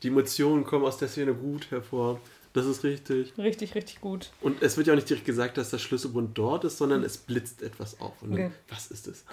Die 0.04 0.08
Emotionen 0.10 0.64
kommen 0.64 0.86
aus 0.86 0.98
der 0.98 1.08
Szene 1.08 1.34
gut 1.34 1.72
hervor. 1.72 2.20
Das 2.54 2.66
ist 2.66 2.84
richtig. 2.84 3.34
Richtig, 3.38 3.76
richtig 3.76 4.02
gut. 4.02 4.32
Und 4.42 4.62
es 4.62 4.76
wird 4.78 4.88
ja 4.88 4.94
auch 4.94 4.98
nicht 4.98 5.10
direkt 5.10 5.26
gesagt, 5.26 5.58
dass 5.58 5.70
das 5.70 5.82
Schlüsselbund 5.82 6.38
dort 6.38 6.64
ist, 6.66 6.78
sondern 6.78 7.04
es 7.04 7.18
blitzt 7.18 7.62
etwas 7.62 8.00
auf. 8.02 8.22
Und 8.22 8.32
dann, 8.32 8.40
Okay. 8.48 8.52
was 8.70 8.92
ist 8.92 9.08
es? 9.08 9.26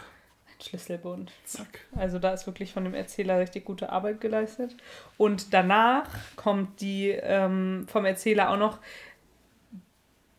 Schlüsselbund. 0.60 1.30
Zack. 1.44 1.80
Also 1.94 2.18
da 2.18 2.32
ist 2.32 2.46
wirklich 2.46 2.72
von 2.72 2.84
dem 2.84 2.94
Erzähler 2.94 3.38
richtig 3.38 3.64
gute 3.64 3.90
Arbeit 3.90 4.20
geleistet. 4.20 4.76
Und 5.16 5.54
danach 5.54 6.08
kommt 6.36 6.80
die 6.80 7.10
ähm, 7.10 7.86
vom 7.88 8.04
Erzähler 8.04 8.50
auch 8.50 8.58
noch 8.58 8.78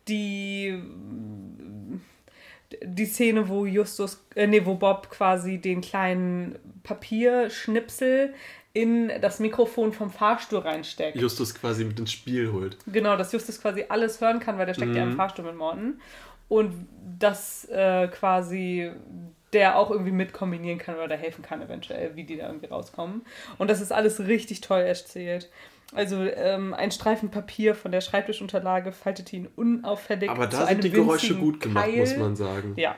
die 0.07 0.81
die 2.83 3.05
Szene, 3.05 3.49
wo 3.49 3.65
Justus, 3.65 4.23
äh, 4.35 4.45
nee, 4.45 4.63
wo 4.63 4.75
Bob 4.75 5.09
quasi 5.09 5.57
den 5.57 5.81
kleinen 5.81 6.59
Papierschnipsel 6.83 8.33
in 8.73 9.11
das 9.21 9.39
Mikrofon 9.39 9.91
vom 9.91 10.11
Fahrstuhl 10.11 10.59
reinsteckt. 10.59 11.17
Justus 11.17 11.55
quasi 11.55 11.83
mit 11.83 11.99
ins 11.99 12.11
Spiel 12.11 12.51
holt. 12.51 12.77
Genau, 12.85 13.17
dass 13.17 13.31
Justus 13.31 13.59
quasi 13.59 13.85
alles 13.89 14.21
hören 14.21 14.39
kann, 14.39 14.59
weil 14.59 14.67
der 14.67 14.75
steckt 14.75 14.95
ja 14.95 15.01
im 15.03 15.09
Mhm. 15.11 15.15
Fahrstuhl 15.15 15.45
mit 15.45 15.55
Morten. 15.55 15.99
Und 16.47 16.87
das 17.17 17.65
äh, 17.65 18.07
quasi 18.09 18.91
der 19.53 19.77
auch 19.77 19.89
irgendwie 19.91 20.11
mit 20.11 20.33
kombinieren 20.33 20.77
kann 20.79 20.97
oder 20.99 21.15
helfen 21.17 21.41
kann 21.41 21.61
eventuell, 21.61 22.15
wie 22.15 22.23
die 22.23 22.37
da 22.37 22.47
irgendwie 22.47 22.67
rauskommen. 22.67 23.23
Und 23.57 23.69
das 23.69 23.81
ist 23.81 23.91
alles 23.91 24.19
richtig 24.19 24.61
toll 24.61 24.81
erzählt. 24.81 25.49
Also 25.93 26.17
ähm, 26.21 26.75
ein 26.75 26.91
Streifen 26.91 27.31
Papier 27.31 27.73
von 27.73 27.91
der 27.91 28.01
Schreibtischunterlage 28.01 28.91
faltet 28.91 29.33
ihn 29.33 29.47
unauffällig 29.55 30.29
Aber 30.29 30.45
da 30.45 30.67
sind 30.67 30.83
die 30.83 30.91
Geräusche 30.91 31.35
gut 31.35 31.59
gemacht, 31.61 31.85
Keil. 31.85 31.97
muss 31.97 32.15
man 32.15 32.35
sagen. 32.35 32.73
Ja, 32.77 32.95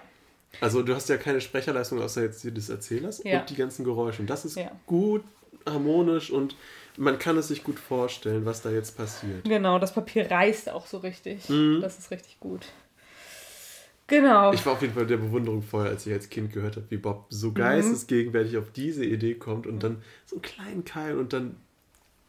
Also 0.60 0.82
du 0.82 0.94
hast 0.94 1.08
ja 1.08 1.16
keine 1.16 1.40
Sprecherleistung 1.40 2.02
außer 2.02 2.22
jetzt 2.24 2.44
des 2.44 2.70
Erzählers 2.70 3.24
Ja. 3.24 3.40
und 3.40 3.50
die 3.50 3.56
ganzen 3.56 3.86
Geräusche. 3.86 4.22
Und 4.22 4.30
das 4.30 4.44
ist 4.44 4.58
Ja. 4.58 4.72
gut, 4.88 5.24
harmonisch 5.66 6.32
und 6.32 6.56
man 6.98 7.18
kann 7.18 7.38
es 7.38 7.48
sich 7.48 7.64
gut 7.64 7.80
vorstellen, 7.80 8.46
was 8.46 8.62
da 8.62 8.70
jetzt 8.70 8.98
passiert. 8.98 9.46
genau, 9.46 9.80
das 9.80 9.94
Papier 9.94 10.30
reißt 10.30 10.70
auch 10.70 10.86
so 10.86 10.98
richtig. 10.98 11.48
Mhm. 11.48 11.80
Das 11.82 11.98
ist 11.98 12.12
richtig 12.12 12.42
gut. 12.42 12.66
Genau. 14.12 14.54
Ich 14.54 14.64
war 14.66 14.74
auf 14.74 14.82
jeden 14.82 14.94
Fall 14.94 15.08
der 15.08 15.18
Bewunderung 15.18 15.64
voll, 15.64 15.88
als 15.88 16.06
ich 16.06 16.14
als 16.14 16.30
Kind 16.30 16.54
gehört 16.54 16.76
habe, 16.76 16.86
wie 16.90 16.98
Bob 16.98 17.22
Mhm. 17.22 17.26
so 17.36 17.52
geistesgegenwärtig 17.54 18.58
auf 18.58 18.72
diese 18.72 19.04
Idee 19.06 19.34
kommt 19.36 19.66
und 19.66 19.82
dann 19.82 20.04
so 20.28 20.36
einen 20.36 20.42
kleinen 20.44 20.86
Keil 20.86 21.18
und 21.18 21.34
dann 21.34 21.56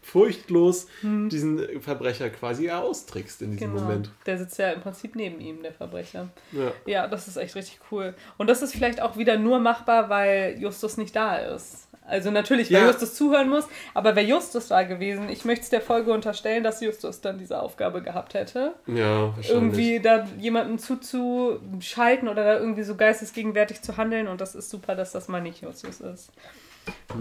furchtlos 0.04 0.88
diesen 1.02 1.80
Verbrecher 1.80 2.28
quasi 2.30 2.68
austrickst 2.70 3.40
in 3.42 3.52
diesem 3.52 3.70
Genau. 3.74 3.82
Moment. 3.84 4.10
Der 4.26 4.36
sitzt 4.36 4.58
ja 4.58 4.70
im 4.72 4.80
Prinzip 4.80 5.14
neben 5.14 5.40
ihm, 5.40 5.62
der 5.62 5.72
Verbrecher. 5.72 6.28
Ja. 6.50 6.72
Ja, 6.86 7.06
das 7.06 7.28
ist 7.28 7.36
echt 7.36 7.54
richtig 7.54 7.78
cool. 7.92 8.14
Und 8.36 8.48
das 8.50 8.62
ist 8.62 8.74
vielleicht 8.74 9.00
auch 9.00 9.16
wieder 9.16 9.38
nur 9.38 9.60
machbar, 9.60 10.08
weil 10.08 10.56
Justus 10.58 10.96
nicht 10.96 11.14
da 11.14 11.36
ist. 11.36 11.86
Also 12.06 12.30
natürlich, 12.30 12.70
weil 12.72 12.80
Ja. 12.82 12.86
Justus 12.88 13.14
zuhören 13.14 13.48
muss, 13.48 13.66
aber 13.94 14.16
wäre 14.16 14.26
Justus 14.26 14.68
da 14.68 14.82
gewesen, 14.82 15.28
ich 15.28 15.44
möchte 15.44 15.62
es 15.62 15.70
der 15.70 15.80
Folge 15.80 16.12
unterstellen, 16.12 16.64
dass 16.64 16.80
Justus 16.80 17.20
dann 17.20 17.38
diese 17.38 17.60
Aufgabe 17.62 18.02
gehabt 18.02 18.34
hätte. 18.34 18.74
Ja, 18.86 19.26
wahrscheinlich. 19.36 19.50
Irgendwie 19.50 20.00
da 20.00 20.26
jemanden 20.38 20.78
zuzuschalten 20.78 22.28
oder 22.28 22.44
da 22.44 22.58
irgendwie 22.58 22.82
so 22.82 22.96
geistesgegenwärtig 22.96 23.82
zu 23.82 23.96
handeln 23.96 24.26
und 24.28 24.40
das 24.40 24.54
ist 24.54 24.68
super, 24.68 24.94
dass 24.96 25.12
das 25.12 25.28
mal 25.28 25.40
nicht 25.40 25.62
Justus 25.62 26.00
ist. 26.00 26.32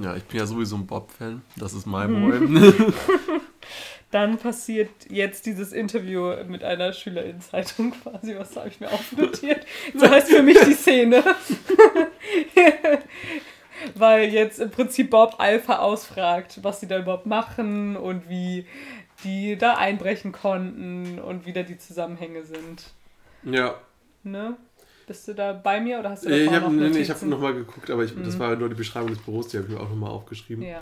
Ja, 0.01 0.15
ich 0.15 0.23
bin 0.23 0.39
ja 0.39 0.45
sowieso 0.47 0.75
ein 0.77 0.87
Bob-Fan. 0.87 1.43
Das 1.57 1.73
ist 1.73 1.85
my 1.85 2.07
Mhm. 2.07 2.49
boy. 2.59 2.73
Dann 4.11 4.37
passiert 4.39 4.89
jetzt 5.09 5.45
dieses 5.45 5.71
Interview 5.71 6.33
mit 6.47 6.63
einer 6.63 6.91
Schülerinnenzeitung 6.91 7.91
quasi, 8.03 8.35
was 8.37 8.55
habe 8.57 8.67
ich 8.69 8.79
mir 8.79 8.91
aufnotiert. 8.91 9.65
So 9.95 10.09
heißt 10.09 10.29
für 10.29 10.41
mich 10.41 10.59
die 10.65 10.73
Szene. 10.73 11.23
Weil 13.95 14.29
jetzt 14.29 14.59
im 14.59 14.69
Prinzip 14.71 15.09
Bob 15.09 15.35
Alpha 15.39 15.79
ausfragt, 15.79 16.59
was 16.61 16.79
sie 16.79 16.87
da 16.87 16.99
überhaupt 16.99 17.25
machen 17.25 17.95
und 17.97 18.29
wie 18.29 18.65
die 19.23 19.55
da 19.57 19.75
einbrechen 19.75 20.31
konnten 20.31 21.19
und 21.19 21.45
wie 21.45 21.53
da 21.53 21.63
die 21.63 21.77
Zusammenhänge 21.77 22.43
sind. 22.43 22.83
ja. 23.43 23.75
Ne? 24.23 24.55
Bist 25.07 25.27
du 25.27 25.33
da 25.33 25.51
bei 25.51 25.81
mir 25.81 25.99
oder 25.99 26.11
hast 26.11 26.25
du 26.25 26.29
da 26.29 26.35
Ich 26.35 26.43
vorne 26.45 26.61
habe 26.61 26.65
noch 26.73 26.79
nee, 26.79 26.87
Notizen? 26.89 27.01
ich 27.01 27.09
hab 27.09 27.21
nochmal 27.23 27.53
geguckt, 27.55 27.89
aber 27.89 28.03
ich, 28.03 28.13
das 28.23 28.37
war 28.39 28.55
nur 28.55 28.69
die 28.69 28.75
Beschreibung 28.75 29.09
des 29.09 29.17
Büros, 29.19 29.47
die 29.47 29.57
habe 29.57 29.67
ich 29.67 29.73
mir 29.73 29.79
auch 29.79 29.89
nochmal 29.89 30.11
aufgeschrieben 30.11 30.63
Ja. 30.63 30.81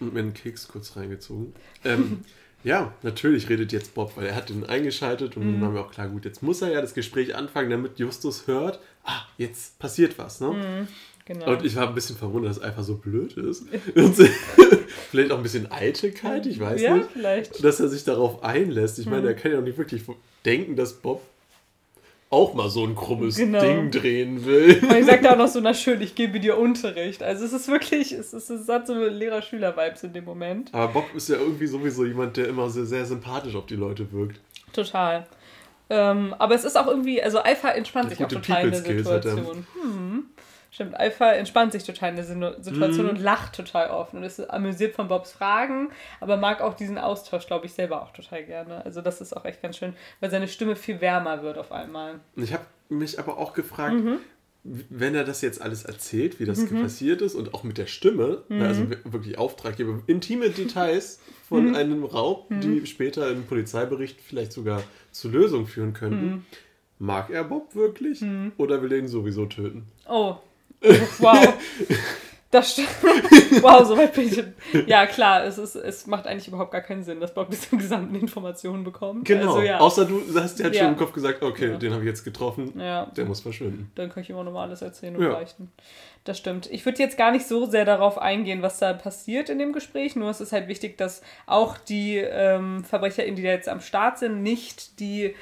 und 0.00 0.14
mir 0.14 0.20
einen 0.20 0.32
Keks 0.34 0.66
kurz 0.68 0.96
reingezogen. 0.96 1.54
Ähm, 1.84 2.22
ja, 2.64 2.94
natürlich 3.02 3.48
redet 3.50 3.70
jetzt 3.72 3.94
Bob, 3.94 4.16
weil 4.16 4.26
er 4.26 4.34
hat 4.34 4.48
den 4.48 4.64
eingeschaltet 4.66 5.36
und 5.36 5.44
Mhm. 5.46 5.52
dann 5.52 5.60
war 5.60 5.68
mir 5.70 5.80
auch 5.80 5.90
klar, 5.92 6.08
gut, 6.08 6.24
jetzt 6.24 6.42
muss 6.42 6.62
er 6.62 6.72
ja 6.72 6.80
das 6.80 6.94
Gespräch 6.94 7.34
anfangen, 7.36 7.68
damit 7.70 7.98
Justus 7.98 8.46
hört, 8.46 8.80
ah, 9.04 9.22
jetzt 9.36 9.78
passiert 9.78 10.18
was, 10.18 10.40
ne? 10.40 10.86
Genau. 11.24 11.50
Und 11.52 11.64
ich 11.64 11.76
war 11.76 11.86
ein 11.88 11.94
bisschen 11.94 12.16
verwundert, 12.16 12.50
dass 12.50 12.56
es 12.58 12.62
einfach 12.64 12.82
so 12.82 12.96
blöd 12.96 13.34
ist. 13.36 13.64
Vielleicht 15.10 15.30
auch 15.30 15.36
ein 15.36 15.42
bisschen 15.42 15.70
Eitelkeit, 15.70 16.46
ich 16.46 16.58
weiß 16.58 16.80
ja, 16.80 16.96
nicht. 16.96 17.08
vielleicht. 17.12 17.64
Dass 17.64 17.80
er 17.80 17.88
sich 17.88 18.04
darauf 18.04 18.42
einlässt. 18.42 18.98
Ich 18.98 19.06
Mhm. 19.06 19.12
meine, 19.12 19.28
er 19.28 19.34
kann 19.34 19.52
ja 19.52 19.58
auch 19.58 19.62
nicht 19.62 19.78
wirklich 19.78 20.02
denken, 20.44 20.74
dass 20.76 20.94
Bob 20.94 21.22
auch 22.30 22.54
mal 22.54 22.70
so 22.70 22.84
ein 22.84 22.94
krummes 22.96 23.36
Genau. 23.36 23.60
Ding 23.60 23.90
drehen 23.90 24.44
will. 24.46 24.78
Und 24.82 24.96
ich 24.96 25.04
sagte 25.04 25.30
auch 25.30 25.36
noch 25.36 25.48
so, 25.48 25.60
na 25.60 25.74
schön, 25.74 26.00
ich 26.00 26.14
gebe 26.14 26.40
dir 26.40 26.56
Unterricht. 26.58 27.22
Also 27.22 27.44
es 27.44 27.52
ist 27.52 27.68
wirklich, 27.68 28.12
es, 28.12 28.32
ist, 28.32 28.48
es 28.50 28.68
hat 28.68 28.86
so 28.86 28.94
Lehrer-Schüler-Vibes 28.94 30.02
in 30.04 30.12
dem 30.14 30.24
Moment. 30.24 30.72
Aber 30.72 30.92
Bob 30.92 31.14
ist 31.14 31.28
ja 31.28 31.36
irgendwie 31.36 31.66
sowieso 31.66 32.04
jemand, 32.06 32.36
der 32.38 32.48
immer 32.48 32.70
sehr, 32.70 32.86
sehr 32.86 33.04
sympathisch 33.04 33.54
auf 33.54 33.66
die 33.66 33.76
Leute 33.76 34.10
wirkt. 34.12 34.40
Total. 34.72 35.26
Ähm, 35.90 36.34
aber 36.38 36.54
es 36.54 36.64
ist 36.64 36.76
auch 36.78 36.86
irgendwie, 36.86 37.22
also 37.22 37.38
Alpha 37.40 37.68
entspannt 37.68 38.08
sich 38.10 38.24
auch 38.24 38.28
total 38.28 38.64
in 38.64 38.70
der 38.70 38.78
People-Skills 38.80 39.06
hat 39.10 39.24
er. 39.26 39.30
Situation. 39.32 39.66
Hm. 39.82 40.11
Stimmt, 40.74 40.94
Alpha 40.98 41.32
entspannt 41.32 41.72
sich 41.72 41.84
total 41.84 42.10
in 42.10 42.16
der 42.16 42.24
Situation 42.24 43.04
Mhm. 43.04 43.10
und 43.10 43.20
lacht 43.20 43.54
total 43.54 43.90
offen 43.90 44.16
und 44.16 44.22
ist 44.22 44.40
amüsiert 44.50 44.94
von 44.94 45.06
Bobs 45.06 45.30
Fragen, 45.32 45.90
aber 46.18 46.38
mag 46.38 46.62
auch 46.62 46.72
diesen 46.72 46.96
Austausch, 46.96 47.46
glaube 47.46 47.66
ich, 47.66 47.74
selber 47.74 48.00
auch 48.02 48.12
total 48.14 48.42
gerne. 48.44 48.82
Also 48.84 49.02
das 49.02 49.20
ist 49.20 49.36
auch 49.36 49.44
echt 49.44 49.60
ganz 49.60 49.76
schön, 49.76 49.92
weil 50.20 50.30
seine 50.30 50.48
Stimme 50.48 50.74
viel 50.74 51.02
wärmer 51.02 51.42
wird 51.42 51.58
auf 51.58 51.72
einmal. 51.72 52.20
Ich 52.36 52.54
habe 52.54 52.64
mich 52.88 53.18
aber 53.18 53.36
auch 53.36 53.52
gefragt, 53.52 53.96
Mhm. 54.02 54.18
wenn 54.64 55.14
er 55.14 55.24
das 55.24 55.42
jetzt 55.42 55.60
alles 55.60 55.84
erzählt, 55.84 56.40
wie 56.40 56.46
das 56.46 56.64
passiert 56.66 57.20
ist 57.20 57.34
und 57.34 57.52
auch 57.52 57.64
mit 57.64 57.76
der 57.76 57.86
Stimme, 57.86 58.42
Mhm. 58.48 58.62
also 58.62 58.88
wir- 58.88 58.98
wirklich 59.12 59.36
Auftraggeber, 59.36 59.98
intime 60.06 60.48
Details 60.48 61.20
von 61.48 61.68
Mhm. 61.70 61.74
einem 61.74 62.04
Raub, 62.04 62.46
die 62.48 62.86
später 62.86 63.28
im 63.30 63.44
Polizeibericht 63.44 64.20
vielleicht 64.22 64.52
sogar 64.52 64.82
zur 65.10 65.32
Lösung 65.32 65.66
führen 65.66 65.92
könnten. 65.92 66.26
Mhm. 66.26 66.44
Mag 66.98 67.28
er 67.30 67.44
Bob 67.44 67.74
wirklich 67.74 68.24
oder 68.56 68.80
will 68.80 68.92
er 68.92 68.98
ihn 69.00 69.08
sowieso 69.08 69.44
töten? 69.46 69.86
Oh, 70.08 70.36
wow. 71.18 71.54
Das 72.50 72.72
stimmt. 72.72 72.88
Wow, 73.62 73.86
so 73.86 73.96
weit 73.96 74.12
bin 74.12 74.26
ich. 74.28 74.86
Ja, 74.86 75.06
klar, 75.06 75.44
es, 75.44 75.56
ist, 75.56 75.74
es 75.74 76.06
macht 76.06 76.26
eigentlich 76.26 76.48
überhaupt 76.48 76.70
gar 76.70 76.82
keinen 76.82 77.02
Sinn, 77.02 77.18
dass 77.18 77.32
Bob 77.32 77.48
diese 77.50 77.74
gesamten 77.78 78.14
Informationen 78.14 78.84
bekommt. 78.84 79.24
Genau. 79.26 79.54
Also, 79.54 79.62
ja. 79.62 79.78
Außer 79.78 80.04
du 80.04 80.20
hast 80.38 80.58
dir 80.58 80.64
halt 80.64 80.74
Ja. 80.74 80.82
schon 80.82 80.92
im 80.92 80.98
Kopf 80.98 81.12
gesagt, 81.12 81.42
okay, 81.42 81.70
Ja. 81.70 81.76
den 81.78 81.92
habe 81.94 82.02
ich 82.02 82.08
jetzt 82.08 82.24
getroffen, 82.24 82.78
ja, 82.78 83.06
der 83.16 83.24
muss 83.24 83.40
verschwinden. 83.40 83.90
dann 83.94 84.10
kann 84.10 84.22
ich 84.22 84.28
immer 84.28 84.44
noch 84.44 84.52
mal 84.52 84.64
alles 84.64 84.82
erzählen 84.82 85.16
und 85.16 85.30
beichten. 85.30 85.72
Das 86.24 86.36
stimmt. 86.36 86.70
Ich 86.70 86.84
würde 86.84 86.98
jetzt 86.98 87.16
gar 87.16 87.30
nicht 87.32 87.46
so 87.46 87.64
sehr 87.64 87.86
darauf 87.86 88.18
eingehen, 88.18 88.60
was 88.60 88.78
da 88.78 88.92
passiert 88.92 89.48
in 89.48 89.58
dem 89.58 89.72
Gespräch. 89.72 90.14
Nur 90.14 90.28
es 90.28 90.42
ist 90.42 90.52
halt 90.52 90.68
wichtig, 90.68 90.98
dass 90.98 91.22
auch 91.46 91.78
die 91.78 92.18
ähm, 92.18 92.84
VerbrecherInnen, 92.84 93.36
die 93.36 93.42
da 93.44 93.48
jetzt 93.48 93.68
am 93.70 93.80
Start 93.80 94.18
sind, 94.18 94.42
nicht 94.42 95.00
die 95.00 95.34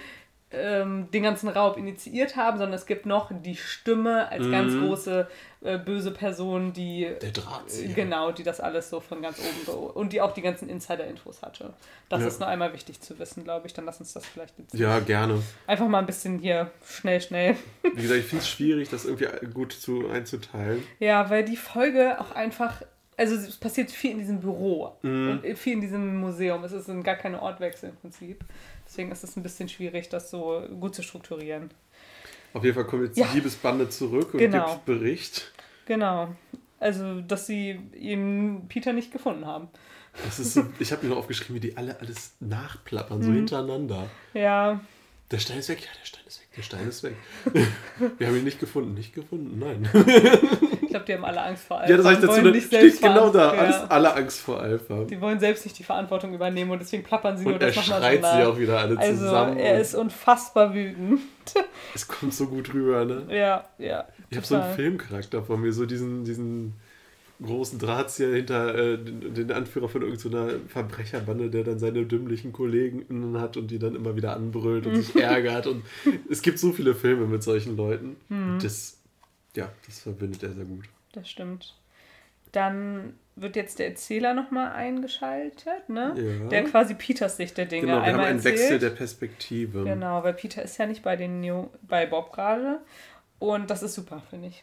ähm, 0.52 1.08
den 1.12 1.22
ganzen 1.22 1.48
Raub 1.48 1.76
initiiert 1.76 2.34
haben, 2.36 2.58
sondern 2.58 2.74
es 2.74 2.86
gibt 2.86 3.06
noch 3.06 3.30
die 3.32 3.54
Stimme 3.56 4.28
als 4.30 4.50
ganz 4.50 4.72
Mhm. 4.72 4.86
große 4.86 5.28
äh, 5.62 5.76
böse 5.78 6.10
Person, 6.10 6.72
die 6.72 7.06
Der 7.20 7.30
Drahtzieher. 7.32 7.92
Genau, 7.94 8.32
die 8.32 8.42
das 8.42 8.60
alles 8.60 8.88
so 8.90 8.98
von 9.00 9.20
ganz 9.22 9.38
oben 9.38 9.64
be- 9.66 9.72
und 9.92 10.12
die 10.12 10.20
auch 10.22 10.32
die 10.32 10.40
ganzen 10.42 10.68
Insider-Infos 10.70 11.42
hatte. 11.42 11.74
Das 12.08 12.22
Ja. 12.22 12.28
ist 12.28 12.40
nur 12.40 12.48
einmal 12.48 12.72
wichtig 12.72 13.00
zu 13.00 13.18
wissen, 13.18 13.44
glaube 13.44 13.66
ich. 13.66 13.74
Dann 13.74 13.84
lass 13.84 14.00
uns 14.00 14.12
das 14.14 14.24
vielleicht 14.26 14.58
jetzt 14.58 14.74
Ja, 14.74 14.98
gerne. 15.00 15.42
einfach 15.66 15.86
mal 15.86 15.98
ein 15.98 16.06
bisschen 16.06 16.38
hier 16.38 16.70
schnell, 16.88 17.20
schnell. 17.20 17.56
Wie 17.82 18.02
gesagt, 18.02 18.20
ich 18.20 18.26
finde 18.26 18.42
es 18.42 18.48
schwierig, 18.48 18.88
das 18.88 19.04
irgendwie 19.04 19.28
gut 19.52 19.72
zu, 19.72 20.08
einzuteilen. 20.08 20.82
Ja, 20.98 21.28
weil 21.30 21.44
die 21.44 21.56
Folge 21.58 22.18
auch 22.20 22.30
einfach, 22.32 22.82
also 23.20 23.35
es 23.37 23.56
passiert 23.56 23.90
viel 23.90 24.12
in 24.12 24.18
diesem 24.18 24.40
Büro 24.40 24.96
und 25.02 25.42
viel 25.56 25.74
in 25.74 25.80
diesem 25.80 26.16
Museum. 26.20 26.64
Es 26.64 26.72
ist 26.72 26.87
gar 27.04 27.16
keine 27.16 27.40
Ortwechsel 27.42 27.90
im 27.90 27.96
Prinzip. 27.96 28.44
Deswegen 28.87 29.12
ist 29.12 29.22
es 29.22 29.37
ein 29.37 29.42
bisschen 29.42 29.68
schwierig, 29.68 30.09
das 30.09 30.30
so 30.30 30.62
gut 30.80 30.94
zu 30.94 31.02
strukturieren. 31.02 31.70
Auf 32.54 32.64
jeden 32.64 32.74
Fall 32.74 32.85
kommt 32.87 33.04
jetzt 33.04 33.18
Ja. 33.18 33.26
die 33.28 33.37
Liebesbande 33.37 33.88
zurück 33.88 34.35
und 34.35 34.40
Genau. 34.40 34.72
gibt 34.74 34.85
Bericht. 34.87 35.52
Genau. 35.87 36.35
Also, 36.80 37.20
dass 37.20 37.46
sie 37.46 37.78
eben 37.94 38.66
Peter 38.68 38.92
nicht 38.92 39.12
gefunden 39.12 39.44
haben. 39.46 39.68
Das 40.24 40.40
ist 40.40 40.54
so, 40.54 40.64
ich 40.80 40.90
habe 40.90 41.04
mir 41.04 41.11
noch 41.11 41.18
aufgeschrieben, 41.18 41.54
wie 41.56 41.61
die 41.61 41.76
alle 41.76 42.00
alles 42.00 42.33
nachplappern, 42.40 43.18
Mhm. 43.18 43.22
so 43.22 43.33
hintereinander. 43.33 44.09
Ja, 44.35 44.80
Der 45.30 45.38
Stein 45.38 45.59
ist 45.59 45.68
weg, 45.68 45.80
ja, 45.83 45.88
der 46.00 46.04
Stein 46.06 46.24
ist 46.26 46.40
weg, 46.40 46.48
der 46.56 46.62
Stein 46.62 46.88
ist 46.88 47.02
weg. 47.04 47.14
Wir 48.18 48.26
haben 48.26 48.37
ihn 48.37 48.42
nicht 48.44 48.59
gefunden, 48.59 48.94
nicht 48.94 49.14
gefunden, 49.14 49.59
nein. 49.61 49.88
ich 50.90 50.92
glaube, 50.92 51.07
die 51.07 51.14
haben 51.14 51.24
alle 51.24 51.40
Angst 51.40 51.64
vor 51.68 51.79
allem. 51.79 51.88
Ja, 51.88 51.96
das 51.98 52.05
sag 52.05 52.12
ich 52.14 52.18
dazu, 52.18 52.40
nicht 52.42 52.66
steht 52.66 52.81
selbst 52.81 53.00
genau 53.03 53.31
da, 53.31 53.50
alles, 53.50 53.76
alle 53.88 54.12
Angst 54.12 54.40
vor 54.40 54.61
Alpha. 54.61 55.05
Die 55.05 55.20
wollen 55.20 55.38
selbst 55.38 55.64
nicht 55.64 55.79
die 55.79 55.85
Verantwortung 55.85 56.35
übernehmen 56.35 56.72
und 56.72 56.81
deswegen 56.81 57.05
plappern 57.05 57.38
sie 57.38 57.44
nur 57.44 57.55
Und 57.55 57.62
er 57.62 57.68
das 57.68 57.76
nochmal 57.76 58.00
schreit 58.00 58.24
so 58.24 58.31
sie 58.37 58.42
auch 58.42 58.59
wieder 58.59 58.81
alle 58.81 58.98
Also, 58.98 59.24
zusammen. 59.24 59.57
er 59.57 59.81
ist 59.81 59.94
unfassbar 59.94 60.74
wütend. 60.74 61.20
es 61.94 62.09
kommt 62.09 62.35
so 62.35 62.48
gut 62.48 62.74
rüber, 62.74 63.05
ne? 63.05 63.22
Ja, 63.31 63.64
ja. 63.79 64.05
Ich 64.31 64.37
habe 64.37 64.44
so 64.44 64.57
einen. 64.57 64.74
Filmcharakter 64.74 65.44
von 65.44 65.61
mir, 65.61 65.72
so 65.72 65.87
diesen, 65.87 66.24
diesen 66.24 66.74
großen 67.40 67.79
Drahtzieher 67.79 68.35
hinter 68.35 68.74
äh, 68.74 68.98
den, 68.98 69.33
den 69.33 69.53
Anführer 69.53 69.88
von 69.88 70.03
irgendeiner 70.03 70.55
Verbrecherbande, 70.66 71.50
der 71.50 71.62
dann 71.62 71.79
seine 71.79 72.05
dümmlichen 72.05 72.53
Kollegen 72.53 73.38
hat 73.40 73.57
und 73.57 73.70
die 73.70 73.79
dann 73.79 73.94
immer 73.94 74.16
wieder 74.16 74.35
anbrüllt 74.35 74.88
und 74.88 74.96
sich 74.96 75.14
ärgert. 75.22 75.68
Und 75.68 75.85
es 76.29 76.42
gibt 76.42 76.59
so 76.59 76.72
viele 76.72 76.96
Filme 76.96 77.26
mit 77.26 77.44
solchen 77.44 77.76
Leuten. 77.76 78.16
Mhm. 78.29 78.59
Das, 78.61 78.99
ja, 79.56 79.70
das 79.86 80.00
verbindet 80.00 80.42
er 80.42 80.52
sehr 80.52 80.64
gut. 80.64 80.84
Das 81.12 81.28
stimmt. 81.28 81.76
Dann 82.52 83.14
wird 83.36 83.56
jetzt 83.56 83.78
der 83.78 83.88
Erzähler 83.88 84.34
nochmal 84.34 84.72
eingeschaltet, 84.72 85.88
ne? 85.88 86.14
Ja. 86.16 86.48
Der 86.48 86.64
quasi 86.64 86.94
Peters 86.94 87.36
Sicht 87.36 87.56
der 87.56 87.66
Dinge 87.66 87.82
Genau, 87.82 87.94
wir 87.94 88.00
haben 88.02 88.08
einmal 88.08 88.26
einen 88.26 88.38
erzählt. 88.38 88.58
Wechsel 88.58 88.78
der 88.78 88.90
Perspektive. 88.90 89.84
Genau, 89.84 90.22
weil 90.24 90.34
Peter 90.34 90.62
ist 90.62 90.78
ja 90.78 90.86
nicht 90.86 91.02
bei 91.02 91.16
den 91.16 91.40
New 91.40 91.68
bei 91.82 92.06
Bob 92.06 92.32
gerade. 92.32 92.80
Und 93.38 93.70
das 93.70 93.82
ist 93.82 93.94
super, 93.94 94.22
finde 94.28 94.48
ich. 94.48 94.62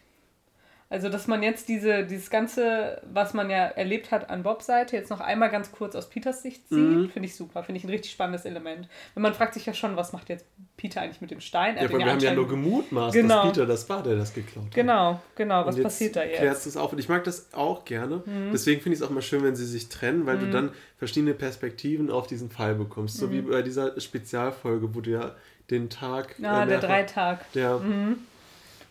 Also, 0.89 1.10
dass 1.10 1.28
man 1.28 1.43
jetzt 1.43 1.67
diese, 1.67 2.06
dieses 2.06 2.30
Ganze, 2.30 3.02
was 3.12 3.34
man 3.34 3.50
ja 3.50 3.65
erlebt 3.65 4.10
hat 4.12 4.30
an 4.30 4.43
Bobs 4.43 4.65
Seite, 4.67 4.95
jetzt 4.95 5.10
noch 5.10 5.19
einmal 5.19 5.50
ganz 5.50 5.71
kurz 5.73 5.95
aus 5.95 6.10
Peters 6.10 6.41
Sicht 6.41 6.69
sieht, 6.69 6.78
Mhm. 6.78 7.10
finde 7.10 7.28
ich 7.28 7.36
super. 7.36 7.62
Finde 7.63 7.80
ich 7.80 7.84
ein 7.84 7.89
richtig 7.89 8.12
spannendes 8.13 8.45
Element. 8.45 8.88
Weil 9.13 9.21
man 9.23 9.34
fragt 9.34 9.54
sich 9.56 9.65
ja 9.65 9.73
schon, 9.73 9.97
was 9.97 10.13
macht 10.13 10.30
jetzt 10.30 10.45
Peter 10.78 11.02
eigentlich 11.02 11.19
mit 11.19 11.30
dem 11.32 11.41
Stein? 11.41 11.76
Ja, 11.76 11.83
weil 11.83 11.92
ihn 11.92 12.06
wir 12.06 12.12
haben 12.13 12.19
ja 12.21 12.33
nur 12.33 12.48
gemutmaßt, 12.48 13.13
Genau. 13.13 13.44
dass 13.44 13.52
Peter 13.52 13.65
das 13.65 13.90
war, 13.90 14.02
der 14.02 14.15
das 14.15 14.33
geklaut 14.33 14.67
hat. 14.67 14.73
Genau, 14.75 15.19
genau. 15.35 15.65
Was 15.65 15.77
passiert 15.81 16.15
da 16.15 16.23
jetzt? 16.23 16.38
Klärst 16.38 16.65
es 16.67 16.77
auf. 16.77 16.94
Und 16.94 17.00
ich 17.00 17.10
mag 17.10 17.23
das 17.25 17.54
auch 17.54 17.83
gerne. 17.83 18.23
Mhm. 18.25 18.52
Deswegen 18.54 18.79
finde 18.79 18.96
ich 18.96 19.02
es 19.02 19.06
auch 19.06 19.12
mal 19.12 19.21
schön, 19.21 19.44
wenn 19.44 19.58
sie 19.58 19.65
sich 19.65 19.90
trennen, 19.90 20.25
weil 20.25 20.38
du 20.38 20.50
dann 20.50 20.71
verschiedene 20.98 21.33
Perspektiven 21.33 22.10
auf 22.10 22.27
diesen 22.27 22.50
Fall 22.50 22.75
bekommst. 22.75 23.17
So 23.17 23.29
wie 23.29 23.42
bei 23.42 23.62
dieser 23.62 24.00
Spezialfolge, 24.00 24.96
wo 24.96 25.02
du 25.02 25.10
ja 25.12 25.35
den 25.69 25.90
Tag. 25.90 26.40
Mhm. 26.40 26.46
Ah, 26.46 26.65
der 26.65 26.77
mehrfach- 26.79 26.88
Dreitag, 26.88 27.52
Der, 27.52 27.81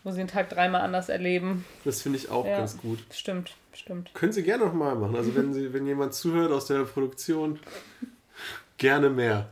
wo 0.07 0.11
sie 0.11 0.19
den 0.19 0.29
Tag 0.29 0.47
dreimal 0.49 0.79
anders 0.79 1.09
erleben. 1.09 1.65
das 1.83 2.01
finde 2.01 2.17
ich 2.17 2.31
auch 2.31 2.45
Ja. 2.45 2.59
ganz 2.59 2.77
gut. 2.77 2.99
Stimmt, 3.11 3.57
stimmt. 3.73 4.13
Können 4.13 4.31
Sie 4.31 4.41
gerne 4.41 4.63
nochmal 4.63 4.95
machen. 4.95 5.17
Also 5.17 5.35
wenn, 5.35 5.53
sie, 5.53 5.73
wenn 5.73 5.85
jemand 5.85 6.13
zuhört 6.13 6.49
aus 6.53 6.67
der 6.67 6.85
Produktion, 6.85 7.59
gerne 8.77 9.09
mehr. 9.09 9.49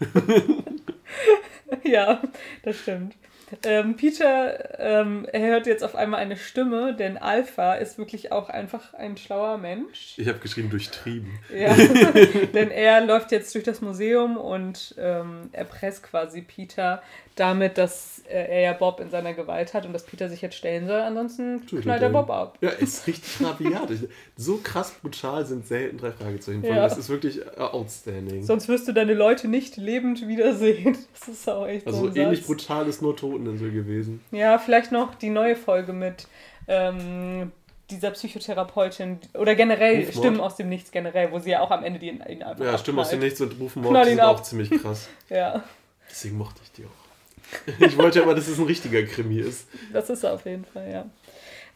ja, 1.84 2.22
das 2.64 2.78
stimmt. 2.80 3.16
Ähm, 3.64 3.96
Peter 3.96 4.80
ähm, 4.80 5.28
er 5.32 5.42
hört 5.42 5.68
jetzt 5.68 5.84
auf 5.84 5.96
einmal 5.96 6.20
eine 6.20 6.38
Stimme, 6.38 6.96
denn 6.96 7.18
Alpha 7.18 7.76
ist 7.76 7.98
wirklich 7.98 8.32
auch 8.32 8.50
einfach 8.50 8.94
ein 8.94 9.18
schlauer 9.18 9.58
Mensch. 9.58 10.16
Ich 10.18 10.28
habe 10.28 10.40
geschrieben 10.40 10.70
durchtrieben. 10.70 11.40
Ja, 11.56 11.74
denn 12.54 12.72
er 12.72 13.06
läuft 13.06 13.32
jetzt 13.32 13.54
durch 13.54 13.64
das 13.64 13.82
Museum 13.82 14.38
und 14.38 14.96
ähm, 14.98 15.50
erpresst 15.52 16.04
quasi 16.04 16.42
Peter 16.42 17.02
damit, 17.36 17.78
dass 17.78 18.24
äh, 18.30 18.46
er 18.48 18.62
ja 18.62 18.74
Bob 18.74 19.00
in 19.00 19.10
seiner 19.10 19.34
Gewalt 19.34 19.74
hat 19.74 19.86
und 19.86 19.94
dass 19.94 20.04
Peter 20.04 20.30
sich 20.30 20.42
jetzt 20.42 20.56
stellen 20.56 20.88
soll, 20.88 21.02
ansonsten 21.02 21.66
knallt 21.66 22.02
er 22.02 22.10
Bob 22.10 22.30
ab. 22.30 22.58
Ja, 22.62 22.70
ist 22.70 23.06
richtig 23.08 23.46
rabiat. 23.46 23.90
so 24.38 24.58
krass 24.64 24.94
brutal 25.02 25.46
sind 25.46 25.68
selten 25.68 25.98
drei 25.98 26.12
Fragezeichen. 26.12 26.64
Ja. 26.64 26.76
Das 26.76 26.98
ist 26.98 27.10
wirklich 27.10 27.42
äh, 27.42 27.60
outstanding. 27.60 28.44
Sonst 28.44 28.68
wirst 28.68 28.88
du 28.88 28.94
deine 28.94 29.14
Leute 29.14 29.48
nicht 29.48 29.78
lebend 29.78 30.28
wiedersehen. 30.28 30.98
Das 31.20 31.28
ist 31.28 31.50
auch 31.50 31.68
echt 31.68 31.88
also 31.88 32.10
so 32.10 32.16
ähnlich 32.16 32.46
brutal 32.46 32.88
ist 32.88 33.02
nur 33.02 33.16
Toteninsel 33.38 33.72
gewesen. 33.72 34.24
Ja, 34.32 34.58
vielleicht 34.58 34.92
noch 34.92 35.16
die 35.16 35.30
neue 35.30 35.56
Folge 35.56 35.94
mit 35.94 36.28
ähm, 36.68 37.52
dieser 37.90 38.12
Psychotherapeutin 38.12 39.20
oder 39.36 39.56
generell 39.56 39.98
Rufmord. 39.98 40.16
Stimmen 40.18 40.40
aus 40.40 40.56
dem 40.56 40.70
Nichts 40.70 40.92
generell, 40.92 41.32
wo 41.32 41.40
sie 41.40 41.52
ja 41.52 41.62
auch 41.62 41.72
am 41.72 41.84
Ende 41.84 42.00
die 42.00 42.10
ihn 42.10 42.22
einfach 42.22 42.64
Ja, 42.64 42.78
Stimmen 42.78 43.00
aus 43.00 43.10
dem. 43.10 43.20
Nichts 43.20 43.42
und 43.42 43.60
Rufmord 43.60 44.06
sind 44.06 44.20
ab. 44.20 44.36
auch 44.38 44.42
ziemlich 44.44 44.70
krass. 44.70 45.08
Ja, 45.30 45.64
Deswegen 46.10 46.38
mochte 46.38 46.62
ich 46.64 46.72
die 46.72 46.86
auch. 46.86 47.80
Ich 47.86 47.98
wollte 47.98 48.22
aber, 48.24 48.34
dass 48.36 48.48
es 48.48 48.58
ein 48.58 48.66
richtiger 48.66 49.04
Krimi 49.04 49.40
ist. 49.40 49.68
das 49.94 50.10
ist 50.10 50.24
er 50.24 50.34
auf 50.34 50.46
jeden 50.46 50.66
Fall, 50.66 50.90
ja. 50.92 51.06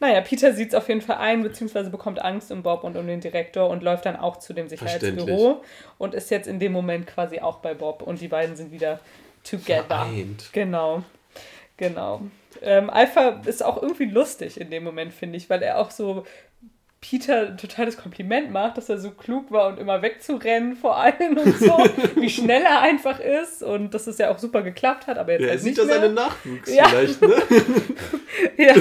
Naja, 0.01 0.22
Peter 0.22 0.53
sieht 0.53 0.70
es 0.70 0.76
auf 0.76 0.88
jeden 0.88 1.01
Fall 1.01 1.18
ein, 1.18 1.43
beziehungsweise 1.43 1.89
bekommt 1.89 2.22
Angst 2.22 2.51
um 2.53 2.64
Bob 2.64 2.86
und 2.86 2.95
um 2.95 3.05
den 3.05 3.20
Direktor 3.20 3.70
und 3.70 3.84
läuft 3.84 4.05
dann 4.05 4.16
auch 4.16 4.38
zu 4.38 4.53
dem 4.53 4.70
Sicherheitsbüro 4.70 5.62
und 5.97 6.16
ist 6.16 6.32
jetzt 6.32 6.47
in 6.47 6.57
dem 6.60 6.72
Moment 6.72 7.05
quasi 7.05 7.39
auch 7.41 7.57
bei 7.57 7.74
Bob 7.74 8.01
und 8.01 8.22
die 8.22 8.30
beiden 8.30 8.55
sind 8.55 8.72
wieder 8.72 9.01
together. 9.43 9.84
Vereint. 9.88 10.49
Genau, 10.53 11.03
genau. 11.80 12.21
Ähm, 12.61 12.89
Alpha 12.91 13.41
ist 13.45 13.63
auch 13.63 13.82
irgendwie 13.82 14.05
lustig 14.05 14.59
in 14.61 14.69
dem 14.69 14.84
Moment, 14.84 15.13
finde 15.13 15.38
ich, 15.38 15.49
weil 15.49 15.63
er 15.63 15.80
auch 15.80 15.89
so 15.91 16.25
Peter 17.01 17.47
ein 17.47 17.57
totales 17.57 17.95
Kompliment 17.95 18.51
macht, 18.51 18.77
dass 18.77 18.89
er 18.89 18.97
so 18.97 19.11
klug 19.11 19.51
war 19.51 19.67
und 19.69 19.80
immer 19.80 20.01
wegzurennen 20.01 20.75
vor 20.75 20.97
allen 20.97 21.38
und 21.38 21.57
so, 21.57 21.77
wie 22.15 22.30
schnell 22.30 22.61
er 22.63 22.82
einfach 22.82 23.19
ist 23.21 23.63
und 23.63 23.93
dass 23.93 24.05
es 24.07 24.17
ja 24.17 24.30
auch 24.30 24.38
super 24.39 24.61
geklappt 24.63 25.07
hat, 25.07 25.17
aber 25.17 25.32
jetzt 25.32 25.41
Ja, 25.41 25.47
er 25.47 25.51
halt 25.51 25.61
sieht 25.61 25.77
nicht 25.77 25.80
da 25.80 25.86
mehr. 25.86 26.01
seinen 26.01 26.13
Nachwuchs 26.15 26.75
Ja. 26.75 26.86
vielleicht, 26.89 27.21
ne? 27.21 27.36
Ja, 28.57 28.73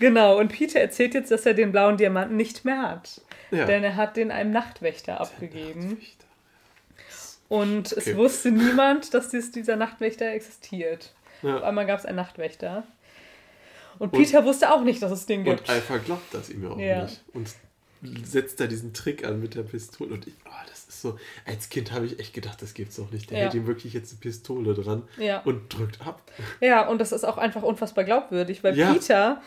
genau. 0.00 0.38
Und 0.38 0.48
Peter 0.52 0.80
erzählt 0.80 1.14
jetzt, 1.14 1.30
dass 1.30 1.44
er 1.46 1.54
den 1.54 1.72
blauen 1.72 1.96
Diamanten 1.96 2.36
nicht 2.36 2.64
mehr 2.64 2.82
hat. 2.82 3.20
Ja. 3.50 3.64
Denn 3.64 3.82
er 3.84 3.96
hat 3.96 4.16
den 4.16 4.30
einem 4.30 4.52
Nachtwächter 4.52 5.20
abgegeben. 5.20 6.00
Und 7.48 7.92
Okay. 7.92 8.10
es 8.10 8.16
wusste 8.16 8.50
niemand, 8.50 9.12
dass 9.14 9.28
dies, 9.28 9.52
dieser 9.52 9.76
Nachtwächter 9.76 10.26
existiert. 10.30 11.12
Auf 11.44 11.60
Ja. 11.60 11.62
einmal 11.62 11.86
gab 11.86 11.98
es 11.98 12.06
einen 12.06 12.16
Nachtwächter. 12.16 12.84
Und 13.98 14.12
Und- 14.12 14.18
Peter 14.20 14.44
wusste 14.44 14.72
auch 14.72 14.82
nicht, 14.82 15.02
dass 15.02 15.12
es 15.12 15.26
den 15.26 15.44
gibt. 15.44 15.60
Und 15.60 15.70
Alpha 15.70 15.98
glaubt 15.98 16.32
das 16.34 16.50
ihm 16.50 16.64
ja 16.64 16.70
auch 16.70 16.78
Ja. 16.78 17.02
nicht. 17.04 17.22
Und 17.32 17.48
setzt 18.24 18.60
da 18.60 18.66
diesen 18.66 18.92
Trick 18.92 19.24
an 19.24 19.40
mit 19.40 19.54
der 19.54 19.62
Pistole. 19.62 20.12
Und 20.14 20.26
ich, 20.26 20.34
oh, 20.46 20.50
das 20.68 20.84
ist 20.88 21.00
so. 21.00 21.18
Als 21.46 21.68
Kind 21.70 21.92
habe 21.92 22.04
ich 22.06 22.18
echt 22.18 22.34
gedacht, 22.34 22.60
das 22.60 22.74
gibt's 22.74 22.96
doch 22.96 23.10
nicht. 23.10 23.30
Der 23.30 23.38
Ja. 23.38 23.44
hält 23.44 23.54
ihm 23.54 23.66
wirklich 23.66 23.92
jetzt 23.94 24.12
eine 24.12 24.20
Pistole 24.20 24.74
dran 24.74 25.04
Ja. 25.16 25.40
und 25.42 25.72
drückt 25.72 26.06
ab. 26.06 26.20
ja, 26.60 26.86
und 26.88 27.00
das 27.00 27.12
ist 27.12 27.24
auch 27.24 27.38
einfach 27.38 27.62
unfassbar 27.62 28.04
glaubwürdig, 28.04 28.62
weil 28.64 28.76
Ja. 28.76 28.92
Peter 28.92 29.40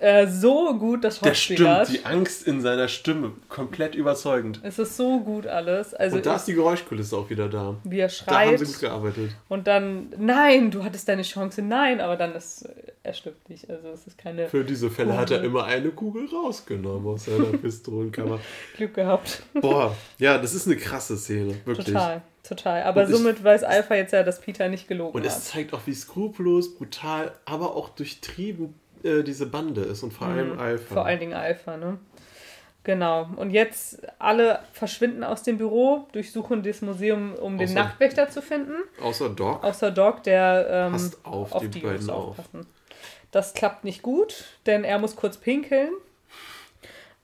äh, 0.00 0.26
so 0.28 0.76
gut 0.78 1.02
das 1.04 1.18
Schauspiel 1.18 1.56
stimmt, 1.56 1.88
die 1.88 2.04
Angst 2.04 2.46
in 2.46 2.60
seiner 2.60 2.86
Stimme, 2.88 3.32
komplett 3.48 3.94
überzeugend. 3.94 4.60
Es 4.62 4.78
ist 4.78 4.96
so 4.96 5.20
gut 5.20 5.46
alles. 5.46 5.92
Also 5.94 6.16
und 6.16 6.26
da 6.26 6.36
ist 6.36 6.44
die 6.44 6.54
Geräuschkulisse 6.54 7.16
auch 7.16 7.28
wieder 7.30 7.48
da. 7.48 7.74
wie 7.84 7.98
er 7.98 8.08
Da 8.08 8.12
haben 8.40 8.48
schreit 8.48 8.58
sie 8.60 8.64
gut 8.66 8.80
gearbeitet. 8.80 9.30
und 9.48 9.66
dann, 9.66 10.12
nein, 10.18 10.70
du 10.70 10.84
hattest 10.84 11.08
deine 11.08 11.22
Chance, 11.22 11.62
nein, 11.62 12.00
aber 12.00 12.16
dann 12.16 12.34
ist 12.34 12.68
er 13.02 13.12
stirbt 13.14 13.48
nicht. 13.48 13.68
Also 13.70 13.88
es 13.88 14.06
ist 14.06 14.18
keine 14.18 14.48
Für 14.48 14.64
diese 14.64 14.90
Fälle 14.90 15.16
hat 15.16 15.30
er 15.30 15.38
Kugel. 15.38 15.50
immer 15.50 15.64
eine 15.64 15.88
Kugel 15.90 16.28
rausgenommen 16.32 17.06
aus 17.14 17.24
seiner 17.24 17.44
Pistolenkammer. 17.62 18.38
Glück 18.76 18.94
gehabt. 18.94 19.42
Boah, 19.54 19.96
ja, 20.18 20.38
das 20.38 20.54
ist 20.54 20.66
eine 20.66 20.76
krasse 20.76 21.16
Szene, 21.16 21.54
wirklich. 21.64 21.86
Total, 21.86 22.22
total. 22.46 22.82
Aber 22.84 23.02
Und 23.04 23.10
ich- 23.10 23.16
somit 23.16 23.42
weiß 23.42 23.64
Alpha 23.64 23.94
jetzt 23.94 24.12
ja, 24.12 24.22
dass 24.22 24.40
Peter 24.40 24.68
nicht 24.68 24.86
gelogen 24.88 25.16
Und 25.16 25.22
hat. 25.26 25.30
es 25.36 25.44
zeigt 25.46 25.72
auch, 25.74 25.80
wie 25.86 25.94
skrupellos, 25.94 26.74
brutal, 26.76 27.32
aber 27.46 27.74
auch 27.74 27.88
durchtrieben 27.88 28.74
äh, 29.02 29.22
diese 29.22 29.46
Bande 29.46 29.82
ist 29.82 30.02
und 30.02 30.12
vor 30.12 30.26
allem 30.28 30.58
Alpha. 30.58 30.84
Mhm. 30.90 30.94
Vor 30.94 31.06
allen 31.06 31.20
Dingen 31.20 31.34
Alpha, 31.34 31.76
ne? 31.76 31.98
Genau. 32.84 33.28
Und 33.36 33.50
jetzt 33.50 34.00
alle 34.18 34.60
verschwinden 34.72 35.22
aus 35.22 35.42
dem 35.42 35.58
Büro, 35.58 36.06
durchsuchen 36.12 36.62
das 36.62 36.80
Museum, 36.80 37.34
um 37.34 37.58
den 37.58 37.68
Außer- 37.68 37.74
Nachtwächter 37.74 38.30
zu 38.30 38.40
finden. 38.40 38.76
Außer 39.02 39.28
Doc. 39.28 39.62
Außer 39.62 39.90
Doc, 39.90 40.22
der 40.22 40.66
ähm, 40.70 40.92
Passt 40.92 41.18
auf, 41.26 41.52
auf 41.52 41.62
die, 41.62 41.68
die 41.68 41.80
beiden 41.80 42.08
auf. 42.08 42.38
aufpassen. 42.38 42.66
Das 43.30 43.52
klappt 43.52 43.84
nicht 43.84 44.00
gut, 44.02 44.44
denn 44.64 44.84
er 44.84 44.98
muss 44.98 45.16
kurz 45.16 45.36
pinkeln. 45.36 45.90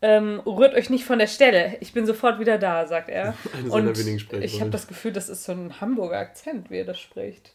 Ähm, 0.03 0.41
rührt 0.45 0.75
euch 0.75 0.91
nicht 0.91 1.07
von 1.07 1.19
der 1.19 1.29
Stelle. 1.29 1.79
Ich 1.81 1.95
bin 1.95 2.05
sofort 2.05 2.39
wieder 2.39 2.59
da, 2.59 2.87
sagt 2.87 3.09
er. 3.09 3.33
Eine 3.59 3.73
Und 3.73 3.99
wenigen 3.99 4.43
ich 4.43 4.61
habe 4.61 4.69
das 4.71 4.87
Gefühl, 4.87 5.13
das 5.13 5.31
ist 5.31 5.45
so 5.45 5.53
ein 5.53 5.81
Hamburger 5.81 6.19
Akzent, 6.19 6.71
wie 6.71 6.77
er 6.79 6.85
das 6.85 7.01
spricht. 7.01 7.53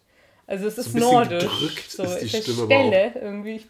Also 0.47 0.65
es 0.65 0.79
ist 0.79 0.93
bisschen 0.93 1.11
nordisch. 1.11 1.43
gedrückt 1.43 1.91
so, 1.91 2.01
ist 2.01 2.21
die 2.21 2.29
Stimme 2.29 2.65
Stelle 2.65 3.11
irgendwie, 3.21 3.57
ich. 3.57 3.67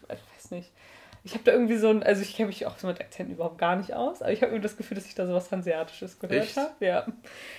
Ich 1.22 1.34
habe 1.34 1.44
da 1.44 1.52
irgendwie 1.52 1.76
so 1.76 1.88
ein, 1.88 2.02
also 2.02 2.22
ich 2.22 2.34
kenne 2.34 2.48
mich 2.48 2.66
auch 2.66 2.78
so 2.78 2.86
mit 2.86 2.98
Akzenten 3.00 3.34
überhaupt 3.34 3.58
gar 3.58 3.76
nicht 3.76 3.92
aus, 3.92 4.22
aber 4.22 4.32
ich 4.32 4.40
habe 4.40 4.52
irgendwie 4.52 4.62
das 4.62 4.76
Gefühl, 4.76 4.94
dass 4.94 5.06
ich 5.06 5.14
da 5.14 5.26
so 5.26 5.34
was 5.34 5.50
Hanseatisches 5.52 6.18
gehört 6.18 6.56
habe. 6.56 6.70
Ja. 6.80 7.06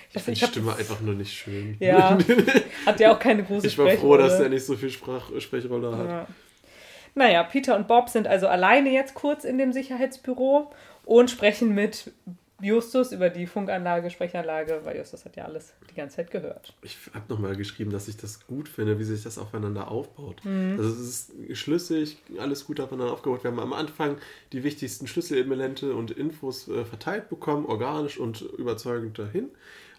Ich 0.10 0.16
weiß 0.16 0.24
finde 0.24 0.32
nicht, 0.32 0.42
die 0.42 0.46
Stimme 0.48 0.76
einfach 0.76 1.00
nur 1.02 1.14
nicht 1.14 1.34
schön. 1.34 1.78
Ja, 1.80 2.18
hat 2.86 3.00
ja 3.00 3.14
auch 3.14 3.20
keine 3.20 3.44
große 3.44 3.68
Ich 3.68 3.78
war 3.78 3.90
froh, 3.92 4.18
dass 4.18 4.40
er 4.40 4.50
nicht 4.50 4.66
so 4.66 4.76
viel 4.76 4.90
Sprach 4.90 5.30
Sprechrolle 5.40 5.96
hat. 5.96 6.08
Ja. 6.08 6.28
Naja, 7.14 7.44
Peter 7.44 7.76
und 7.76 7.88
Bob 7.88 8.10
sind 8.10 8.28
also 8.28 8.48
alleine 8.48 8.90
jetzt 8.90 9.14
kurz 9.14 9.44
in 9.44 9.58
dem 9.58 9.74
Sicherheitsbüro 9.74 10.72
und 11.06 11.30
sprechen 11.30 11.76
mit 11.76 12.12
Justus 12.62 13.12
über 13.12 13.30
die 13.30 13.48
Funkanlage, 13.48 14.10
Sprechanlage, 14.10 14.82
weil 14.84 14.98
Justus 14.98 15.26
hat 15.26 15.36
ja 15.36 15.46
alles 15.46 15.74
die 15.90 15.96
ganze 15.96 16.18
Zeit 16.18 16.32
gehört. 16.32 16.74
Ich 16.82 16.98
habe 17.14 17.26
nochmal 17.30 17.56
geschrieben, 17.56 17.92
dass 17.92 18.08
ich 18.08 18.18
das 18.18 18.46
gut 18.48 18.70
finde, 18.70 19.00
wie 19.00 19.04
sich 19.04 19.24
das 19.24 19.38
aufeinander 19.38 19.90
aufbaut. 19.90 20.44
Mhm. 20.44 20.76
Also 20.78 20.90
es 20.92 21.00
ist 21.00 21.58
schlüssig, 21.58 22.18
alles 22.40 22.66
gut 22.66 22.80
aufeinander 22.80 23.14
aufgebaut. 23.14 23.44
Wir 23.44 23.52
haben 23.52 23.60
am 23.60 23.74
Anfang 23.74 24.18
die 24.54 24.64
wichtigsten 24.64 25.08
Schlüsselelemente 25.08 25.94
und 25.96 26.12
Infos 26.12 26.68
äh, 26.68 26.86
verteilt 26.86 27.30
bekommen, 27.30 27.66
organisch 27.66 28.18
und 28.20 28.42
überzeugend 28.42 29.18
dahin. 29.20 29.50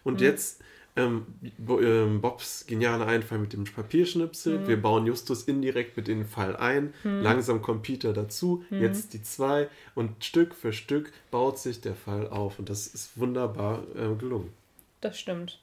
Und 0.03 0.15
Mhm. 0.19 0.25
jetzt 0.27 0.61
ähm, 0.95 1.25
ähm, 1.69 2.21
Bobs 2.21 2.65
genialer 2.67 3.07
Einfall 3.07 3.39
mit 3.39 3.53
dem 3.53 3.63
Papierschnipsel. 3.63 4.59
Mhm. 4.59 4.67
Wir 4.67 4.81
bauen 4.81 5.05
Justus 5.05 5.43
indirekt 5.43 5.97
mit 5.97 6.07
in 6.07 6.19
den 6.19 6.27
Fall 6.27 6.55
ein. 6.55 6.93
Langsam 7.03 7.61
kommt 7.61 7.83
Peter 7.83 8.13
dazu, 8.13 8.63
Mhm. 8.69 8.81
jetzt 8.81 9.13
die 9.13 9.23
zwei. 9.23 9.69
Und 9.95 10.23
Stück 10.23 10.53
für 10.53 10.73
Stück 10.73 11.11
baut 11.31 11.57
sich 11.57 11.81
der 11.81 11.95
Fall 11.95 12.27
auf. 12.27 12.59
Und 12.59 12.69
das 12.69 12.87
ist 12.87 13.17
wunderbar 13.19 13.83
äh, 13.95 14.15
gelungen. 14.15 14.51
Das 15.01 15.19
stimmt. 15.19 15.59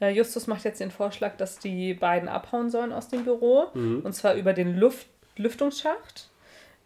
Äh, 0.00 0.10
Justus 0.10 0.46
macht 0.46 0.64
jetzt 0.64 0.80
den 0.80 0.90
Vorschlag, 0.90 1.36
dass 1.36 1.58
die 1.58 1.94
beiden 1.94 2.28
abhauen 2.28 2.70
sollen 2.70 2.92
aus 2.92 3.08
dem 3.08 3.24
Büro. 3.24 3.66
Mhm. 3.74 4.00
Und 4.00 4.12
zwar 4.14 4.34
über 4.34 4.52
den 4.52 4.76
Luft 4.78 5.06
Lüftungsschacht. 5.36 6.28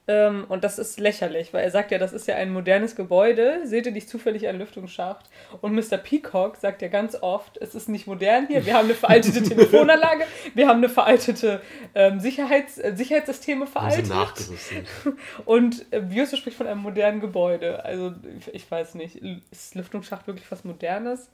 Ähm, 0.08 0.44
und 0.48 0.62
das 0.62 0.78
ist 0.78 1.00
lächerlich, 1.00 1.52
weil 1.52 1.64
er 1.64 1.70
sagt 1.70 1.90
ja, 1.90 1.98
das 1.98 2.12
ist 2.12 2.28
ja 2.28 2.36
ein 2.36 2.52
modernes 2.52 2.94
Gebäude. 2.94 3.60
Seht 3.64 3.86
ihr 3.86 3.92
nicht 3.92 4.08
zufällig 4.08 4.46
einen 4.46 4.60
Lüftungsschacht? 4.60 5.26
Und 5.60 5.74
Mr. 5.74 5.96
Peacock 5.96 6.56
sagt 6.56 6.80
ja 6.80 6.88
ganz 6.88 7.16
oft, 7.20 7.56
es 7.56 7.74
ist 7.74 7.88
nicht 7.88 8.06
modern 8.06 8.46
hier. 8.46 8.64
Wir 8.64 8.74
haben 8.74 8.84
eine 8.84 8.94
veraltete 8.94 9.42
Telefonanlage, 9.48 10.24
wir 10.54 10.68
haben 10.68 10.78
eine 10.78 10.88
veraltete 10.88 11.60
ähm, 11.94 12.20
Sicherheits 12.20 12.78
äh, 12.78 12.94
Sicherheitssysteme 12.94 13.66
veraltet. 13.66 14.06
Und 15.44 15.92
äh, 15.92 16.26
spricht 16.36 16.56
von 16.56 16.66
einem 16.66 16.80
modernen 16.80 17.20
Gebäude. 17.20 17.84
Also 17.84 18.14
ich, 18.38 18.54
ich 18.54 18.70
weiß 18.70 18.94
nicht, 18.94 19.16
ist 19.50 19.74
Lüftungsschacht 19.74 20.26
wirklich 20.26 20.50
was 20.50 20.64
Modernes? 20.64 21.30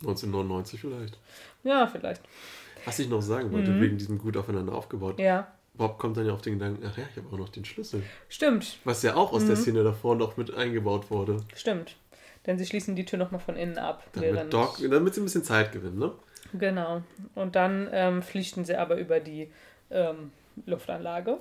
1999 0.00 0.80
vielleicht. 0.80 1.18
Ja, 1.62 1.86
vielleicht. 1.86 2.22
Was 2.84 2.98
ich 2.98 3.08
noch 3.08 3.22
sagen 3.22 3.52
wollte, 3.52 3.80
wegen 3.80 3.96
diesem 3.96 4.18
gut 4.18 4.36
aufeinander 4.36 4.72
aufgebaut. 4.72 5.18
Mhm. 5.18 5.24
Ja, 5.24 5.52
Bob 5.74 5.98
kommt 5.98 6.16
dann 6.16 6.26
ja 6.26 6.32
auf 6.32 6.42
den 6.42 6.58
Gedanken, 6.58 6.84
ach 6.86 6.96
ja, 6.98 7.04
ich 7.10 7.16
habe 7.16 7.28
auch 7.34 7.38
noch 7.38 7.48
den 7.48 7.64
Schlüssel. 7.64 8.02
stimmt, 8.28 8.78
Was 8.84 9.02
ja 9.02 9.14
auch 9.14 9.32
aus 9.32 9.42
Mhm. 9.44 9.46
der 9.48 9.56
Szene 9.56 9.84
davor 9.84 10.14
noch 10.16 10.36
mit 10.36 10.54
eingebaut 10.54 11.10
wurde. 11.10 11.38
stimmt. 11.54 11.96
Denn 12.46 12.58
sie 12.58 12.66
schließen 12.66 12.96
die 12.96 13.04
Tür 13.04 13.18
nochmal 13.20 13.40
von 13.40 13.56
innen 13.56 13.78
ab. 13.78 14.02
Damit, 14.14 14.52
Doc, 14.52 14.78
damit 14.90 15.14
sie 15.14 15.20
ein 15.20 15.24
bisschen 15.24 15.44
Zeit 15.44 15.70
gewinnen, 15.72 15.98
ne? 15.98 16.12
Genau. 16.52 17.02
Und 17.36 17.54
dann 17.56 17.88
ähm, 17.92 18.20
flüchten 18.22 18.64
sie 18.64 18.74
aber 18.76 18.96
über 18.96 19.20
die 19.20 19.50
ähm, 19.90 20.32
Luftanlage. 20.66 21.38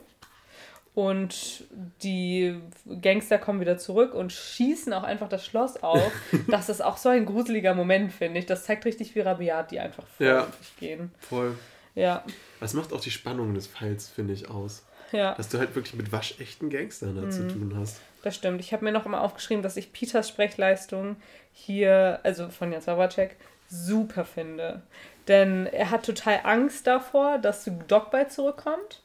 Und 0.94 1.64
die 2.04 2.60
Gangster 3.02 3.38
kommen 3.38 3.62
wieder 3.62 3.78
zurück 3.78 4.14
und 4.14 4.32
schießen 4.34 4.92
auch 4.94 5.04
einfach 5.04 5.30
das 5.30 5.46
Schloss 5.46 5.82
auf. 5.82 6.12
das 6.48 6.70
ist 6.70 6.84
auch 6.84 6.98
so 6.98 7.10
ein 7.10 7.26
gruseliger 7.26 7.74
Moment, 7.74 8.12
finde 8.12 8.40
ich. 8.40 8.46
Das 8.46 8.66
zeigt 8.66 8.86
richtig, 8.86 9.16
wie 9.16 9.22
rabiat 9.22 9.72
die 9.72 9.80
einfach 9.80 10.06
vor 10.06 10.26
Ja. 10.26 10.48
gehen. 10.80 11.12
Voll. 11.20 11.56
Ja, 11.96 12.24
Das 12.60 12.74
macht 12.74 12.94
auch 12.94 13.02
die 13.02 13.12
Spannung 13.12 13.54
des 13.54 13.68
Falls, 13.68 14.08
finde 14.08 14.34
ich, 14.34 14.50
aus. 14.50 14.86
ja, 15.12 15.34
Dass 15.36 15.50
du 15.50 15.58
halt 15.60 15.76
wirklich 15.76 15.96
mit 15.96 16.12
waschechten 16.12 16.70
Gangstern 16.70 17.16
da 17.16 17.22
Mhm. 17.24 17.32
zu 17.32 17.48
tun 17.48 17.74
hast. 17.78 18.00
das 18.24 18.36
stimmt. 18.36 18.62
Ich 18.62 18.72
habe 18.72 18.86
mir 18.86 18.92
noch 18.92 19.06
immer 19.06 19.22
aufgeschrieben, 19.22 19.62
dass 19.64 19.76
ich 19.78 19.92
Peters 19.92 20.30
Sprechleistung 20.30 21.18
hier, 21.52 22.20
also 22.24 22.50
von 22.50 22.72
Jan 22.72 22.82
Sawacek, 22.82 23.36
super 23.68 24.24
finde. 24.26 24.82
Denn 25.28 25.66
er 25.68 25.90
hat 25.92 26.06
total 26.06 26.40
Angst 26.44 26.88
davor, 26.88 27.38
dass 27.40 27.70
Doc 27.88 28.12
bald 28.12 28.32
zurückkommt. 28.32 29.02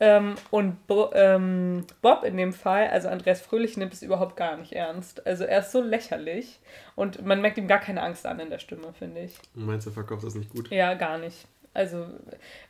Ähm, 0.00 0.36
und 0.52 0.86
Bo 0.86 1.10
ähm, 1.12 1.84
Bob 2.02 2.22
in 2.22 2.36
dem 2.36 2.52
Fall, 2.52 2.88
also 2.88 3.08
Andreas 3.08 3.40
Fröhlich, 3.40 3.76
nimmt 3.76 3.92
es 3.92 4.02
überhaupt 4.02 4.36
gar 4.36 4.56
nicht 4.56 4.72
ernst. 4.72 5.26
Also 5.26 5.42
er 5.44 5.58
ist 5.60 5.72
so 5.72 5.82
lächerlich 5.82 6.60
und 6.94 7.24
man 7.26 7.40
merkt 7.40 7.58
ihm 7.58 7.66
gar 7.66 7.80
keine 7.80 8.02
Angst 8.02 8.24
an 8.24 8.38
in 8.38 8.48
der 8.48 8.60
Stimme, 8.60 8.92
finde 8.96 9.22
ich. 9.22 9.34
Meinst 9.54 9.88
du, 9.88 9.90
verkauft 9.90 10.22
das 10.22 10.36
nicht 10.36 10.50
gut? 10.50 10.70
Ja, 10.70 10.94
gar 10.94 11.18
nicht. 11.18 11.48
Also 11.78 12.06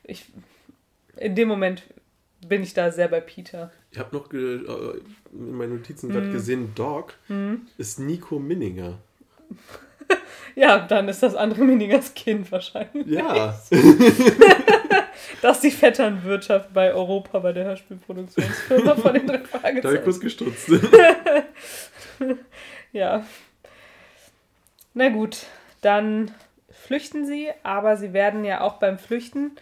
ich 0.04 0.26
in 1.16 1.34
dem 1.34 1.48
Moment 1.48 1.82
bin 2.46 2.62
ich 2.62 2.74
da 2.74 2.92
sehr 2.92 3.09
bei 3.09 3.20
Peter. 3.20 3.72
Ich 3.90 3.98
habe 3.98 4.14
noch 4.14 4.32
äh, 4.32 4.36
in 5.32 5.56
meinen 5.56 5.76
Notizen 5.76 6.11
gerade 6.11 6.30
gesehen, 6.30 6.72
Dog 6.74 7.14
ist 7.78 7.98
Nico 7.98 8.38
Minninger. 8.38 8.98
Ja, 10.54 10.78
dann 10.80 11.06
ist 11.09 11.22
das 11.22 11.34
andere 11.36 11.62
Minningers 11.64 12.14
Kind 12.14 12.50
wahrscheinlich. 12.50 13.06
Ja, 13.06 13.56
Das 15.42 15.56
ist 15.56 15.64
die 15.64 15.70
Vetternwirtschaft 15.70 16.72
bei 16.72 16.92
Europa, 16.92 17.38
bei 17.38 17.52
der 17.52 17.64
Hörspielproduktionsfirma 17.66 18.96
von 18.96 19.14
den 19.14 19.26
drei 19.26 19.36
da 19.36 19.62
habe 19.62 19.78
ich 19.98 20.02
kurz 20.02 20.18
Fragezeichen. 20.18 20.20
gestutzt. 20.20 20.70
Ja. 22.92 23.24
Na 24.94 25.11
gut, 25.11 25.46
dann 25.82 26.32
flüchten 26.79 27.26
sie, 27.26 27.49
aber 27.62 27.97
sie 27.97 28.12
werden 28.12 28.45
ja 28.45 28.61
auch 28.62 28.74
beim 28.74 28.99
Flüchten. 28.99 29.53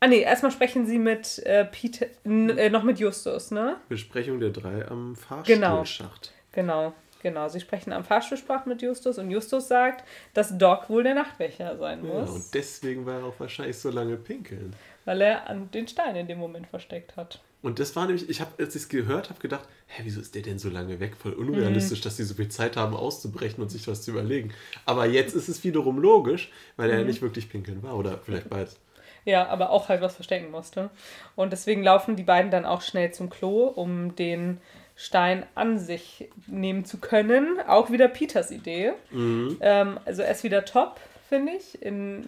Ah 0.00 0.08
nee, 0.08 0.20
erstmal 0.22 0.50
sprechen 0.52 0.86
sie 0.86 0.98
mit 0.98 1.38
äh, 1.46 1.64
Peter, 1.64 2.06
äh, 2.24 2.70
noch 2.70 2.82
mit 2.82 2.98
Justus, 2.98 3.50
ne? 3.52 3.76
Besprechung 3.88 4.40
der 4.40 4.50
drei 4.50 4.86
am 4.88 5.14
Genau. 5.44 5.76
Fahrstuhlschacht. 5.84 6.32
Genau, 6.52 6.92
genau. 7.22 7.48
Sie 7.48 7.60
sprechen 7.60 7.92
am 7.92 8.04
Fahrstuhlsprach 8.04 8.66
mit 8.66 8.82
Justus 8.82 9.18
und 9.18 9.30
Justus 9.30 9.68
sagt, 9.68 10.04
dass 10.34 10.58
Doc 10.58 10.90
wohl 10.90 11.04
der 11.04 11.14
Nachtwächter 11.14 11.76
sein 11.78 12.04
Ja, 12.04 12.10
muss, 12.12 12.30
und 12.30 12.44
deswegen 12.54 13.06
war 13.06 13.20
er 13.20 13.24
auch 13.26 13.38
wahrscheinlich 13.38 13.78
so 13.78 13.90
lange 13.90 14.16
pinkeln. 14.16 14.74
weil 15.04 15.20
er 15.20 15.48
an 15.48 15.70
den 15.70 15.86
Stein 15.86 16.16
in 16.16 16.26
dem 16.26 16.38
Moment 16.38 16.66
versteckt 16.66 17.16
hat. 17.16 17.40
Und 17.62 17.78
das 17.78 17.94
war 17.94 18.06
nämlich, 18.06 18.28
ich 18.28 18.40
habe, 18.40 18.50
als 18.58 18.74
ich 18.74 18.82
es 18.82 18.88
gehört 18.88 19.30
habe, 19.30 19.38
gedacht, 19.40 19.68
hä, 19.86 20.02
wieso 20.04 20.20
ist 20.20 20.34
der 20.34 20.42
denn 20.42 20.58
so 20.58 20.68
lange 20.68 20.98
weg? 20.98 21.16
Voll 21.16 21.32
Mhm. 21.36 21.48
unrealistisch, 21.48 22.00
dass 22.00 22.16
die 22.16 22.24
so 22.24 22.34
viel 22.34 22.48
Zeit 22.48 22.76
haben, 22.76 22.94
auszubrechen 22.96 23.62
und 23.62 23.68
sich 23.70 23.86
was 23.86 24.02
zu 24.02 24.10
überlegen. 24.10 24.52
Aber 24.84 25.06
jetzt 25.06 25.34
ist 25.34 25.48
es 25.48 25.62
wiederum 25.62 25.98
logisch, 25.98 26.50
weil 26.76 26.88
Mhm. 26.90 26.98
er 26.98 27.04
nicht 27.04 27.22
wirklich 27.22 27.48
pinkeln 27.48 27.82
war. 27.82 27.96
Oder 27.96 28.18
vielleicht 28.18 28.50
beides. 28.50 28.78
Ja, 29.24 29.46
aber 29.46 29.70
auch 29.70 29.88
halt 29.88 30.00
was 30.02 30.16
verstecken 30.16 30.50
musste. 30.50 30.90
Und 31.36 31.52
deswegen 31.52 31.84
laufen 31.84 32.16
die 32.16 32.24
beiden 32.24 32.50
dann 32.50 32.64
auch 32.66 32.82
schnell 32.82 33.12
zum 33.12 33.30
Klo, 33.30 33.66
um 33.68 34.16
den 34.16 34.58
Stein 34.96 35.46
an 35.54 35.78
sich 35.78 36.28
nehmen 36.48 36.84
zu 36.84 36.98
können. 36.98 37.60
Auch 37.68 37.90
wieder 37.92 38.08
Peters 38.08 38.50
Idee. 38.50 38.92
Ähm, 39.12 40.00
also 40.04 40.22
er 40.22 40.32
ist 40.32 40.42
wieder 40.42 40.64
top, 40.64 40.98
finde 41.28 41.52
ich. 41.52 41.80
In, 41.80 42.26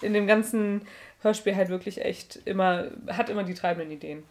in 0.00 0.14
dem 0.14 0.26
ganzen 0.26 0.80
Hörspiel 1.20 1.54
halt 1.54 1.68
wirklich 1.68 2.02
echt 2.02 2.40
immer, 2.46 2.86
hat 3.08 3.28
immer 3.28 3.44
die 3.44 3.54
treibenden 3.54 3.90
Ideen. 3.90 4.22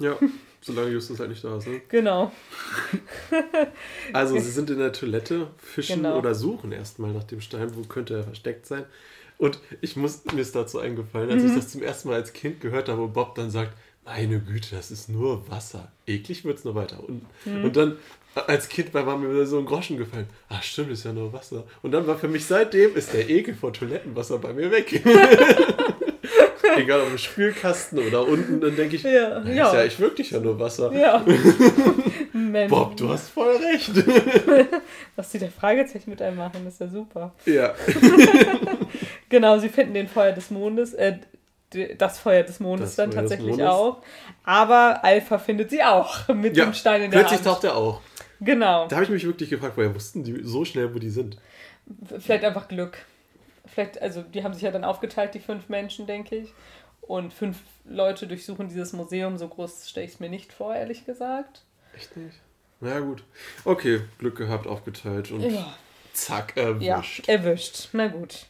Ja, 0.00 0.16
solange 0.60 0.90
Justus 0.90 1.18
halt 1.18 1.30
nicht 1.30 1.42
da 1.42 1.56
ist. 1.56 1.66
Ne? 1.66 1.80
Genau. 1.88 2.30
Also, 4.12 4.34
sie 4.38 4.50
sind 4.50 4.70
in 4.70 4.78
der 4.78 4.92
Toilette, 4.92 5.48
fischen 5.58 5.96
Genau. 6.02 6.18
oder 6.18 6.34
suchen 6.34 6.70
erstmal 6.72 7.12
nach 7.12 7.24
dem 7.24 7.40
Stein, 7.40 7.74
wo 7.74 7.82
könnte 7.82 8.14
er 8.14 8.22
versteckt 8.24 8.66
sein. 8.66 8.84
Und 9.38 9.58
ich 9.80 9.96
muss, 9.96 10.24
mir 10.32 10.40
ist 10.40 10.54
dazu 10.54 10.78
eingefallen, 10.78 11.30
als 11.30 11.42
ich 11.42 11.50
Mhm. 11.50 11.56
das 11.56 11.68
zum 11.68 11.82
ersten 11.82 12.08
Mal 12.08 12.14
als 12.16 12.32
Kind 12.32 12.60
gehört 12.60 12.88
habe, 12.88 13.02
wo 13.02 13.06
Bob 13.08 13.34
dann 13.34 13.50
sagt, 13.50 13.76
meine 14.04 14.40
Güte, 14.40 14.74
das 14.76 14.90
ist 14.90 15.08
nur 15.08 15.48
Wasser. 15.50 15.92
Eklig 16.06 16.44
wird 16.44 16.58
es 16.58 16.64
nur 16.64 16.74
weiter. 16.74 16.98
Und, 17.06 17.22
Mhm. 17.44 17.64
und 17.64 17.76
dann 17.76 17.96
als 18.46 18.68
Kind 18.68 18.94
war 18.94 19.16
mir 19.18 19.46
so 19.46 19.58
ein 19.58 19.66
Groschen 19.66 19.96
gefallen. 19.98 20.26
Ach 20.48 20.62
stimmt, 20.62 20.90
ist 20.92 21.04
ja 21.04 21.12
nur 21.12 21.32
Wasser. 21.32 21.64
Und 21.82 21.90
dann 21.92 22.06
war 22.06 22.16
für 22.18 22.28
mich 22.28 22.44
seitdem, 22.46 22.94
ist 22.96 23.12
der 23.12 23.28
Ekel 23.28 23.54
vor 23.54 23.72
Toilettenwasser 23.72 24.38
bei 24.38 24.52
mir 24.52 24.70
weg. 24.70 25.02
Egal 26.76 27.00
ob 27.00 27.10
im 27.10 27.18
Spülkasten 27.18 27.98
oder 27.98 28.26
unten, 28.26 28.60
dann 28.60 28.76
denke 28.76 28.96
ich, 28.96 29.02
Ja, 29.02 29.40
"Na, 29.44 29.50
ja. 29.52 29.66
ist 29.68 29.72
ja 29.74 29.82
echt 29.82 30.00
wirklich 30.00 30.30
ja 30.30 30.40
nur 30.40 30.58
Wasser. 30.58 30.92
Ja. 30.92 31.24
Bob, 32.68 32.96
du 32.96 33.08
hast 33.08 33.30
voll 33.30 33.56
recht. 33.56 33.90
was 35.16 35.30
die 35.30 35.38
der 35.38 35.50
Fragezeichen 35.50 36.10
mit 36.10 36.22
einem 36.22 36.36
machen, 36.36 36.66
ist 36.66 36.80
ja 36.80 36.88
super. 36.88 37.34
ja. 37.46 37.74
Genau, 39.30 39.58
sie 39.58 39.68
finden 39.68 39.92
den 39.92 40.08
Feuer 40.08 40.32
des 40.32 40.50
Mondes, 40.50 40.94
äh, 40.94 41.18
das 41.98 42.18
Feuer 42.18 42.44
des 42.44 42.60
Mondes 42.60 42.90
Das 42.90 42.96
dann 42.96 43.12
Feuer 43.12 43.20
tatsächlich 43.22 43.62
auch. 43.62 43.98
Aber 44.42 45.04
Alpha 45.04 45.36
findet 45.38 45.68
sie 45.68 45.82
auch 45.82 46.28
mit 46.28 46.56
ja. 46.56 46.64
dem 46.64 46.72
Stein 46.72 47.02
in 47.02 47.10
der 47.10 47.18
Plötzlich 47.18 47.40
Hand. 47.40 47.46
taucht 47.46 47.64
er 47.64 47.76
auch. 47.76 48.00
Genau. 48.40 48.86
Da 48.88 48.96
habe 48.96 49.04
ich 49.04 49.10
mich 49.10 49.26
wirklich 49.26 49.50
gefragt, 49.50 49.74
woher 49.76 49.94
wussten 49.94 50.24
die 50.24 50.40
so 50.44 50.64
schnell, 50.64 50.94
wo 50.94 50.98
die 50.98 51.10
sind? 51.10 51.36
Vielleicht 52.18 52.44
einfach 52.44 52.68
Glück. 52.68 52.96
Vielleicht, 53.78 54.02
also 54.02 54.22
die 54.22 54.42
haben 54.42 54.54
sich 54.54 54.64
ja 54.64 54.72
dann 54.72 54.82
aufgeteilt, 54.82 55.34
die 55.34 55.38
fünf 55.38 55.68
Menschen, 55.68 56.08
denke 56.08 56.34
ich. 56.34 56.52
Und 57.00 57.32
fünf 57.32 57.58
Leute 57.84 58.26
durchsuchen 58.26 58.66
dieses 58.68 58.92
Museum. 58.92 59.38
So 59.38 59.46
groß 59.46 59.88
stelle 59.88 60.04
ich 60.06 60.14
es 60.14 60.20
mir 60.20 60.28
nicht 60.28 60.52
vor, 60.52 60.74
ehrlich 60.74 61.06
gesagt. 61.06 61.62
Echt 61.96 62.16
nicht? 62.16 62.34
Na 62.80 62.90
ja, 62.94 62.98
gut. 63.00 63.22
Okay, 63.64 64.00
Glück 64.18 64.36
gehabt, 64.36 64.66
aufgeteilt 64.66 65.30
und 65.30 65.42
Ja. 65.42 65.72
zack, 66.12 66.54
Ja, 66.56 66.96
erwischt. 66.96 67.28
erwischt. 67.28 67.88
Na 67.92 68.08
gut. 68.08 68.46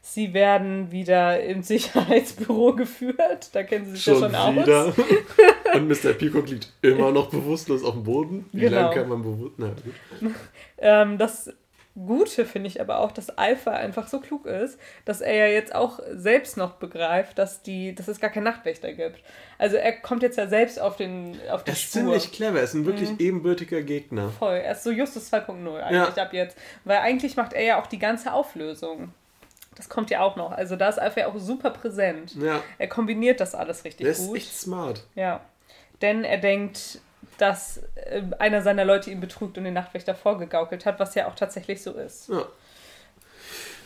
Sie 0.00 0.34
werden 0.34 0.90
wieder 0.90 1.40
ins 1.40 1.68
Sicherheitsbüro 1.68 2.74
geführt. 2.74 3.50
Da 3.52 3.62
kennen 3.62 3.84
sie 3.84 3.92
sich 3.92 4.02
Schon, 4.02 4.20
ja 4.20 4.46
schon 4.46 4.58
aus. 4.58 4.66
wieder. 4.66 4.94
und 5.74 5.86
Mr. 5.88 6.12
Peacock 6.14 6.48
liegt 6.48 6.72
immer 6.82 7.12
noch 7.12 7.30
bewusstlos 7.30 7.84
auf 7.84 7.94
dem 7.94 8.02
Boden. 8.02 8.46
Wie 8.52 8.62
Genau. 8.62 8.80
lange 8.80 8.94
kann 8.96 9.08
man 9.08 9.22
bewusst... 9.22 9.54
Na 9.58 9.68
gut. 9.68 10.34
Ähm, 10.78 11.18
das 11.18 11.50
Gute 11.94 12.46
finde 12.46 12.68
ich 12.68 12.80
aber 12.80 13.00
auch, 13.00 13.12
dass 13.12 13.28
Alpha 13.36 13.70
einfach 13.72 14.08
so 14.08 14.18
klug 14.20 14.46
ist, 14.46 14.78
dass 15.04 15.20
er 15.20 15.34
ja 15.34 15.46
jetzt 15.46 15.74
auch 15.74 16.00
selbst 16.12 16.56
noch 16.56 16.72
begreift, 16.76 17.36
dass, 17.38 17.62
die, 17.62 17.94
dass 17.94 18.08
es 18.08 18.18
gar 18.18 18.30
keinen 18.30 18.44
Nachtwächter 18.44 18.94
gibt. 18.94 19.20
Also 19.58 19.76
er 19.76 19.92
kommt 19.92 20.22
jetzt 20.22 20.38
ja 20.38 20.46
selbst 20.46 20.80
auf, 20.80 20.96
den, 20.96 21.38
auf 21.50 21.64
die 21.64 21.70
Er 21.70 21.72
ist 21.74 21.82
Spur. 21.82 21.92
ziemlich 22.00 22.32
clever, 22.32 22.58
er 22.58 22.64
ist 22.64 22.72
ein 22.74 22.86
wirklich 22.86 23.10
Mhm. 23.10 23.16
ebenbürtiger 23.18 23.82
Gegner. 23.82 24.30
Voll. 24.38 24.54
Er 24.56 24.72
ist 24.72 24.84
so 24.84 24.90
Justus 24.90 25.30
2.0 25.30 25.80
eigentlich 25.80 26.18
ab 26.18 26.32
jetzt. 26.32 26.56
Weil 26.84 26.98
eigentlich 26.98 27.36
macht 27.36 27.52
er 27.52 27.62
ja 27.62 27.80
auch 27.80 27.86
die 27.86 27.98
ganze 27.98 28.32
Auflösung. 28.32 29.12
Das 29.76 29.88
kommt 29.90 30.08
ja 30.10 30.20
auch 30.20 30.36
noch. 30.36 30.52
Also 30.52 30.76
da 30.76 30.88
ist 30.88 30.98
Alpha 30.98 31.20
ja 31.20 31.26
auch 31.26 31.38
super 31.38 31.70
präsent. 31.70 32.34
Ja, 32.36 32.62
Er 32.78 32.88
kombiniert 32.88 33.38
das 33.40 33.54
alles 33.54 33.84
richtig 33.84 34.06
ist 34.06 34.26
gut. 34.28 34.36
echt 34.38 34.54
smart. 34.54 35.04
Ja. 35.14 35.40
Denn 36.00 36.24
er 36.24 36.38
denkt, 36.38 37.00
dass 37.42 37.78
äh, 37.96 38.22
einer 38.38 38.62
seiner 38.62 38.84
Leute 38.84 39.10
ihn 39.10 39.20
betrügt 39.20 39.58
und 39.58 39.64
den 39.64 39.74
Nachtwächter 39.74 40.14
vorgegaukelt 40.14 40.86
hat, 40.86 41.00
was 41.00 41.14
ja 41.16 41.26
auch 41.28 41.34
tatsächlich 41.34 41.82
so 41.82 41.92
ist. 41.92 42.28
Ja, 42.28 42.46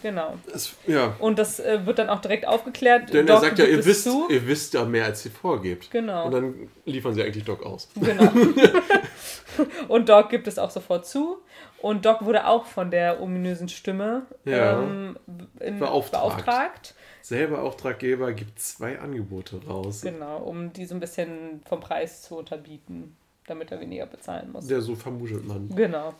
Genau. 0.03 0.35
das, 0.53 0.75
ja. 0.87 1.17
Und 1.19 1.39
das 1.39 1.59
äh, 1.59 1.85
wird 1.87 1.99
dann 1.99 2.11
auch 2.11 2.21
direkt 2.21 2.47
aufgeklärt. 2.47 3.13
Denn 3.13 3.27
er 3.27 3.35
Doc 3.35 3.41
sagt 3.45 3.59
ja, 3.59 3.65
ihr 3.65 3.85
wisst, 3.85 4.07
ihr 4.07 4.47
wisst 4.47 4.75
ja 4.75 4.85
mehr, 4.85 5.07
als 5.07 5.25
ihr 5.25 5.31
vorgebt. 5.33 5.91
Genau. 5.91 6.27
Und 6.27 6.33
dann 6.33 6.69
liefern 6.85 7.15
sie 7.15 7.23
eigentlich 7.23 7.45
Doc 7.45 7.65
aus. 7.65 7.89
Genau. 8.01 8.31
und 9.89 10.09
Doc 10.09 10.29
gibt 10.29 10.47
es 10.49 10.59
auch 10.59 10.71
sofort 10.71 11.07
zu. 11.07 11.39
Und 11.81 12.05
Doc 12.05 12.25
wurde 12.25 12.47
auch 12.47 12.67
von 12.67 12.91
der 12.91 13.21
ominösen 13.23 13.69
Stimme 13.69 14.27
Ja. 14.45 14.83
ähm, 14.83 15.17
in, 15.61 15.79
Beauftragt. 15.79 16.45
beauftragt. 16.45 16.95
Selber 17.23 17.63
Auftraggeber 17.63 18.33
gibt 18.33 18.61
zwei 18.61 19.01
Angebote 19.01 19.61
raus, 19.67 20.03
Genau, 20.03 20.37
um 20.39 20.73
die 20.73 20.85
so 20.85 20.95
ein 20.95 21.01
bisschen 21.01 21.61
vom 21.69 21.81
Preis 21.81 22.23
zu 22.23 22.37
unterbieten, 22.37 23.17
damit 23.47 23.71
er 23.73 23.81
weniger 23.81 24.07
bezahlen 24.07 24.51
muss. 24.53 24.67
der 24.67 24.81
so 24.81 24.95
vermutet 24.95 25.47
man. 25.47 25.69
Genau. 25.75 26.15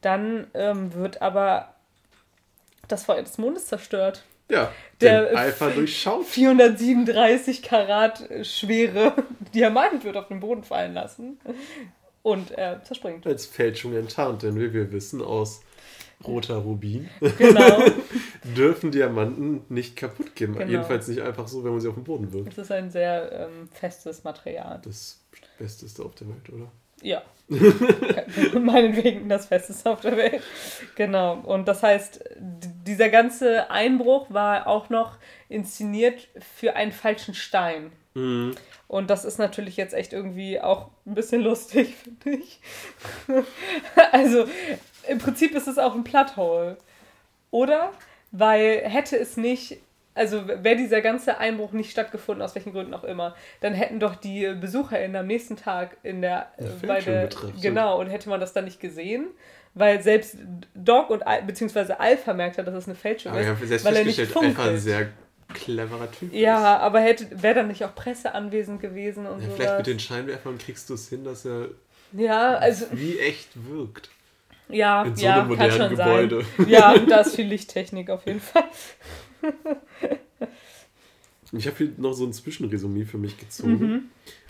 Dann 0.00 0.46
ähm, 0.54 0.92
wird 0.94 1.20
aber 1.22 1.74
das 2.88 3.04
Feuer 3.04 3.22
des 3.22 3.36
Mondes 3.38 3.66
zerstört. 3.66 4.22
Ja, 4.50 4.72
Der- 5.00 5.36
Alpha 5.36 5.68
durchschaut 5.70 6.24
437 6.26 7.62
Karat 7.62 8.28
schwere 8.42 9.12
Diamant 9.54 10.04
wird 10.04 10.16
auf 10.16 10.28
den 10.28 10.40
Boden 10.40 10.62
fallen 10.62 10.94
lassen 10.94 11.38
und 12.22 12.50
er 12.52 12.82
zerspringt. 12.84 13.26
als 13.26 13.44
Fälschung 13.46 13.94
enttarnt, 13.94 14.42
denn 14.42 14.56
wie 14.58 14.72
wir 14.72 14.90
wissen 14.92 15.20
aus 15.22 15.60
roter 16.26 16.56
Rubin 16.56 17.08
Genau. 17.36 17.82
dürfen 18.56 18.90
Diamanten 18.90 19.62
nicht 19.68 19.96
kaputt 19.96 20.34
gehen. 20.34 20.54
Genau. 20.54 20.66
Jedenfalls 20.70 21.08
nicht 21.08 21.20
einfach 21.20 21.46
so, 21.46 21.62
wenn 21.62 21.72
man 21.72 21.80
sie 21.80 21.88
auf 21.88 21.94
den 21.94 22.04
Boden 22.04 22.32
wirft. 22.32 22.50
Es 22.52 22.58
ist 22.58 22.72
ein 22.72 22.90
sehr 22.90 23.30
ähm, 23.32 23.68
festes 23.72 24.24
Material. 24.24 24.80
Das 24.82 25.20
Besteste 25.58 26.04
auf 26.04 26.14
der 26.14 26.28
Welt, 26.28 26.48
oder? 26.50 26.70
Ja. 27.02 27.22
Meinetwegen 28.58 29.28
das 29.28 29.46
Festeste 29.46 29.90
auf 29.90 30.00
der 30.00 30.16
Welt. 30.16 30.42
Genau. 30.94 31.34
Und 31.40 31.66
das 31.66 31.82
heißt, 31.82 32.24
dieser 32.38 33.08
ganze 33.08 33.70
Einbruch 33.70 34.26
war 34.30 34.66
auch 34.66 34.90
noch 34.90 35.16
inszeniert 35.48 36.28
für 36.56 36.76
einen 36.76 36.92
falschen 36.92 37.34
Stein. 37.34 37.92
Mhm. 38.14 38.54
Und 38.86 39.10
das 39.10 39.24
ist 39.24 39.38
natürlich 39.38 39.76
jetzt 39.76 39.94
echt 39.94 40.12
irgendwie 40.12 40.60
auch 40.60 40.88
ein 41.06 41.14
bisschen 41.14 41.42
lustig, 41.42 41.94
finde 42.02 42.38
ich. 42.38 42.60
also 44.12 44.46
im 45.08 45.18
Prinzip 45.18 45.54
ist 45.54 45.68
es 45.68 45.78
auch 45.78 45.94
ein 45.94 46.04
Plot-Hole. 46.04 46.76
Oder? 47.50 47.92
Weil 48.30 48.82
hätte 48.84 49.16
es 49.16 49.36
nicht, 49.36 49.78
also 50.18 50.46
wäre 50.48 50.76
dieser 50.76 51.00
ganze 51.00 51.38
Einbruch 51.38 51.72
nicht 51.72 51.90
stattgefunden, 51.90 52.42
aus 52.42 52.54
welchen 52.54 52.72
Gründen 52.72 52.92
auch 52.92 53.04
immer, 53.04 53.34
dann 53.60 53.72
hätten 53.72 54.00
doch 54.00 54.14
die 54.16 54.52
BesucherInnen 54.60 55.16
am 55.16 55.26
nächsten 55.26 55.56
Tag 55.56 55.96
in 56.02 56.20
der, 56.20 56.52
äh, 56.58 56.86
bei 56.86 57.00
der, 57.00 57.28
genau, 57.62 57.98
und 58.00 58.08
hätte 58.08 58.28
man 58.28 58.40
das 58.40 58.52
dann 58.52 58.64
nicht 58.66 58.80
gesehen, 58.80 59.28
Weil 59.74 60.02
selbst 60.02 60.36
Doc 60.74 61.10
und 61.10 61.26
Al- 61.26 61.42
beziehungsweise 61.42 62.00
Alpha 62.00 62.34
merkt 62.34 62.56
ja, 62.56 62.64
dass 62.64 62.74
es 62.74 62.86
eine 62.86 62.96
Fälschung 62.96 63.32
Aber 63.32 63.40
ist, 63.40 63.48
weil 63.84 63.96
er 63.96 64.04
nicht 64.04 64.16
festgestellt, 64.16 64.44
einfach 64.44 64.66
ein 64.66 64.78
sehr 64.78 65.08
cleverer 65.54 66.10
Typ 66.10 66.32
ist. 66.32 66.38
Ja, 66.40 66.78
aber 66.78 67.00
hätte 67.00 67.26
wäre 67.42 67.54
dann 67.54 67.68
nicht 67.68 67.84
auch 67.84 67.94
Presse 67.94 68.34
anwesend 68.34 68.80
gewesen 68.80 69.26
und 69.26 69.40
Ja, 69.40 69.48
so. 69.48 69.54
vielleicht 69.56 69.78
mit 69.78 69.86
den 69.86 70.00
Scheinwerfern 70.00 70.58
kriegst 70.58 70.90
du 70.90 70.94
es 70.94 71.08
hin, 71.08 71.24
dass 71.24 71.44
er 71.44 71.68
Ja, 72.12 72.54
also 72.56 72.86
wie 72.92 73.18
echt 73.18 73.48
wirkt. 73.68 74.08
ja, 74.68 75.04
In 75.04 75.14
so 75.16 75.26
ja, 75.26 75.34
einem 75.42 75.56
kann 75.56 75.70
modernen 75.70 75.88
schon 75.90 75.96
Gebäude. 75.96 76.44
sein. 76.56 76.68
Ja, 76.68 76.98
da 77.08 77.20
ist 77.20 77.36
viel 77.36 77.46
Lichttechnik 77.46 78.10
auf 78.10 78.26
jeden 78.26 78.40
Fall. 78.50 78.64
Ich 81.52 81.66
habe 81.66 81.76
hier 81.78 81.92
noch 81.96 82.12
so 82.12 82.26
ein 82.26 82.32
Zwischenresümee 82.34 83.06
für 83.06 83.16
mich 83.16 83.38
gezogen 83.38 83.78
Mhm. 83.92 84.02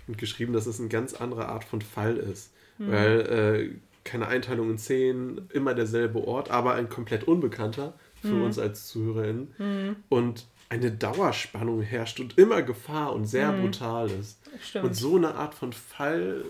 und 0.09 0.19
geschrieben, 0.19 0.53
dass 0.53 0.67
es 0.67 0.81
eine 0.81 0.89
ganz 0.89 1.15
andere 1.15 1.47
Art 1.47 1.63
von 1.63 1.81
Fall 1.81 2.17
ist. 2.17 2.51
Mhm. 2.79 2.91
Weil 2.91 3.21
äh, 3.21 3.79
keine 4.03 4.27
Einteilung 4.27 4.71
in 4.71 4.79
Szenen, 4.79 5.49
immer 5.53 5.75
derselbe 5.75 6.27
Ort, 6.27 6.51
aber 6.51 6.75
ein 6.75 6.89
komplett 6.89 7.25
unbekannter 7.29 7.95
für 8.21 8.29
Mhm. 8.35 8.43
uns 8.43 8.59
als 8.59 8.89
ZuhörerInnen. 8.89 9.95
Und 10.09 10.47
eine 10.71 10.91
Dauerspannung 10.91 11.83
herrscht 11.83 12.19
und 12.19 12.37
immer 12.37 12.63
Gefahr 12.63 13.13
und 13.13 13.27
sehr 13.27 13.53
brutal 13.53 14.11
ist. 14.11 14.45
Mhm. 14.47 14.59
Stimmt. 14.61 14.85
Und 14.87 14.95
so 14.95 15.17
eine 15.17 15.35
Art 15.37 15.55
von 15.55 15.73
Fall, 15.73 16.45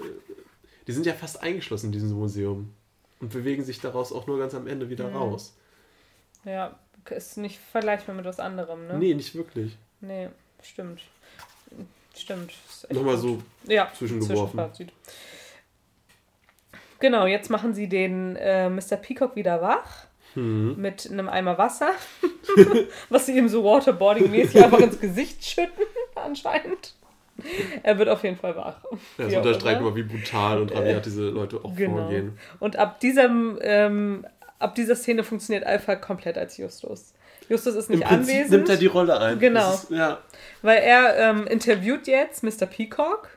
die 0.87 0.93
sind 0.93 1.05
ja 1.05 1.13
fast 1.13 1.43
eingeschlossen 1.43 1.87
in 1.87 1.93
diesem 1.93 2.13
Museum 2.19 2.71
und 3.21 3.31
bewegen 3.33 3.65
sich 3.65 3.81
daraus 3.83 4.13
auch 4.13 4.27
nur 4.27 4.39
ganz 4.39 4.55
am 4.55 4.67
Ende 4.67 4.87
Mhm. 4.87 4.91
wieder 4.91 5.13
raus. 5.13 5.55
Ja, 6.45 6.79
ist 7.11 7.37
nicht 7.37 7.59
vergleichbar 7.59 8.15
mit 8.15 8.25
was 8.25 8.41
anderem, 8.41 8.87
ne? 8.87 8.99
Nee, 8.99 9.15
nicht 9.15 9.35
wirklich. 9.35 9.77
Nee, 10.01 10.29
stimmt. 10.63 11.03
Stimmt. 12.17 12.53
Nochmal 12.91 13.17
gut. 13.17 13.23
so 13.23 13.73
ja, 13.73 13.91
zwischengeworfen. 13.97 14.59
Zwischenfazit. 14.59 14.93
Genau, 17.01 17.27
jetzt 17.27 17.49
machen 17.49 17.75
sie 17.75 17.89
den 17.89 18.37
äh, 18.37 18.69
Mr. 18.69 18.97
Peacock 18.97 19.37
wieder 19.37 19.63
wach 19.63 20.07
hm. 20.35 20.81
mit 20.81 21.09
einem 21.11 21.29
Eimer 21.29 21.57
Wasser, 21.59 21.91
was 23.09 23.27
sie 23.27 23.37
ihm 23.37 23.49
so 23.49 23.63
Waterboarding-mäßig 23.65 24.63
einfach 24.65 24.81
ins 24.81 25.01
Gesicht 25.01 25.45
schütten, 25.45 25.85
anscheinend. 26.17 26.95
Er 27.85 27.99
wird 27.99 28.09
auf 28.09 28.25
jeden 28.25 28.37
Fall 28.37 28.57
wach. 28.57 28.83
Ja, 29.17 29.27
das 29.27 29.35
unterstreicht 29.37 29.81
immer. 29.81 29.95
wie 29.95 30.03
brutal 30.03 30.61
und 30.61 30.75
rabiat 30.75 31.07
diese 31.07 31.29
Leute 31.29 31.65
auch 31.65 31.73
Genau. 31.77 31.99
vorgehen. 31.99 32.37
Und 32.59 32.77
ab 32.77 32.99
diesem, 32.99 33.59
ähm, 33.63 34.27
ab 34.59 34.75
dieser 34.75 34.97
Szene 34.97 35.25
funktioniert 35.25 35.65
Alpha 35.67 35.97
komplett 35.97 36.37
als 36.39 36.57
Justus. 36.57 37.15
Justus 37.49 37.75
ist 37.75 37.89
nicht 37.91 38.03
Im 38.03 38.09
Prinzip 38.09 38.35
anwesend. 38.35 38.51
nimmt 38.51 38.69
er 38.69 38.77
die 38.77 38.87
Rolle 38.87 39.19
ein. 39.21 39.39
Genau. 39.39 39.73
Ist, 39.75 39.91
ja. 39.91 40.19
Weil 40.63 40.79
er 40.83 41.17
ähm, 41.17 41.47
interviewt 41.47 42.07
jetzt 42.07 42.43
Mr. 42.43 42.67
Peacock, 42.67 43.29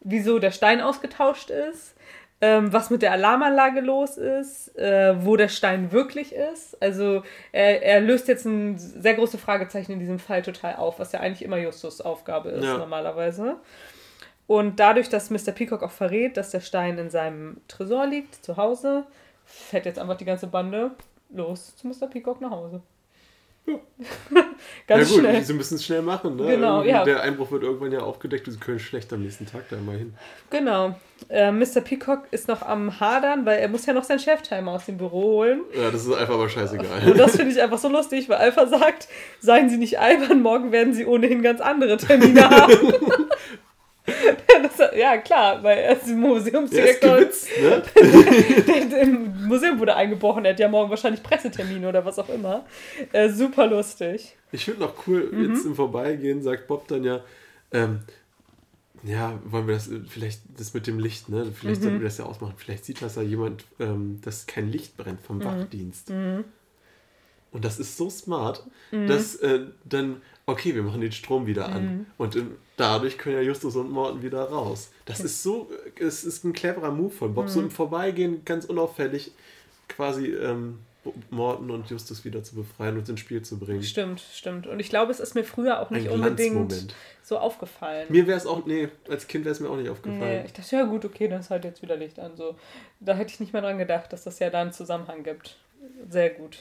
wieso 0.00 0.38
der 0.38 0.50
Stein 0.50 0.80
ausgetauscht 0.80 1.50
ist, 1.50 1.94
ähm, 2.42 2.70
was 2.70 2.90
mit 2.90 3.00
der 3.00 3.12
Alarmanlage 3.12 3.80
los 3.80 4.18
ist, 4.18 4.76
äh, 4.76 5.14
wo 5.24 5.36
der 5.36 5.48
Stein 5.48 5.90
wirklich 5.90 6.34
ist. 6.34 6.80
Also 6.82 7.22
er, 7.52 7.82
er 7.82 8.00
löst 8.02 8.28
jetzt 8.28 8.44
ein 8.44 8.76
sehr 8.78 9.14
große 9.14 9.38
Fragezeichen 9.38 9.92
in 9.92 10.00
diesem 10.00 10.18
Fall 10.18 10.42
total 10.42 10.76
auf, 10.76 10.98
was 10.98 11.12
ja 11.12 11.20
eigentlich 11.20 11.42
immer 11.42 11.56
Justus 11.56 12.02
Aufgabe 12.02 12.50
ist 12.50 12.64
Ja. 12.64 12.76
normalerweise. 12.76 13.56
Und 14.46 14.78
dadurch, 14.80 15.08
dass 15.08 15.30
Mr. 15.30 15.52
Peacock 15.52 15.82
auch 15.82 15.90
verrät, 15.90 16.36
dass 16.36 16.50
der 16.50 16.60
Stein 16.60 16.98
in 16.98 17.08
seinem 17.10 17.56
Tresor 17.68 18.06
liegt, 18.06 18.44
zu 18.44 18.58
Hause, 18.58 19.04
fährt 19.46 19.86
jetzt 19.86 19.98
einfach 19.98 20.16
die 20.16 20.24
ganze 20.24 20.46
Bande 20.46 20.90
los 21.30 21.74
zu 21.76 21.86
Mr. 21.88 22.06
Peacock 22.10 22.40
nach 22.40 22.50
Hause. 22.50 22.82
Ganz 24.86 25.10
ja 25.10 25.16
gut, 25.16 25.24
schnell. 25.24 25.42
sie 25.42 25.52
müssen 25.52 25.74
es 25.74 25.84
schnell 25.84 26.02
machen. 26.02 26.36
Ne? 26.36 26.46
Genau, 26.46 26.76
Irgendwie 26.76 26.90
ja. 26.90 27.04
Der 27.04 27.22
Einbruch 27.22 27.50
wird 27.50 27.64
irgendwann 27.64 27.90
ja 27.90 28.00
aufgedeckt 28.00 28.46
und 28.46 28.54
sie 28.54 28.60
können 28.60 28.78
schlecht 28.78 29.12
am 29.12 29.22
nächsten 29.22 29.46
Tag 29.46 29.64
da 29.70 29.76
mal 29.76 29.96
hin. 29.96 30.14
Genau. 30.50 30.94
Äh, 31.28 31.50
Mr. 31.50 31.80
Peacock 31.82 32.24
ist 32.30 32.46
noch 32.46 32.62
am 32.62 33.00
Hadern, 33.00 33.44
weil 33.44 33.58
er 33.58 33.68
muss 33.68 33.86
ja 33.86 33.92
noch 33.92 34.04
seinen 34.04 34.18
Cheftimer 34.20 34.72
aus 34.72 34.86
dem 34.86 34.98
Büro 34.98 35.22
holen. 35.22 35.62
Ja, 35.74 35.90
das 35.90 36.06
ist 36.06 36.12
einfach 36.14 36.34
aber 36.34 36.48
scheißegal. 36.48 37.10
Und 37.10 37.18
das 37.18 37.36
finde 37.36 37.52
ich 37.52 37.60
einfach 37.60 37.78
so 37.78 37.88
lustig, 37.88 38.28
weil 38.28 38.36
Alpha 38.36 38.66
sagt, 38.66 39.08
seien 39.40 39.68
Sie 39.68 39.78
nicht 39.78 39.98
albern, 39.98 40.42
morgen 40.42 40.70
werden 40.72 40.94
Sie 40.94 41.04
ohnehin 41.06 41.42
ganz 41.42 41.60
andere 41.60 41.96
Termine 41.96 42.48
haben. 42.50 42.92
das, 44.62 44.90
ja, 44.96 45.18
klar, 45.18 45.62
weil 45.62 45.78
er 45.78 45.92
ist 45.96 46.06
Der 46.06 46.14
ist 46.14 46.16
Museumsdirektor. 46.16 47.16
gewitzt, 47.16 47.48
ne? 47.60 47.82
Der, 48.90 49.00
im 49.02 49.46
Museum 49.48 49.78
wurde 49.78 49.94
eingebrochen, 49.96 50.44
er 50.44 50.52
hat 50.52 50.60
ja 50.60 50.68
morgen 50.68 50.90
wahrscheinlich 50.90 51.22
Pressetermine 51.22 51.88
oder 51.88 52.04
was 52.04 52.18
auch 52.18 52.28
immer. 52.28 52.64
Äh, 53.12 53.28
super 53.30 53.66
lustig. 53.66 54.36
Ich 54.52 54.64
finde 54.64 54.80
noch 54.80 55.06
cool, 55.06 55.28
Mhm. 55.32 55.44
jetzt 55.54 55.64
im 55.66 55.74
Vorbeigehen 55.74 56.42
sagt 56.42 56.66
Bob 56.68 56.86
dann 56.88 57.04
ja, 57.04 57.20
ähm, 57.72 58.00
ja, 59.02 59.38
wollen 59.44 59.66
wir 59.68 59.74
das, 59.74 59.90
vielleicht 60.08 60.40
das 60.56 60.72
mit 60.74 60.86
dem 60.86 60.98
Licht, 60.98 61.28
ne? 61.28 61.46
Vielleicht 61.52 61.80
Mhm. 61.80 61.84
sollten 61.84 61.98
wir 62.00 62.06
das 62.08 62.18
ja 62.18 62.24
ausmachen. 62.24 62.54
Vielleicht 62.56 62.84
sieht 62.84 63.02
das 63.02 63.16
ja 63.16 63.22
jemand, 63.22 63.64
ähm, 63.78 64.20
dass 64.24 64.46
kein 64.46 64.70
Licht 64.70 64.96
brennt 64.96 65.20
vom 65.20 65.38
Mhm. 65.38 65.44
Wachdienst. 65.44 66.10
Und 67.52 67.64
das 67.64 67.78
ist 67.78 67.96
so 67.96 68.10
smart, 68.10 68.64
dass 68.90 69.36
äh, 69.36 69.60
dann, 69.84 70.20
okay, 70.46 70.74
wir 70.74 70.82
machen 70.82 71.00
den 71.00 71.12
Strom 71.12 71.46
wieder 71.46 71.66
an. 71.66 72.06
Und 72.18 72.36
ähm, 72.36 72.56
dadurch 72.76 73.18
können 73.18 73.36
ja 73.36 73.42
Justus 73.42 73.76
und 73.76 73.90
Morten 73.90 74.22
wieder 74.22 74.44
raus. 74.44 74.90
Das 75.04 75.20
ist 75.20 75.42
so, 75.42 75.68
es 75.98 76.24
ist 76.24 76.44
ein 76.44 76.52
cleverer 76.52 76.92
Move 76.92 77.10
von 77.10 77.34
Bob, 77.34 77.48
so 77.48 77.60
im 77.60 77.70
Vorbeigehen 77.70 78.44
ganz 78.44 78.64
unauffällig 78.64 79.32
quasi 79.88 80.28
ähm, 80.28 80.78
Morten 81.30 81.70
und 81.70 81.88
Justus 81.88 82.24
wieder 82.24 82.42
zu 82.42 82.56
befreien 82.56 82.96
und 82.98 83.08
ins 83.08 83.20
Spiel 83.20 83.42
zu 83.42 83.58
bringen. 83.58 83.82
Stimmt, 83.82 84.20
stimmt. 84.32 84.66
Und 84.66 84.80
ich 84.80 84.88
glaube, 84.88 85.12
es 85.12 85.20
ist 85.20 85.34
mir 85.34 85.44
früher 85.44 85.80
auch 85.80 85.90
nicht 85.90 86.08
Ein 86.08 86.14
unbedingt 86.14 86.94
so 87.22 87.38
aufgefallen. 87.38 88.06
Mir 88.08 88.26
wäre 88.26 88.36
es 88.38 88.46
auch, 88.46 88.66
nee, 88.66 88.88
als 89.08 89.26
Kind 89.28 89.44
wäre 89.44 89.52
es 89.52 89.60
mir 89.60 89.68
auch 89.68 89.76
nicht 89.76 89.84
Nee, 89.84 89.90
aufgefallen. 89.90 90.44
ich 90.46 90.52
dachte, 90.52 90.76
ja 90.76 90.84
gut, 90.84 91.04
okay, 91.04 91.28
dann 91.28 91.40
ist 91.40 91.50
halt 91.50 91.64
jetzt 91.64 91.82
wieder 91.82 91.96
Licht 91.96 92.18
an. 92.18 92.36
So. 92.36 92.56
Da 93.00 93.14
hätte 93.14 93.30
ich 93.32 93.40
nicht 93.40 93.52
mehr 93.52 93.62
dran 93.62 93.78
gedacht, 93.78 94.12
dass 94.12 94.24
das 94.24 94.38
ja 94.40 94.50
da 94.50 94.60
einen 94.62 94.72
Zusammenhang 94.72 95.22
gibt. 95.22 95.56
Sehr 96.08 96.30
gut, 96.30 96.58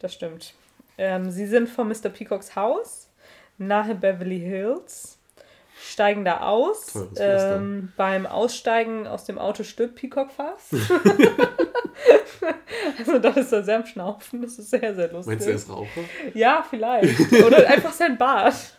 das 0.00 0.12
stimmt. 0.14 0.52
Ähm, 0.98 1.30
sie 1.30 1.46
sind 1.46 1.68
vor 1.68 1.84
Mr. 1.84 2.10
Peacocks 2.10 2.56
Haus, 2.56 3.07
nahe 3.58 3.94
Beverly 3.94 4.40
Hills, 4.40 5.18
steigen 5.80 6.24
da 6.24 6.40
aus. 6.40 6.98
Ähm, 7.18 7.92
beim 7.96 8.26
Aussteigen 8.26 9.06
aus 9.06 9.24
dem 9.24 9.38
Auto 9.38 9.62
stirbt 9.62 9.96
Peacock 9.96 10.30
fast. 10.30 10.72
also 12.98 13.18
da 13.18 13.30
ist 13.30 13.52
er 13.52 13.62
sehr 13.62 13.76
am 13.76 13.86
Schnaufen, 13.86 14.42
das 14.42 14.58
ist 14.58 14.70
sehr, 14.70 14.94
sehr 14.94 15.12
lustig. 15.12 15.26
Meinst 15.26 15.46
du, 15.46 15.50
er 15.50 15.56
ist 15.56 15.68
Raucher? 15.68 16.00
Ja, 16.34 16.64
vielleicht. 16.68 17.32
Oder 17.46 17.68
einfach 17.68 17.92
sein 17.92 18.16
Bart. 18.16 18.54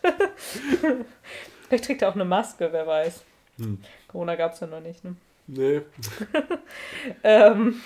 vielleicht 1.68 1.84
trägt 1.84 2.02
er 2.02 2.08
auch 2.08 2.14
eine 2.14 2.24
Maske, 2.24 2.68
wer 2.72 2.86
weiß. 2.86 3.22
Hm. 3.58 3.78
Corona 4.08 4.34
gab 4.36 4.54
es 4.54 4.60
ja 4.60 4.66
noch 4.66 4.80
nicht, 4.80 5.04
ne? 5.04 5.16
Nee. 5.46 5.82
Ähm, 7.24 7.80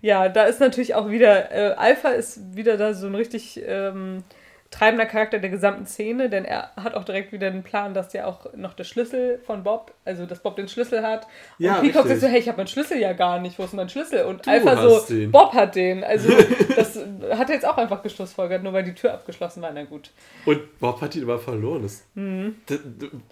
ja, 0.00 0.28
da 0.28 0.44
ist 0.44 0.60
natürlich 0.60 0.94
auch 0.94 1.10
wieder, 1.10 1.52
äh, 1.52 1.74
Alpha 1.74 2.10
ist 2.10 2.56
wieder 2.56 2.76
da 2.76 2.94
so 2.94 3.06
ein 3.06 3.14
richtig 3.14 3.60
ähm, 3.64 4.24
treibender 4.70 5.06
Charakter 5.06 5.38
der 5.38 5.50
gesamten 5.50 5.86
Szene, 5.86 6.28
denn 6.28 6.44
er 6.44 6.72
hat 6.76 6.94
auch 6.94 7.04
direkt 7.04 7.32
wieder 7.32 7.50
den 7.50 7.62
Plan, 7.62 7.94
dass 7.94 8.12
ja 8.12 8.26
auch 8.26 8.52
noch 8.54 8.74
der 8.74 8.84
Schlüssel 8.84 9.38
von 9.46 9.62
Bob, 9.62 9.92
also 10.04 10.26
dass 10.26 10.40
Bob 10.40 10.56
den 10.56 10.68
Schlüssel 10.68 11.02
hat. 11.02 11.26
Ja, 11.58 11.76
und 11.76 11.82
Peacock 11.82 12.04
richtig. 12.04 12.20
sagt 12.20 12.20
so, 12.20 12.26
hey, 12.28 12.40
ich 12.40 12.48
habe 12.48 12.58
meinen 12.58 12.66
Schlüssel 12.66 12.98
ja 12.98 13.12
gar 13.12 13.38
nicht, 13.40 13.58
wo 13.58 13.64
ist 13.64 13.74
mein 13.74 13.88
Schlüssel? 13.88 14.24
Und 14.24 14.44
Du 14.46 14.50
Alpha 14.50 14.76
so, 14.82 15.00
den. 15.08 15.30
Bob 15.30 15.52
hat 15.54 15.74
den. 15.76 16.02
Also 16.04 16.28
das 16.76 16.96
hat 17.38 17.48
er 17.48 17.54
jetzt 17.54 17.66
auch 17.66 17.76
einfach 17.78 18.02
geschlussfolgert, 18.02 18.62
nur 18.62 18.72
weil 18.72 18.84
die 18.84 18.94
Tür 18.94 19.14
abgeschlossen 19.14 19.62
war, 19.62 19.70
na 19.72 19.84
gut. 19.84 20.10
Und 20.44 20.78
Bob 20.80 21.00
hat 21.00 21.14
ihn 21.14 21.22
aber 21.22 21.38
verloren. 21.38 21.82
Das, 21.82 22.02
Mhm. 22.14 22.56
das, 22.66 22.78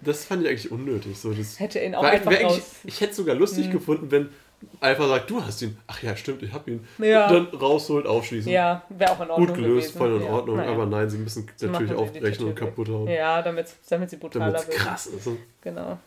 das 0.01 0.25
fand 0.25 0.43
ich 0.43 0.49
eigentlich 0.49 0.71
unnötig. 0.71 1.17
So, 1.19 1.33
das 1.33 1.59
Hätte 1.59 1.79
ihn 1.79 1.95
auch 1.95 2.03
einfach 2.03 2.31
eigentlich, 2.31 2.45
raus. 2.45 2.75
ich 2.83 3.01
hätte 3.01 3.11
es 3.11 3.17
sogar 3.17 3.35
lustig 3.35 3.71
gefunden, 3.71 4.11
wenn 4.11 4.29
Alpha 4.79 5.07
sagt, 5.07 5.29
du 5.29 5.43
hast 5.43 5.61
ihn. 5.61 5.77
Ach 5.87 6.01
ja, 6.03 6.15
stimmt, 6.15 6.43
ich 6.43 6.53
hab 6.53 6.67
ihn. 6.67 6.85
Ja. 6.97 7.27
Und 7.29 7.53
dann 7.53 7.59
rausholt, 7.59 8.05
aufschließen. 8.05 8.51
Ja, 8.51 8.83
wäre 8.89 9.11
auch 9.11 9.21
in 9.21 9.29
Ordnung 9.29 9.47
Gut 9.47 9.55
gelöst, 9.55 9.87
gewesen. 9.93 9.97
voll 9.97 10.15
in 10.17 10.23
Ja, 10.25 10.31
Ordnung. 10.31 10.57
naja. 10.57 10.71
Aber 10.71 10.85
nein, 10.85 11.09
sie 11.09 11.17
müssen 11.17 11.47
natürlich 11.61 11.93
aufbrechen 11.93 12.45
und 12.47 12.55
kaputt 12.55 12.89
hauen. 12.89 13.07
Ja, 13.07 13.41
damit, 13.41 13.67
damit 13.89 14.09
sie 14.09 14.17
brutaler 14.17 14.45
Damit 14.47 14.61
es 14.61 14.67
wird. 14.67 14.77
krass 14.77 15.05
ist. 15.07 15.29
Genau. 15.61 15.97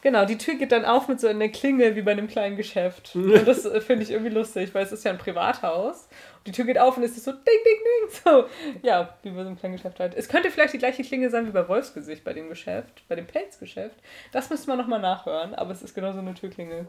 Genau, 0.00 0.24
die 0.24 0.38
Tür 0.38 0.54
geht 0.54 0.70
dann 0.70 0.84
auf 0.84 1.08
mit 1.08 1.18
so 1.18 1.26
einer 1.26 1.48
Klingel 1.48 1.96
wie 1.96 2.02
bei 2.02 2.12
einem 2.12 2.28
kleinen 2.28 2.56
Geschäft. 2.56 3.10
Und 3.16 3.48
das 3.48 3.64
äh, 3.64 3.80
finde 3.80 4.04
ich 4.04 4.12
irgendwie 4.12 4.30
lustig, 4.32 4.72
weil 4.72 4.84
es 4.84 4.92
ist 4.92 5.04
ja 5.04 5.10
ein 5.10 5.18
Privathaus. 5.18 6.06
Und 6.38 6.46
die 6.46 6.52
Tür 6.52 6.66
geht 6.66 6.78
auf 6.78 6.96
und 6.96 7.02
es 7.02 7.16
ist 7.16 7.24
so 7.24 7.32
ding, 7.32 7.42
ding, 7.44 7.64
ding. 7.64 8.20
So, 8.24 8.44
ja, 8.86 9.16
wie 9.24 9.30
bei 9.30 9.42
so 9.42 9.48
einem 9.48 9.58
kleinen 9.58 9.74
Geschäft 9.76 9.98
halt. 9.98 10.14
Es 10.14 10.28
könnte 10.28 10.50
vielleicht 10.52 10.72
die 10.72 10.78
gleiche 10.78 11.02
Klingel 11.02 11.30
sein 11.30 11.46
wie 11.46 11.50
bei 11.50 11.66
Wolfsgesicht 11.68 12.22
bei 12.24 12.32
dem 12.32 12.48
Geschäft, 12.48 13.02
bei 13.08 13.16
dem 13.16 13.26
Pelzgeschäft. 13.26 13.96
Das 14.32 14.48
müsste 14.48 14.68
man 14.68 14.78
nochmal 14.78 15.00
nachhören, 15.00 15.54
aber 15.56 15.72
es 15.72 15.82
ist 15.82 15.94
genau 15.96 16.12
so 16.12 16.20
eine 16.20 16.32
Türklingel. 16.34 16.86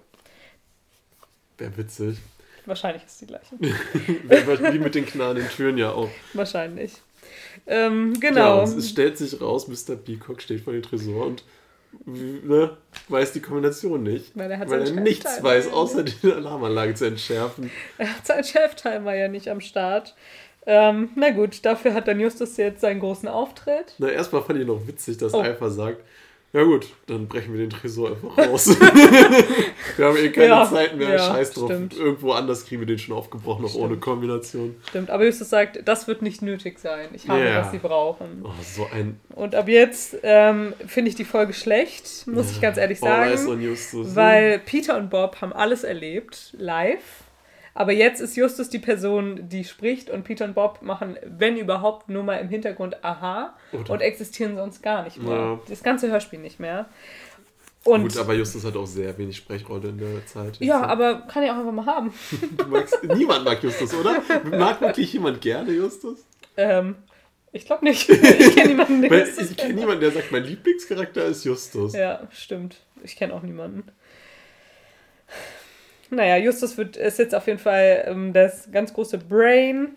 Wäre 1.60 1.78
witzig. 1.78 2.18
Wahrscheinlich 2.66 3.04
ist 3.06 3.22
die 3.22 3.28
gleiche. 3.28 3.56
Wie 3.60 4.80
mit 4.80 4.96
den 4.96 5.06
knarrenden 5.06 5.48
Türen 5.50 5.78
ja 5.78 5.92
auch. 5.92 6.10
Wahrscheinlich. 6.34 6.94
Ähm, 7.68 8.14
Ja, 8.22 8.30
genau. 8.30 8.64
und 8.64 8.78
es 8.78 8.90
stellt 8.90 9.18
sich 9.18 9.40
raus, 9.42 9.68
Mr. 9.68 9.96
Peacock 9.96 10.42
steht 10.42 10.62
vor 10.62 10.74
dem 10.74 10.82
Tresor 10.84 11.26
und 11.28 11.44
ne, 12.06 12.78
weiß 13.08 13.34
die 13.34 13.42
Kombination 13.42 14.04
nicht. 14.04 14.32
Weil 14.36 14.52
er 14.52 14.70
Weil 14.70 14.88
er 14.88 14.92
nichts 15.02 15.42
weiß, 15.44 15.66
ja 15.68 15.72
außer 15.74 16.04
die 16.04 16.32
Alarmanlage 16.32 16.94
zu 16.94 17.06
entschärfen. 17.06 17.72
Er 17.98 18.16
hat 18.16 18.26
seinen 18.26 18.44
Cheftimer 18.44 19.16
ja 19.16 19.28
nicht 19.28 19.50
am 19.50 19.62
Start. 19.62 20.16
Ähm, 20.66 21.10
na 21.16 21.32
gut, 21.32 21.66
dafür 21.66 21.94
hat 21.94 22.08
dann 22.08 22.20
Justus 22.20 22.58
jetzt 22.58 22.82
seinen 22.82 23.00
großen 23.00 23.28
Auftritt. 23.28 23.96
Na, 23.98 24.10
erstmal 24.10 24.44
fand 24.44 24.60
ich 24.60 24.68
noch 24.68 24.86
witzig, 24.88 25.18
dass 25.18 25.34
Oh. 25.34 25.40
Alpha 25.42 25.70
sagt, 25.70 26.04
Ja 26.52 26.64
gut, 26.64 26.88
dann 27.06 27.28
brechen 27.28 27.54
wir 27.54 27.60
den 27.60 27.70
Tresor 27.70 28.10
einfach 28.10 28.36
raus. 28.50 28.68
wir 29.98 30.06
haben 30.06 30.18
eh 30.18 30.30
keine 30.30 30.48
Ja, 30.48 30.68
Zeit 30.68 30.98
mehr, 30.98 31.10
ja, 31.12 31.20
scheiß 31.20 31.52
drauf. 31.52 31.70
stimmt. 31.70 31.96
Irgendwo 31.96 32.32
anders 32.32 32.66
kriegen 32.66 32.82
wir 32.82 32.88
den 32.88 32.98
schon 32.98 33.16
aufgebrochen, 33.16 33.62
noch 33.62 33.70
Stimmt. 33.70 33.86
ohne 33.86 33.98
Kombination. 33.98 34.76
Stimmt, 34.90 35.12
aber 35.12 35.26
Justus 35.26 35.50
sagt, 35.50 35.88
das 35.88 36.08
wird 36.08 36.24
nicht 36.24 36.42
nötig 36.42 36.80
sein. 36.80 37.10
Ich 37.14 37.30
habe, 37.30 37.46
Ja. 37.46 37.62
was 37.62 37.72
sie 37.72 37.78
brauchen. 37.78 38.42
Oh, 38.44 38.50
so 38.64 38.88
ein 38.92 39.20
Und 39.36 39.54
ab 39.54 39.68
jetzt 39.68 40.18
ähm, 40.24 40.74
finde 40.88 41.10
ich 41.10 41.16
die 41.16 41.26
Folge 41.26 41.54
schlecht, 41.54 42.26
muss 42.26 42.50
ich 42.52 42.60
ganz 42.62 42.78
ehrlich 42.78 43.00
Boris 43.00 43.44
sagen. 43.44 43.62
Justus. 43.62 44.16
Weil 44.16 44.58
Peter 44.58 44.98
und 44.98 45.12
Bob 45.12 45.42
haben 45.42 45.54
alles 45.54 45.84
erlebt, 45.84 46.56
live. 46.58 46.98
Aber 47.74 47.92
jetzt 47.92 48.20
ist 48.20 48.36
Justus 48.36 48.70
die 48.70 48.80
Person, 48.80 49.48
die 49.50 49.64
spricht 49.64 50.10
und 50.10 50.24
Peter 50.24 50.46
und 50.46 50.54
Bob 50.56 50.82
machen, 50.82 51.18
wenn 51.24 51.58
überhaupt, 51.58 52.10
nur 52.10 52.24
mal 52.24 52.36
im 52.36 52.50
Hintergrund 52.50 53.04
Aha 53.04 53.56
Oder- 53.72 53.94
und 53.94 54.02
existieren 54.02 54.56
sonst 54.56 54.82
gar 54.82 55.04
nicht 55.04 55.22
mehr. 55.22 55.36
Ja. 55.36 55.60
Das 55.68 55.84
ganze 55.84 56.10
Hörspiel 56.10 56.40
nicht 56.40 56.60
mehr. 56.60 56.88
Und 57.86 58.04
Gut, 58.04 58.18
aber 58.18 58.34
Justus 58.34 58.66
hat 58.66 58.76
auch 58.76 58.86
sehr 58.86 59.18
wenig 59.18 59.38
Sprechrolle 59.38 59.90
in 59.90 59.98
der 59.98 60.26
Zeit. 60.26 60.58
ja, 60.60 60.86
aber 60.86 61.22
kann 61.22 61.44
ich 61.44 61.50
auch 61.50 61.58
einfach 61.58 61.72
mal 61.72 61.86
haben. 61.86 62.14
Magst, 62.70 63.02
niemand 63.16 63.46
mag 63.46 63.64
Justus, 63.64 63.94
oder? 63.94 64.22
Mag 64.44 64.82
wirklich 64.82 65.14
jemand 65.14 65.40
gerne 65.40 65.72
Justus? 65.72 66.26
Ähm, 66.58 66.96
ich 67.54 67.66
glaube 67.66 67.86
nicht. 67.86 68.10
Ich 68.10 68.56
kenne 68.56 68.70
niemanden, 68.70 69.02
der 69.02 69.28
ich 69.28 69.58
kenne 69.58 69.74
niemanden, 69.74 70.02
der 70.02 70.12
sagt, 70.12 70.32
mein 70.32 70.44
Lieblingscharakter 70.44 71.26
ist 71.26 71.46
Justus. 71.46 71.94
Ja, 71.94 72.28
stimmt. 72.32 72.82
Ich 73.04 73.16
kenne 73.16 73.34
auch 73.34 73.44
niemanden. 73.44 73.84
Naja, 76.12 76.38
Justus 76.38 76.78
wird, 76.78 76.98
ist 76.98 77.20
jetzt 77.20 77.36
auf 77.36 77.48
jeden 77.48 77.60
Fall 77.60 78.04
ähm, 78.08 78.34
das 78.34 78.72
ganz 78.72 78.94
große 78.94 79.18
Brain 79.20 79.90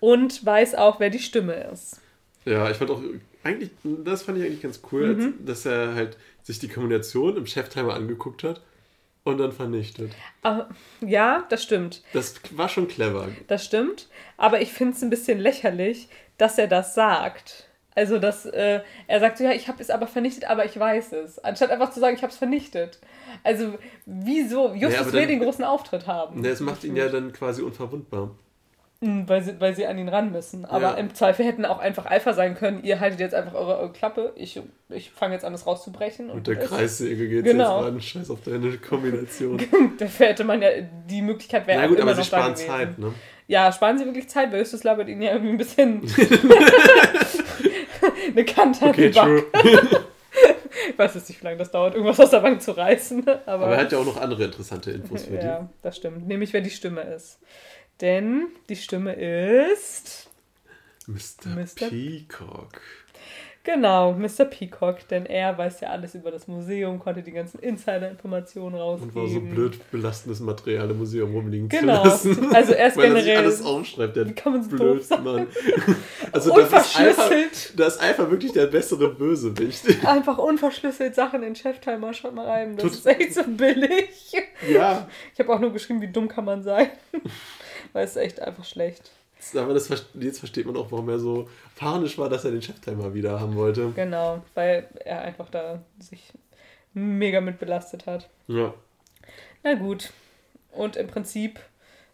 und 0.00 0.44
weiß 0.44 0.74
auch, 0.74 1.00
wer 1.00 1.10
die 1.10 1.18
Stimme 1.18 1.54
ist. 1.72 2.00
Ja, 2.44 2.70
ich 2.70 2.76
fand 2.76 2.90
auch, 2.90 3.00
eigentlich, 3.44 3.70
das 3.84 4.22
fand 4.22 4.38
ich 4.38 4.44
eigentlich 4.44 4.62
ganz 4.62 4.80
cool, 4.92 5.14
Mhm. 5.14 5.20
als, 5.20 5.34
dass 5.46 5.66
er 5.66 5.94
halt 5.94 6.16
sich 6.42 6.58
die 6.58 6.68
Kombination 6.68 7.36
im 7.36 7.46
Cheftimer 7.46 7.94
angeguckt 7.94 8.42
hat 8.42 8.60
und 9.24 9.38
dann 9.38 9.52
vernichtet. 9.52 10.12
Aber, 10.42 10.68
ja, 11.00 11.46
das 11.50 11.62
stimmt. 11.62 12.02
Das 12.12 12.34
war 12.52 12.68
schon 12.68 12.88
clever. 12.88 13.28
Das 13.48 13.64
stimmt. 13.64 14.08
Aber 14.36 14.60
ich 14.62 14.72
finde 14.72 14.94
es 14.96 15.02
ein 15.02 15.10
bisschen 15.10 15.38
lächerlich, 15.38 16.08
dass 16.38 16.56
er 16.58 16.66
das 16.68 16.94
sagt. 16.94 17.67
Also, 17.98 18.18
dass 18.18 18.46
äh, 18.46 18.80
er 19.08 19.18
sagt 19.20 19.38
so, 19.38 19.44
ja, 19.44 19.50
ich 19.50 19.66
habe 19.66 19.82
es 19.82 19.90
aber 19.90 20.06
vernichtet, 20.06 20.48
aber 20.48 20.64
ich 20.64 20.78
weiß 20.78 21.12
es. 21.14 21.38
Anstatt 21.40 21.70
einfach 21.70 21.90
zu 21.90 21.98
sagen, 21.98 22.14
ich 22.16 22.22
habe 22.22 22.30
es 22.32 22.38
vernichtet. 22.38 23.00
Also, 23.42 23.74
wieso? 24.06 24.72
Justus 24.72 25.00
aber 25.08 25.12
will 25.14 25.26
den 25.26 25.40
großen 25.40 25.64
Auftritt 25.64 26.06
haben. 26.06 26.42
Das 26.44 26.60
macht 26.60 26.84
ihn 26.84 26.94
ja 26.94 27.08
dann 27.08 27.32
quasi 27.32 27.60
unverwundbar. 27.62 28.30
Mm, 29.00 29.22
Weil 29.28 29.42
sie, 29.42 29.60
weil 29.60 29.74
sie 29.76 29.86
an 29.86 29.96
ihn 29.98 30.08
ran 30.08 30.32
müssen. 30.32 30.64
Aber 30.64 30.82
Ja. 30.82 30.94
im 30.94 31.12
Zweifel 31.14 31.44
hätten 31.44 31.64
auch 31.64 31.78
einfach 31.80 32.06
Alpha 32.06 32.32
sein 32.34 32.54
können. 32.56 32.82
Ihr 32.84 32.98
haltet 33.00 33.20
jetzt 33.20 33.34
einfach 33.34 33.54
eure, 33.54 33.78
eure 33.78 33.92
Klappe. 33.92 34.32
Ich, 34.36 34.60
ich 34.90 35.10
fange 35.10 35.34
jetzt 35.34 35.44
an, 35.44 35.52
das 35.52 35.66
rauszubrechen. 35.66 36.30
Und, 36.30 36.36
Und 36.38 36.46
der. 36.46 36.56
Kreissäge 36.56 37.28
geht 37.28 37.44
Genau. 37.44 37.78
jetzt 37.78 37.86
ran. 37.86 38.00
Scheiß 38.00 38.30
auf 38.30 38.42
deine 38.44 38.76
Kombination. 38.78 39.60
Dafür 39.98 40.26
hätte 40.26 40.44
man 40.44 40.62
ja, 40.62 40.68
die 41.08 41.22
Möglichkeit 41.22 41.66
wäre 41.66 41.80
Na 41.80 41.86
gut, 41.88 41.98
immer 41.98 42.10
aber 42.12 42.20
sie 42.22 42.26
sparen. 42.26 42.54
Zeit, 42.56 42.98
ne? 42.98 43.12
Ja, 43.46 43.72
sparen 43.72 43.96
sie 43.98 44.04
wirklich 44.04 44.28
Zeit, 44.28 44.52
weil 44.52 44.58
Justus 44.58 44.84
labert 44.84 45.08
ihnen 45.08 45.22
ja 45.22 45.32
irgendwie 45.32 45.52
ein 45.52 45.56
bisschen 45.58 46.02
an 48.58 48.74
Okay, 48.80 49.10
Back. 49.10 49.24
true. 49.24 49.44
Ich 50.90 50.98
weiß 50.98 51.14
jetzt 51.14 51.28
nicht, 51.28 51.40
wie 51.40 51.44
lange 51.44 51.58
das 51.58 51.70
dauert, 51.70 51.94
irgendwas 51.94 52.20
aus 52.20 52.30
der 52.30 52.40
Bank 52.40 52.62
zu 52.62 52.72
reißen. 52.76 53.26
Aber, 53.46 53.64
Aber 53.64 53.74
er 53.74 53.80
hat 53.82 53.92
ja 53.92 53.98
auch 53.98 54.04
noch 54.04 54.16
andere 54.16 54.44
interessante 54.44 54.90
Infos 54.90 55.24
für 55.24 55.34
ja, 55.34 55.68
das 55.82 55.96
stimmt. 55.96 56.26
Nämlich, 56.26 56.52
wer 56.52 56.60
die 56.60 56.70
Stimme 56.70 57.02
ist. 57.02 57.38
Denn 58.00 58.48
die 58.68 58.76
Stimme 58.76 59.14
ist... 59.14 60.28
Mr. 61.06 61.48
Mr. 61.56 61.88
Peacock. 61.88 62.80
Genau, 63.70 64.12
Mr. 64.14 64.46
Peacock, 64.46 65.06
denn 65.08 65.26
er 65.26 65.58
weiß 65.58 65.80
ja 65.80 65.88
alles 65.90 66.14
über 66.14 66.30
das 66.30 66.48
Museum, 66.48 66.98
konnte 66.98 67.22
die 67.22 67.32
ganzen 67.32 67.58
Insider-Informationen 67.60 68.74
rausgeben. 68.74 69.14
Und 69.14 69.22
war 69.22 69.28
so 69.28 69.40
blöd, 69.40 69.90
belastendes 69.90 70.40
Material 70.40 70.90
im 70.90 70.96
Museum 70.98 71.32
rumliegen 71.34 71.68
Genau. 71.68 72.02
zu 72.02 72.30
lassen. 72.30 72.54
Also 72.54 72.72
er 72.72 72.88
ist 72.88 72.96
Weil 72.96 73.04
er 73.10 73.16
sich 73.16 73.24
generell- 73.26 73.44
alles 73.44 73.62
aufschreibt, 73.64 74.16
der 74.16 74.26
Wie 74.26 74.32
kann 74.32 74.52
man 74.54 74.62
so 74.62 74.70
doof 74.70 74.78
blöd 74.78 75.04
sein? 75.04 75.22
Mann. 75.24 75.46
Also 76.32 76.52
Unverschlüsselt. 76.54 77.72
da 77.78 77.86
ist 77.86 77.98
Alpha 78.02 78.30
wirklich 78.30 78.52
der 78.52 78.66
bessere 78.66 79.08
Bösewicht. 79.14 79.84
Einfach 80.06 80.36
unverschlüsselt 80.38 81.14
Sachen 81.14 81.42
in 81.42 81.54
Cheftimer 81.56 82.12
schreiben. 82.12 82.76
Das 82.76 82.82
Tut- 82.84 82.92
ist 82.92 83.06
echt 83.06 83.34
so 83.34 83.42
billig. 83.44 84.32
ja, 84.70 85.08
Ich 85.34 85.40
habe 85.40 85.52
auch 85.52 85.58
nur 85.60 85.72
geschrieben, 85.72 86.00
wie 86.00 86.08
dumm 86.08 86.28
kann 86.28 86.44
man 86.44 86.62
sein. 86.62 86.88
Weil 87.92 88.04
es 88.04 88.10
ist 88.10 88.16
echt 88.16 88.40
einfach 88.40 88.64
schlecht. 88.64 89.10
Aber 89.54 89.74
das, 89.74 89.88
jetzt 90.14 90.38
versteht 90.38 90.66
man 90.66 90.76
auch, 90.76 90.90
warum 90.90 91.08
er 91.08 91.18
so 91.18 91.48
panisch 91.76 92.18
war, 92.18 92.28
dass 92.28 92.44
er 92.44 92.50
den 92.50 92.62
Cheftimer 92.62 93.14
wieder 93.14 93.40
haben 93.40 93.54
wollte. 93.56 93.92
Genau, 93.94 94.42
weil 94.54 94.88
er 95.04 95.22
einfach 95.22 95.48
da 95.50 95.80
sich 95.98 96.32
mega 96.92 97.40
mit 97.40 97.58
belastet 97.58 98.06
hat. 98.06 98.28
Ja. 98.46 98.74
Na 99.62 99.74
gut. 99.74 100.12
Und 100.72 100.96
im 100.96 101.06
Prinzip 101.06 101.60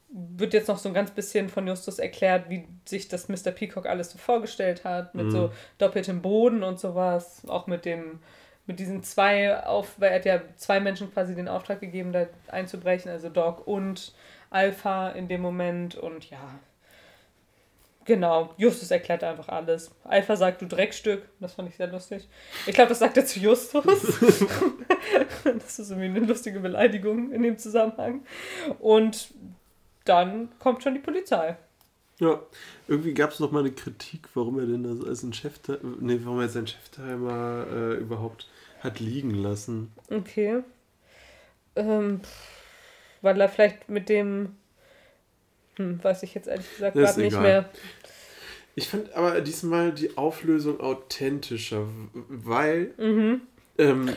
wird 0.09 0.53
jetzt 0.55 0.69
noch 0.69 0.79
so 0.79 0.89
ein 0.89 0.95
ganz 0.95 1.11
bisschen 1.11 1.49
von 1.49 1.67
Justus 1.67 1.99
erklärt, 1.99 2.49
wie 2.49 2.69
sich 2.85 3.09
das 3.09 3.29
Mr. 3.29 3.51
Peacock 3.51 3.87
alles 3.87 4.11
so 4.11 4.19
vorgestellt 4.19 4.85
hat, 4.85 5.15
mit 5.15 5.27
Mhm. 5.27 5.31
so 5.31 5.51
doppeltem 5.79 6.23
Boden 6.23 6.63
und 6.63 6.79
sowas, 6.79 7.43
auch 7.49 7.67
mit 7.67 7.85
dem 7.85 8.21
mit 8.67 8.79
diesen 8.79 9.03
zwei 9.03 9.63
auf, 9.63 9.95
weil 9.99 10.11
er 10.13 10.17
hat 10.17 10.25
ja 10.25 10.41
zwei 10.57 10.81
Menschen 10.81 11.13
quasi 11.13 11.35
den 11.35 11.49
Auftrag 11.49 11.81
gegeben, 11.81 12.13
da 12.13 12.27
einzubrechen, 12.49 13.11
also 13.11 13.29
Doc 13.29 13.67
und 13.67 14.15
Alpha 14.49 15.11
in 15.11 15.29
dem 15.29 15.43
Moment 15.43 15.97
und 15.97 16.31
ja. 16.31 16.39
Genau, 18.05 18.53
Justus 18.59 18.91
erklärt 18.91 19.25
einfach 19.25 19.49
alles. 19.49 19.91
Alpha 20.05 20.37
sagt, 20.37 20.61
du 20.61 20.67
Dreckstück. 20.67 21.23
Das 21.41 21.55
fand 21.55 21.71
ich 21.71 21.77
sehr 21.77 21.87
lustig. 21.87 22.29
Ich 22.67 22.75
glaube, 22.75 22.91
das 22.91 22.99
sagt 22.99 23.17
er 23.17 23.25
zu 23.25 23.41
Justus. 23.41 23.83
das 25.45 25.79
ist 25.79 25.91
irgendwie 25.91 26.07
eine 26.07 26.21
lustige 26.21 26.61
Beleidigung 26.61 27.33
in 27.33 27.43
dem 27.43 27.57
Zusammenhang. 27.57 28.25
Und 28.79 29.29
dann 30.05 30.51
kommt 30.59 30.83
schon 30.83 30.95
die 30.95 31.01
Polizei. 31.01 31.57
Ja, 32.21 32.41
irgendwie 32.87 33.15
gab 33.15 33.31
es 33.31 33.41
noch 33.41 33.51
mal 33.51 33.61
eine 33.61 33.73
Kritik, 33.73 34.29
warum 34.35 34.59
er 34.59 34.67
denn 34.67 34.85
das 34.85 35.07
als 35.07 35.23
ein 35.23 35.33
Cheftimer, 35.33 35.79
nee, 36.01 36.21
warum 36.23 36.41
er 36.41 36.49
seinen 36.49 36.69
Cheftimer 36.69 37.67
äh, 37.73 37.95
überhaupt 37.95 38.49
hat 38.81 39.01
liegen 39.01 39.35
lassen. 39.35 39.93
Okay. 40.11 40.63
Ähm, 41.75 42.21
weil 43.23 43.41
er 43.41 43.49
vielleicht 43.49 43.89
mit 43.89 44.09
dem. 44.09 44.57
Hm, 45.77 46.03
weiß 46.03 46.23
ich 46.23 46.35
jetzt 46.35 46.49
ehrlich 46.49 46.69
gesagt 46.71 46.97
gerade 46.97 47.21
nicht 47.21 47.41
mehr. 47.41 47.69
Ich 48.77 48.89
fand 48.89 49.13
aber 49.15 49.41
diesmal 49.41 49.93
die 49.93 50.17
Auflösung 50.17 50.81
authentischer, 50.81 51.87
weil 52.29 52.93
Mhm. 52.99 53.43
ähm, 53.79 54.11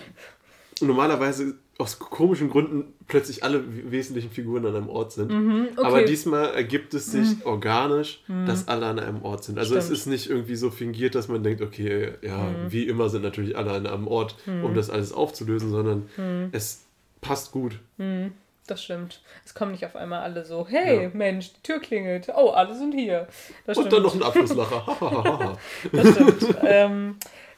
normalerweise 0.81 1.55
aus 1.77 1.99
komischen 1.99 2.49
Gründen 2.49 2.93
plötzlich 3.07 3.43
alle 3.43 3.63
wesentlichen 3.91 4.31
Figuren 4.31 4.65
an 4.65 4.75
einem 4.75 4.89
Ort 4.89 5.11
sind. 5.11 5.31
Mhm, 5.31 5.67
okay. 5.73 5.85
Aber 5.85 6.01
diesmal 6.03 6.49
ergibt 6.55 6.95
es 6.95 7.11
sich 7.11 7.45
organisch, 7.45 8.23
dass 8.47 8.67
alle 8.67 8.87
an 8.87 8.97
einem 8.97 9.21
Ort 9.21 9.43
sind. 9.43 9.59
Also 9.59 9.75
es 9.75 9.85
Stimmt. 9.85 9.99
ist 9.99 10.05
nicht 10.07 10.29
irgendwie 10.29 10.55
so 10.55 10.71
fingiert, 10.71 11.13
dass 11.13 11.27
man 11.27 11.43
denkt, 11.43 11.61
okay, 11.61 12.13
ja, 12.23 12.55
wie 12.71 12.87
immer 12.87 13.09
sind 13.09 13.21
natürlich 13.21 13.55
alle 13.55 13.71
an 13.73 13.85
einem 13.85 14.07
Ort, 14.07 14.35
um 14.63 14.73
das 14.73 14.89
alles 14.89 15.11
aufzulösen, 15.11 15.69
sondern 15.69 16.09
es 16.51 16.85
passt 17.21 17.51
gut. 17.51 17.79
Mhm, 17.97 18.31
das 18.67 18.83
stimmt. 18.83 19.21
Es 19.45 19.53
kommen 19.53 19.71
nicht 19.71 19.85
auf 19.85 19.95
einmal 19.95 20.21
alle 20.21 20.45
so, 20.45 20.67
hey, 20.67 21.03
Ja. 21.03 21.09
Mensch, 21.13 21.53
die 21.53 21.61
Tür 21.63 21.79
klingelt. 21.79 22.29
Oh, 22.35 22.49
alle 22.51 22.75
sind 22.75 22.93
hier. 22.93 23.27
Das 23.65 23.77
Und 23.77 23.85
stimmt. 23.87 23.93
dann 23.93 24.03
noch 24.03 24.15
ein 24.15 24.23
Abschlusslacher. 24.23 25.57
Das 25.91 26.11
stimmt. 26.13 26.55
ähm, 26.65 27.15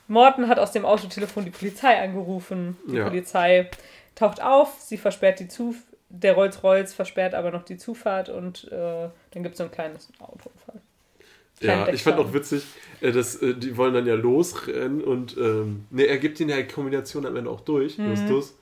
Morten 0.07 0.47
hat 0.47 0.59
aus 0.59 0.71
dem 0.71 0.85
Autotelefon 0.85 1.45
die 1.45 1.51
Polizei 1.51 2.01
angerufen. 2.01 2.77
Die 2.87 2.95
Ja. 2.95 3.07
Polizei 3.09 3.69
taucht 4.15 4.41
auf, 4.41 4.75
sie 4.79 4.97
versperrt 4.97 5.39
die 5.39 5.47
Zuf 5.47 5.75
der 6.11 6.33
Rolls-Royce 6.33 6.95
versperrt 6.95 7.35
aber 7.35 7.51
noch 7.51 7.61
die 7.63 7.77
Zufahrt 7.77 8.29
und 8.29 8.63
äh, 8.71 9.09
dann 9.29 9.43
gibt 9.43 9.53
es 9.53 9.57
so 9.59 9.65
ein 9.65 9.69
kleines 9.71 10.09
Autounfall. 10.19 10.81
Kleinen 11.59 11.85
Ja, 11.85 11.93
ich 11.93 12.01
fand 12.01 12.17
auch 12.17 12.33
witzig, 12.33 12.63
äh, 13.01 13.11
dass 13.11 13.35
äh, 13.43 13.53
die 13.53 13.77
wollen 13.77 13.93
dann 13.93 14.07
ja 14.07 14.15
losrennen 14.15 15.03
und 15.03 15.37
ähm, 15.37 15.85
ne, 15.91 16.05
er 16.05 16.17
gibt 16.17 16.39
ihnen 16.39 16.49
ja 16.49 16.57
die 16.57 16.67
Kombination 16.67 17.27
am 17.27 17.35
Ende 17.35 17.51
auch 17.51 17.61
durch, 17.61 17.99
Mhm. 17.99 18.09
Justus. 18.09 18.57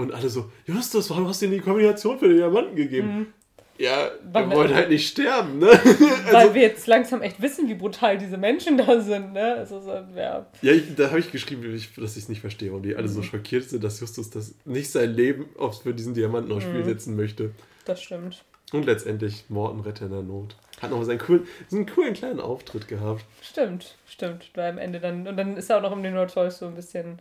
Und 0.00 0.12
alle 0.14 0.28
so, 0.28 0.50
Justus, 0.66 1.10
warum 1.10 1.26
hast 1.28 1.42
du 1.42 1.46
ihm 1.46 1.52
die 1.52 1.60
Kombination 1.60 2.18
für 2.18 2.28
den 2.28 2.36
Diamanten 2.38 2.76
gegeben? 2.76 3.32
Ja, 3.78 4.10
Weil- 4.30 4.50
wir 4.50 4.56
wollen 4.56 4.74
halt 4.74 4.90
nicht 4.90 5.08
sterben, 5.08 5.58
ne? 5.58 5.68
Weil 5.68 6.34
Also- 6.34 6.54
wir 6.54 6.60
jetzt 6.62 6.86
langsam 6.86 7.22
echt 7.22 7.40
wissen, 7.40 7.66
wie 7.68 7.74
brutal 7.74 8.18
diese 8.18 8.36
Menschen 8.36 8.76
da 8.76 9.00
sind. 9.00 9.32
Ne? 9.32 9.54
Also, 9.54 9.80
so, 9.80 9.90
ja. 10.16 10.46
Ja, 10.60 10.72
ich, 10.72 10.94
da 10.96 11.08
habe 11.08 11.18
ich 11.20 11.32
geschrieben, 11.32 11.62
dass 11.96 12.12
ich 12.16 12.22
es 12.22 12.28
nicht 12.28 12.42
verstehe, 12.42 12.70
warum 12.70 12.82
die 12.82 12.94
alle 12.94 13.08
Mhm. 13.08 13.12
so 13.12 13.22
schockiert 13.22 13.64
sind, 13.70 13.82
dass 13.82 13.98
Justus 14.00 14.28
das 14.30 14.54
nicht 14.66 14.90
sein 14.90 15.14
Leben 15.14 15.46
aufs 15.58 15.78
für 15.78 15.94
diesen 15.94 16.12
Diamanten 16.12 16.52
aufs 16.52 16.66
Mhm. 16.66 16.70
Spiel 16.70 16.84
setzen 16.84 17.16
möchte. 17.16 17.52
Das 17.86 18.02
stimmt. 18.02 18.44
Und 18.72 18.84
letztendlich 18.84 19.44
Morten 19.48 19.80
Retter 19.80 20.04
in 20.06 20.12
der 20.12 20.22
Not. 20.22 20.54
Hat 20.82 20.90
noch 20.90 21.02
seinen 21.02 21.18
coolen, 21.18 21.46
einen 21.72 21.86
coolen 21.86 22.12
kleinen 22.14 22.38
Auftritt 22.40 22.86
gehabt. 22.86 23.24
Stimmt, 23.42 23.96
stimmt. 24.06 24.50
Weil 24.54 24.70
am 24.72 24.78
Ende 24.78 25.00
dann, 25.00 25.26
und 25.26 25.36
dann 25.38 25.56
ist 25.56 25.70
er 25.70 25.78
auch 25.78 25.82
noch 25.82 25.92
um 25.92 26.02
den 26.02 26.14
Rolls-Royce 26.16 26.58
so 26.58 26.66
ein 26.66 26.74
bisschen 26.74 27.18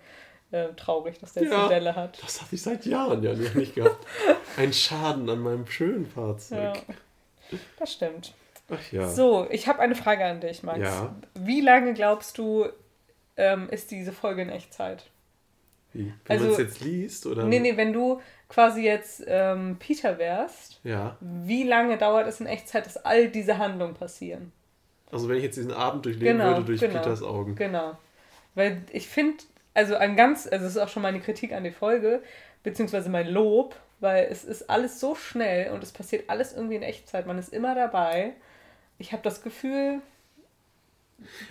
äh, 0.52 0.70
traurig, 0.76 1.20
dass 1.20 1.34
der 1.34 1.44
jetzt 1.44 1.52
Ja. 1.52 1.60
eine 1.66 1.70
Delle 1.76 1.96
hat. 1.96 2.22
Das 2.24 2.42
habe 2.42 2.56
ich 2.56 2.62
seit 2.62 2.86
Jahren 2.86 3.22
ja 3.24 3.34
nicht 3.34 3.76
gehabt. 3.76 4.06
Ein 4.58 4.74
Schaden 4.74 5.30
an 5.30 5.40
meinem 5.40 5.68
schönen 5.68 6.06
Fahrzeug. 6.08 6.76
Ja, 7.52 7.58
das 7.80 7.94
stimmt. 7.94 8.34
Ach 8.72 8.92
ja. 8.92 9.08
So, 9.10 9.48
ich 9.50 9.68
habe 9.68 9.80
eine 9.80 9.96
Frage 9.96 10.24
an 10.26 10.42
dich, 10.42 10.62
Max. 10.64 10.80
Ja. 10.80 11.16
Wie 11.36 11.62
lange 11.62 11.94
glaubst 11.94 12.38
du, 12.38 12.68
ähm, 13.38 13.68
ist 13.70 13.90
diese 13.92 14.12
Folge 14.12 14.42
in 14.44 14.50
Echtzeit. 14.50 15.06
Wie? 15.94 16.14
Wenn 16.26 16.38
Also- 16.38 16.44
man 16.46 16.52
es 16.54 16.58
jetzt 16.60 16.82
liest 16.82 17.26
oder. 17.26 17.46
Nee, 17.46 17.60
nee, 17.60 17.78
wenn 17.78 17.94
du 17.94 18.22
quasi 18.48 18.84
jetzt 18.84 19.24
ähm, 19.28 19.78
Peter 19.80 20.18
wärst, 20.20 20.80
Ja. 20.84 21.18
wie 21.20 21.64
lange 21.64 21.98
dauert 21.98 22.28
es 22.28 22.40
in 22.40 22.46
Echtzeit, 22.46 22.86
dass 22.86 22.98
all 22.98 23.30
diese 23.30 23.58
Handlungen 23.58 23.94
passieren? 23.96 24.52
Also 25.12 25.28
wenn 25.30 25.38
ich 25.38 25.44
jetzt 25.44 25.58
diesen 25.58 25.74
Abend 25.74 26.06
durchleben 26.06 26.38
Genau, 26.38 26.52
würde 26.52 26.66
durch 26.66 26.80
genau. 26.82 26.94
Peters 27.00 27.24
Augen. 27.24 27.56
Genau. 27.56 27.98
Weil 28.54 28.84
ich 28.92 29.08
finde, 29.08 29.44
also 29.74 29.96
ein 29.96 30.16
ganz, 30.16 30.48
also 30.48 30.66
es 30.66 30.72
ist 30.72 30.78
auch 30.78 30.90
schon 30.90 31.04
meine 31.04 31.20
Kritik 31.20 31.54
an 31.54 31.64
die 31.64 31.72
Folge, 31.72 32.22
beziehungsweise 32.64 33.10
mein 33.10 33.28
Lob, 33.28 33.76
weil 34.00 34.28
es 34.30 34.44
ist 34.44 34.70
alles 34.70 35.00
so 35.00 35.16
schnell 35.16 35.72
und 35.72 35.84
es 35.84 35.92
passiert 35.92 36.30
alles 36.30 36.54
irgendwie 36.54 36.76
in 36.76 36.84
Echtzeit. 36.84 37.26
Man 37.28 37.38
ist 37.38 37.54
immer 37.54 37.76
dabei. 37.76 38.34
Ich 38.98 39.12
habe 39.12 39.24
das 39.24 39.42
Gefühl, 39.42 40.02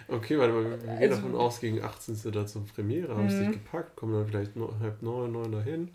Okay, 0.08 0.38
warte 0.38 0.52
mal, 0.54 0.64
wir 0.70 0.78
gehen 0.78 0.88
Also- 0.98 1.16
davon 1.16 1.36
aus, 1.36 1.60
gegen 1.60 1.82
18 1.82 2.14
sind 2.14 2.34
da 2.34 2.46
zur 2.46 2.66
Premiere, 2.66 3.14
haben 3.14 3.28
sie 3.28 3.36
Mhm. 3.36 3.52
sich 3.52 3.52
gepackt, 3.62 3.96
kommen 3.96 4.14
dann 4.14 4.26
vielleicht 4.26 4.56
no, 4.56 4.72
halb 4.80 5.02
neun, 5.02 5.32
neun 5.32 5.52
dahin. 5.52 5.94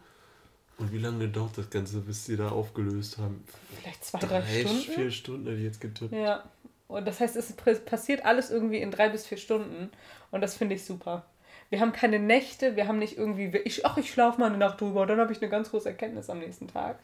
Und 0.77 0.91
wie 0.91 0.99
lange 0.99 1.27
dauert 1.27 1.57
das 1.57 1.69
Ganze, 1.71 1.99
bis 2.01 2.25
sie 2.25 2.35
da 2.37 2.49
aufgelöst 2.49 3.17
haben? 3.17 3.43
vielleicht 3.81 4.05
zwei, 4.05 4.19
drei, 4.19 4.41
Stunden. 4.43 4.77
vier 4.79 5.11
Stunden 5.11 5.45
hätte 5.47 5.57
ich 5.57 5.63
jetzt 5.63 5.81
getippt. 5.81 6.11
Ja. 6.13 6.43
Und 6.87 7.07
das 7.07 7.19
heißt, 7.19 7.35
es 7.35 7.51
passiert 7.53 8.25
alles 8.25 8.51
irgendwie 8.51 8.77
in 8.79 8.91
drei 8.91 9.09
bis 9.09 9.25
vier 9.25 9.37
Stunden. 9.39 9.89
Und 10.29 10.41
das 10.41 10.55
finde 10.55 10.75
ich 10.75 10.85
super. 10.85 11.25
Wir 11.69 11.79
haben 11.79 11.91
keine 11.93 12.19
Nächte, 12.19 12.75
wir 12.75 12.87
haben 12.87 12.99
nicht 12.99 13.17
irgendwie, 13.17 13.57
ich, 13.65 13.85
ach, 13.85 13.97
ich 13.97 14.11
schlafe 14.11 14.39
mal 14.39 14.47
eine 14.47 14.57
Nacht 14.57 14.79
drüber 14.79 15.01
und 15.01 15.07
dann 15.07 15.19
habe 15.19 15.31
ich 15.31 15.41
eine 15.41 15.49
ganz 15.49 15.71
große 15.71 15.89
Erkenntnis 15.89 16.29
am 16.29 16.39
nächsten 16.39 16.67
Tag. 16.67 16.99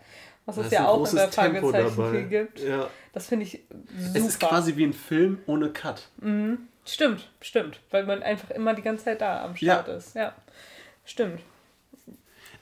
Was 0.46 0.56
Da 0.56 0.62
es 0.62 0.72
ja 0.72 0.88
auch 0.88 1.08
in 1.10 1.16
der 1.16 1.32
Fragezeichen 1.32 2.12
viel 2.12 2.28
gibt. 2.28 2.60
Ja. 2.60 2.88
Das 3.14 3.28
finde 3.28 3.46
ich 3.46 3.64
super. 3.98 4.20
Es 4.20 4.26
ist 4.26 4.40
quasi 4.40 4.76
wie 4.76 4.86
ein 4.86 4.94
Film 4.94 5.40
ohne 5.46 5.70
Cut. 5.70 6.10
Stimmt, 6.86 7.30
stimmt. 7.42 7.80
Weil 7.92 8.06
man 8.06 8.24
einfach 8.24 8.50
immer 8.52 8.74
die 8.74 8.82
ganze 8.82 9.06
Zeit 9.06 9.22
da 9.22 9.44
am 9.44 9.56
Start 9.56 9.88
ist. 9.90 10.16
Ja. 10.16 10.34
Stimmt. 11.06 11.42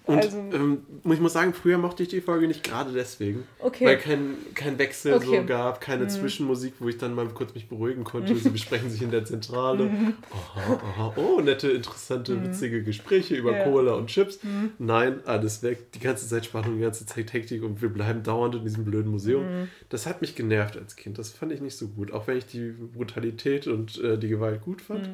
Und 0.08 0.18
Also- 0.24 0.38
ähm, 0.38 0.84
ich 1.04 1.20
muss 1.20 1.34
sagen, 1.34 1.54
früher 1.54 1.78
mochte 1.78 2.02
ich 2.04 2.10
die 2.10 2.22
Folge 2.22 2.48
nicht 2.48 2.64
gerade 2.64 2.94
deswegen. 2.94 3.44
Okay. 3.60 3.86
Weil 3.86 3.98
kein, 3.98 4.36
kein 4.56 4.80
Wechsel 4.80 5.14
Okay. 5.14 5.28
Mhm. 5.28 5.42
so 5.42 5.46
gab, 5.46 5.82
keine 5.82 6.08
Zwischenmusik, 6.08 6.76
wo 6.80 6.88
ich 6.88 6.98
dann 6.98 7.14
mal 7.14 7.28
kurz 7.28 7.54
mich 7.54 7.68
beruhigen 7.68 8.04
konnte. 8.06 8.34
Sie 8.38 8.50
besprechen 8.50 8.90
sich 8.90 9.02
in 9.02 9.12
der 9.12 9.26
Zentrale. 9.26 9.84
Mhm. 9.86 10.14
Aha, 10.32 10.74
aha, 10.82 11.14
oh, 11.18 11.42
nette, 11.42 11.70
interessante, 11.70 12.42
witzige 12.44 12.84
Gespräche 12.84 13.36
über 13.36 13.52
Ja. 13.56 13.66
Mhm. 13.66 13.72
Cola 13.72 13.94
und 13.96 14.08
Chips. 14.08 14.40
Nein, 14.80 15.20
alles 15.26 15.62
weg. 15.62 15.92
Die 15.92 16.00
ganze 16.00 16.28
Zeit 16.28 16.46
Spannung, 16.46 16.76
die 16.78 16.82
ganze 16.84 17.06
Zeit 17.06 17.34
Hektik 17.34 17.62
und 17.64 17.82
wir 17.82 17.90
bleiben 17.90 18.24
dauernd 18.24 18.56
in 18.56 18.64
diesem 18.64 18.86
blöden 18.86 19.12
Museum. 19.12 19.44
Mhm. 19.44 19.68
Das 19.90 20.06
hat 20.06 20.22
mich 20.22 20.36
genervt 20.36 20.78
als 20.78 20.96
Kind. 20.96 21.18
Das 21.18 21.30
fand 21.32 21.52
ich 21.52 21.60
nicht 21.62 21.76
so 21.78 21.88
gut. 21.90 22.12
Auch 22.14 22.28
wenn 22.28 22.38
ich 22.38 22.46
die 22.46 22.70
Brutalität 22.96 23.68
und 23.68 24.02
äh, 24.02 24.18
die 24.18 24.30
Gewalt 24.30 24.62
gut 24.62 24.82
fand. 24.82 25.10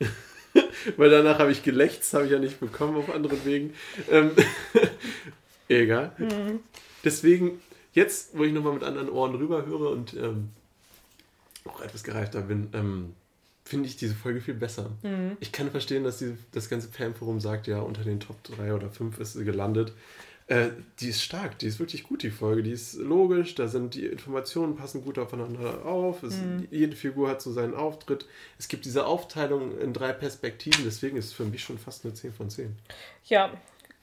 Weil 0.96 1.10
danach 1.10 1.38
habe 1.38 1.52
ich 1.52 1.62
gelächzt, 1.62 2.12
habe 2.14 2.26
ich 2.26 2.30
ja 2.30 2.38
nicht 2.38 2.60
bekommen 2.60 2.96
auf 2.96 3.12
anderen 3.12 3.44
Wegen. 3.44 3.74
Ähm, 4.10 4.30
egal. 5.68 6.12
Mhm. 6.18 6.60
Deswegen, 7.04 7.60
jetzt, 7.92 8.36
wo 8.36 8.44
ich 8.44 8.52
nochmal 8.52 8.74
mit 8.74 8.82
anderen 8.82 9.10
Ohren 9.10 9.34
rüberhöre 9.34 9.88
und 9.90 10.14
ähm, 10.14 10.50
auch 11.64 11.80
etwas 11.80 12.02
gereifter 12.02 12.42
bin, 12.42 12.68
ähm, 12.72 13.14
finde 13.64 13.88
ich 13.88 13.96
diese 13.96 14.14
Folge 14.14 14.40
viel 14.40 14.54
besser. 14.54 14.90
Mhm. 15.02 15.36
Ich 15.40 15.52
kann 15.52 15.70
verstehen, 15.70 16.04
dass 16.04 16.18
die, 16.18 16.36
das 16.52 16.68
ganze 16.68 16.88
Fanforum 16.88 17.40
sagt, 17.40 17.66
ja, 17.66 17.80
unter 17.80 18.02
den 18.02 18.20
Top 18.20 18.42
3 18.44 18.74
oder 18.74 18.90
5 18.90 19.18
ist 19.20 19.34
sie 19.34 19.44
gelandet. 19.44 19.92
Äh, 20.48 20.70
die 21.00 21.10
ist 21.10 21.22
stark, 21.22 21.58
die 21.58 21.66
ist 21.66 21.78
wirklich 21.78 22.04
gut, 22.04 22.22
die 22.22 22.30
Folge. 22.30 22.62
Die 22.62 22.70
ist 22.70 22.94
logisch, 22.94 23.54
da 23.54 23.68
sind 23.68 23.94
die 23.94 24.06
Informationen 24.06 24.76
passen 24.76 25.04
gut 25.04 25.18
aufeinander 25.18 25.84
auf. 25.84 26.22
Es, 26.22 26.38
Jede 26.70 26.96
Figur 26.96 27.28
hat 27.28 27.42
so 27.42 27.52
seinen 27.52 27.74
Auftritt. 27.74 28.26
Es 28.58 28.68
gibt 28.68 28.86
diese 28.86 29.04
Aufteilung 29.04 29.78
in 29.78 29.92
drei 29.92 30.12
Perspektiven, 30.12 30.84
deswegen 30.84 31.18
ist 31.18 31.26
es 31.26 31.32
für 31.34 31.44
mich 31.44 31.62
schon 31.62 31.78
fast 31.78 32.04
eine 32.04 32.14
10 32.14 32.32
von 32.32 32.48
10. 32.48 32.74
Ja, 33.24 33.52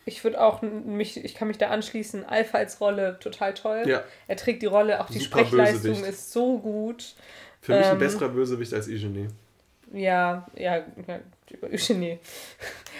ich 0.05 0.23
würde 0.23 0.39
auch 0.39 0.61
mich, 0.61 1.17
ich 1.17 1.33
kann 1.33 1.47
mich 1.47 1.57
da 1.57 1.69
anschließen. 1.69 2.23
Alpha 2.25 2.59
als 2.59 2.79
Rolle 2.79 3.17
total 3.19 3.55
toll. 3.55 3.83
Ja. 3.87 4.03
Er 4.27 4.37
trägt 4.37 4.61
die 4.61 4.67
Rolle, 4.67 5.01
auch 5.01 5.09
die 5.09 5.17
Super 5.17 5.39
Sprechleistung 5.39 5.81
Bösewicht. 5.93 6.09
ist 6.11 6.31
so 6.31 6.59
gut. 6.59 7.15
Für 7.59 7.75
mich 7.75 7.85
ein 7.87 7.93
Ähm, 7.93 7.97
besserer 7.99 8.29
Bösewicht 8.29 8.71
als 8.71 8.87
Eugenie. 8.87 9.29
Ja, 9.91 10.45
ja, 10.55 10.77
ja 11.07 11.19
über 11.51 11.67
Eugenie. 11.67 12.19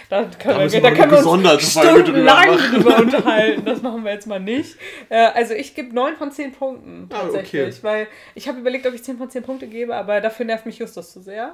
Da 0.10 0.24
Da 0.24 0.38
können 0.38 0.60
müssen 0.64 0.74
wir, 0.74 0.82
da 0.82 0.92
können 0.92 1.12
wir 1.12 1.52
uns 1.52 1.72
stundenlang 1.72 2.58
drüber 2.58 2.98
unterhalten. 3.02 3.66
Das 3.66 3.82
machen 3.82 4.04
wir 4.04 4.12
jetzt 4.14 4.28
mal 4.28 4.40
nicht. 4.40 4.78
Äh, 5.10 5.16
also 5.34 5.54
ich 5.56 5.74
gebe 5.74 5.96
9 5.96 6.16
von 6.18 6.32
10 6.32 6.52
Punkten 6.52 7.10
Ah, 7.12 7.22
tatsächlich, 7.22 7.62
okay. 7.64 7.78
weil 7.82 8.08
ich 8.36 8.48
habe 8.48 8.60
überlegt, 8.60 8.86
ob 8.86 8.94
ich 8.94 9.04
10 9.04 9.18
von 9.18 9.30
10 9.30 9.42
Punkte 9.44 9.68
gebe, 9.68 9.96
aber 9.96 10.22
dafür 10.22 10.46
nervt 10.46 10.66
mich 10.68 10.78
Justus 10.78 11.12
zu 11.12 11.22
sehr. 11.22 11.54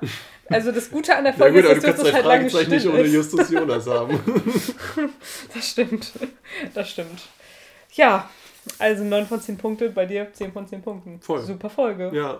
Also 0.50 0.72
das 0.74 0.92
Gute 0.92 1.16
an 1.16 1.24
der 1.24 1.34
Ja 1.38 1.38
Folge 1.40 1.62
gut, 1.62 1.72
aber 1.72 1.80
du 1.80 1.80
ist, 1.80 1.88
dass 1.88 1.98
Justus 1.98 2.14
halt 2.14 2.26
lange 2.26 2.50
Fragezeichen 2.50 2.72
nicht 2.72 2.88
ohne. 2.88 3.04
Justus 3.08 3.50
Jonas 3.52 3.88
haben. 3.88 4.20
Das 5.54 5.70
stimmt. 5.70 6.12
Das 6.74 6.90
stimmt. 6.90 7.22
Ja, 7.94 8.30
also 8.80 9.04
9 9.04 9.26
von 9.28 9.40
10 9.42 9.58
Punkte, 9.58 9.90
bei 9.92 10.06
dir 10.06 10.28
10 10.34 10.52
von 10.52 10.68
10 10.68 10.82
Punkten. 10.82 11.22
Voll. 11.22 11.42
Super 11.42 11.70
Folge. 11.70 12.12
ja, 12.14 12.40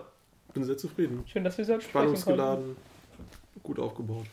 bin 0.52 0.64
sehr 0.64 0.76
zufrieden. 0.76 1.24
Schön, 1.26 1.42
dass 1.44 1.56
wir 1.56 1.64
so. 1.64 1.80
Spannungsgeladen, 1.80 2.76
gut 3.62 3.78
aufgebaut. 3.78 4.26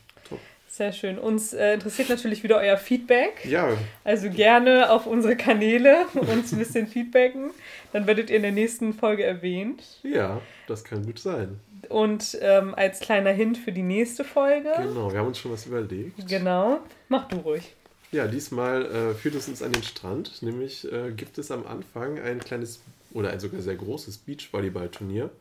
Sehr 0.70 0.94
schön. 0.94 1.18
Uns 1.18 1.54
äh, 1.54 1.74
interessiert 1.74 2.10
natürlich 2.10 2.44
wieder 2.44 2.58
euer 2.58 2.78
Feedback. 2.78 3.44
Ja, 3.44 3.76
Also 4.04 4.30
gerne 4.30 4.92
auf 4.92 5.08
unsere 5.08 5.36
Kanäle 5.36 6.06
uns 6.14 6.52
ein 6.52 6.60
bisschen 6.60 6.88
feedbacken. 6.88 7.50
Dann 7.92 8.06
werdet 8.06 8.30
ihr 8.30 8.36
in 8.36 8.44
der 8.44 8.52
nächsten 8.52 8.94
Folge 8.94 9.24
erwähnt. 9.24 9.84
ja, 10.04 10.40
das 10.68 10.84
kann 10.84 11.04
gut 11.06 11.18
sein. 11.20 11.60
Und 11.90 12.38
ähm, 12.42 12.76
als 12.76 13.00
kleiner 13.00 13.32
Hint 13.32 13.58
für 13.58 13.72
die 13.72 13.82
nächste 13.82 14.24
Folge. 14.24 14.70
Genau, 14.78 15.12
wir 15.12 15.20
haben 15.20 15.28
uns 15.28 15.40
schon 15.40 15.52
was 15.52 15.66
überlegt. 15.66 16.28
Genau. 16.28 16.80
Mach 17.08 17.28
du 17.28 17.38
ruhig. 17.38 17.74
Ja, 18.12 18.28
diesmal 18.28 18.86
äh, 18.86 19.14
führt 19.16 19.36
es 19.36 19.48
uns 19.48 19.64
an 19.64 19.72
den 19.72 19.84
Strand. 19.84 20.42
Nämlich 20.44 20.92
äh, 20.92 21.12
gibt 21.12 21.38
es 21.40 21.50
am 21.52 21.66
Anfang 21.66 22.20
ein 22.20 22.40
kleines 22.40 22.82
oder 23.12 23.32
ein 23.32 23.40
sogar 23.40 23.62
sehr 23.62 23.76
großes 23.76 24.20
Beachvolleyball-Turnier, 24.20 25.32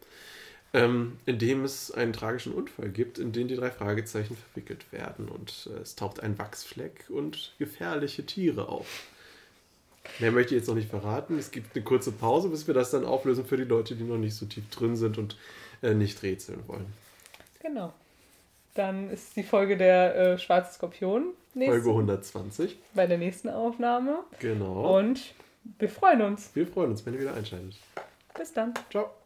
ähm, 0.75 1.19
in 1.27 1.39
dem 1.39 1.65
es 1.65 1.91
einen 1.91 2.13
tragischen 2.13 2.53
Unfall 2.53 2.91
gibt, 2.91 3.19
in 3.19 3.33
den 3.33 3.49
die 3.49 3.57
drei 3.57 3.71
Fragezeichen 3.71 4.37
verwickelt 4.37 4.93
werden. 4.93 5.29
Und 5.29 5.69
äh, 5.73 5.81
es 5.81 5.95
taucht 5.97 6.21
ein 6.21 6.39
Wachsfleck 6.39 7.05
und 7.09 7.55
gefährliche 7.59 8.27
Tiere 8.27 8.69
auf. 8.69 9.07
Mehr 10.19 10.33
möchte 10.33 10.55
ich 10.55 10.61
jetzt 10.61 10.69
noch 10.69 10.75
nicht 10.75 10.91
verraten. 10.91 11.39
Es 11.39 11.51
gibt 11.51 11.75
eine 11.75 11.85
kurze 11.85 12.13
Pause, 12.13 12.49
bis 12.49 12.67
wir 12.67 12.75
das 12.75 12.91
dann 12.91 13.05
auflösen 13.05 13.45
für 13.45 13.57
die 13.57 13.65
Leute, 13.65 13.95
die 13.95 14.05
noch 14.05 14.19
nicht 14.19 14.35
so 14.35 14.47
tief 14.47 14.69
drin 14.71 14.97
sind 14.97 15.19
und 15.19 15.37
äh, 15.83 15.95
nicht 15.95 16.23
rätseln 16.23 16.61
wollen. 16.67 16.87
Genau. 17.63 17.93
Dann 18.75 19.11
ist 19.11 19.37
die 19.37 19.43
Folge 19.43 19.77
der 19.77 20.17
äh, 20.17 20.39
Schwarze 20.39 20.75
Skorpion 20.75 21.33
nächste, 21.55 21.75
Folge 21.75 21.91
120. 21.91 22.79
bei 22.95 23.07
der 23.07 23.19
nächsten 23.19 23.49
Aufnahme. 23.49 24.21
Genau. 24.39 24.99
Und 24.99 25.35
wir 25.79 25.89
freuen 25.89 26.23
uns. 26.23 26.51
wir 26.55 26.67
freuen 26.67 26.91
uns, 26.91 27.05
wenn 27.05 27.15
ihr 27.15 27.21
wieder 27.21 27.35
einschaltet. 27.35 27.77
Bis 28.37 28.53
dann. 28.53 28.75
Ciao. 28.91 29.18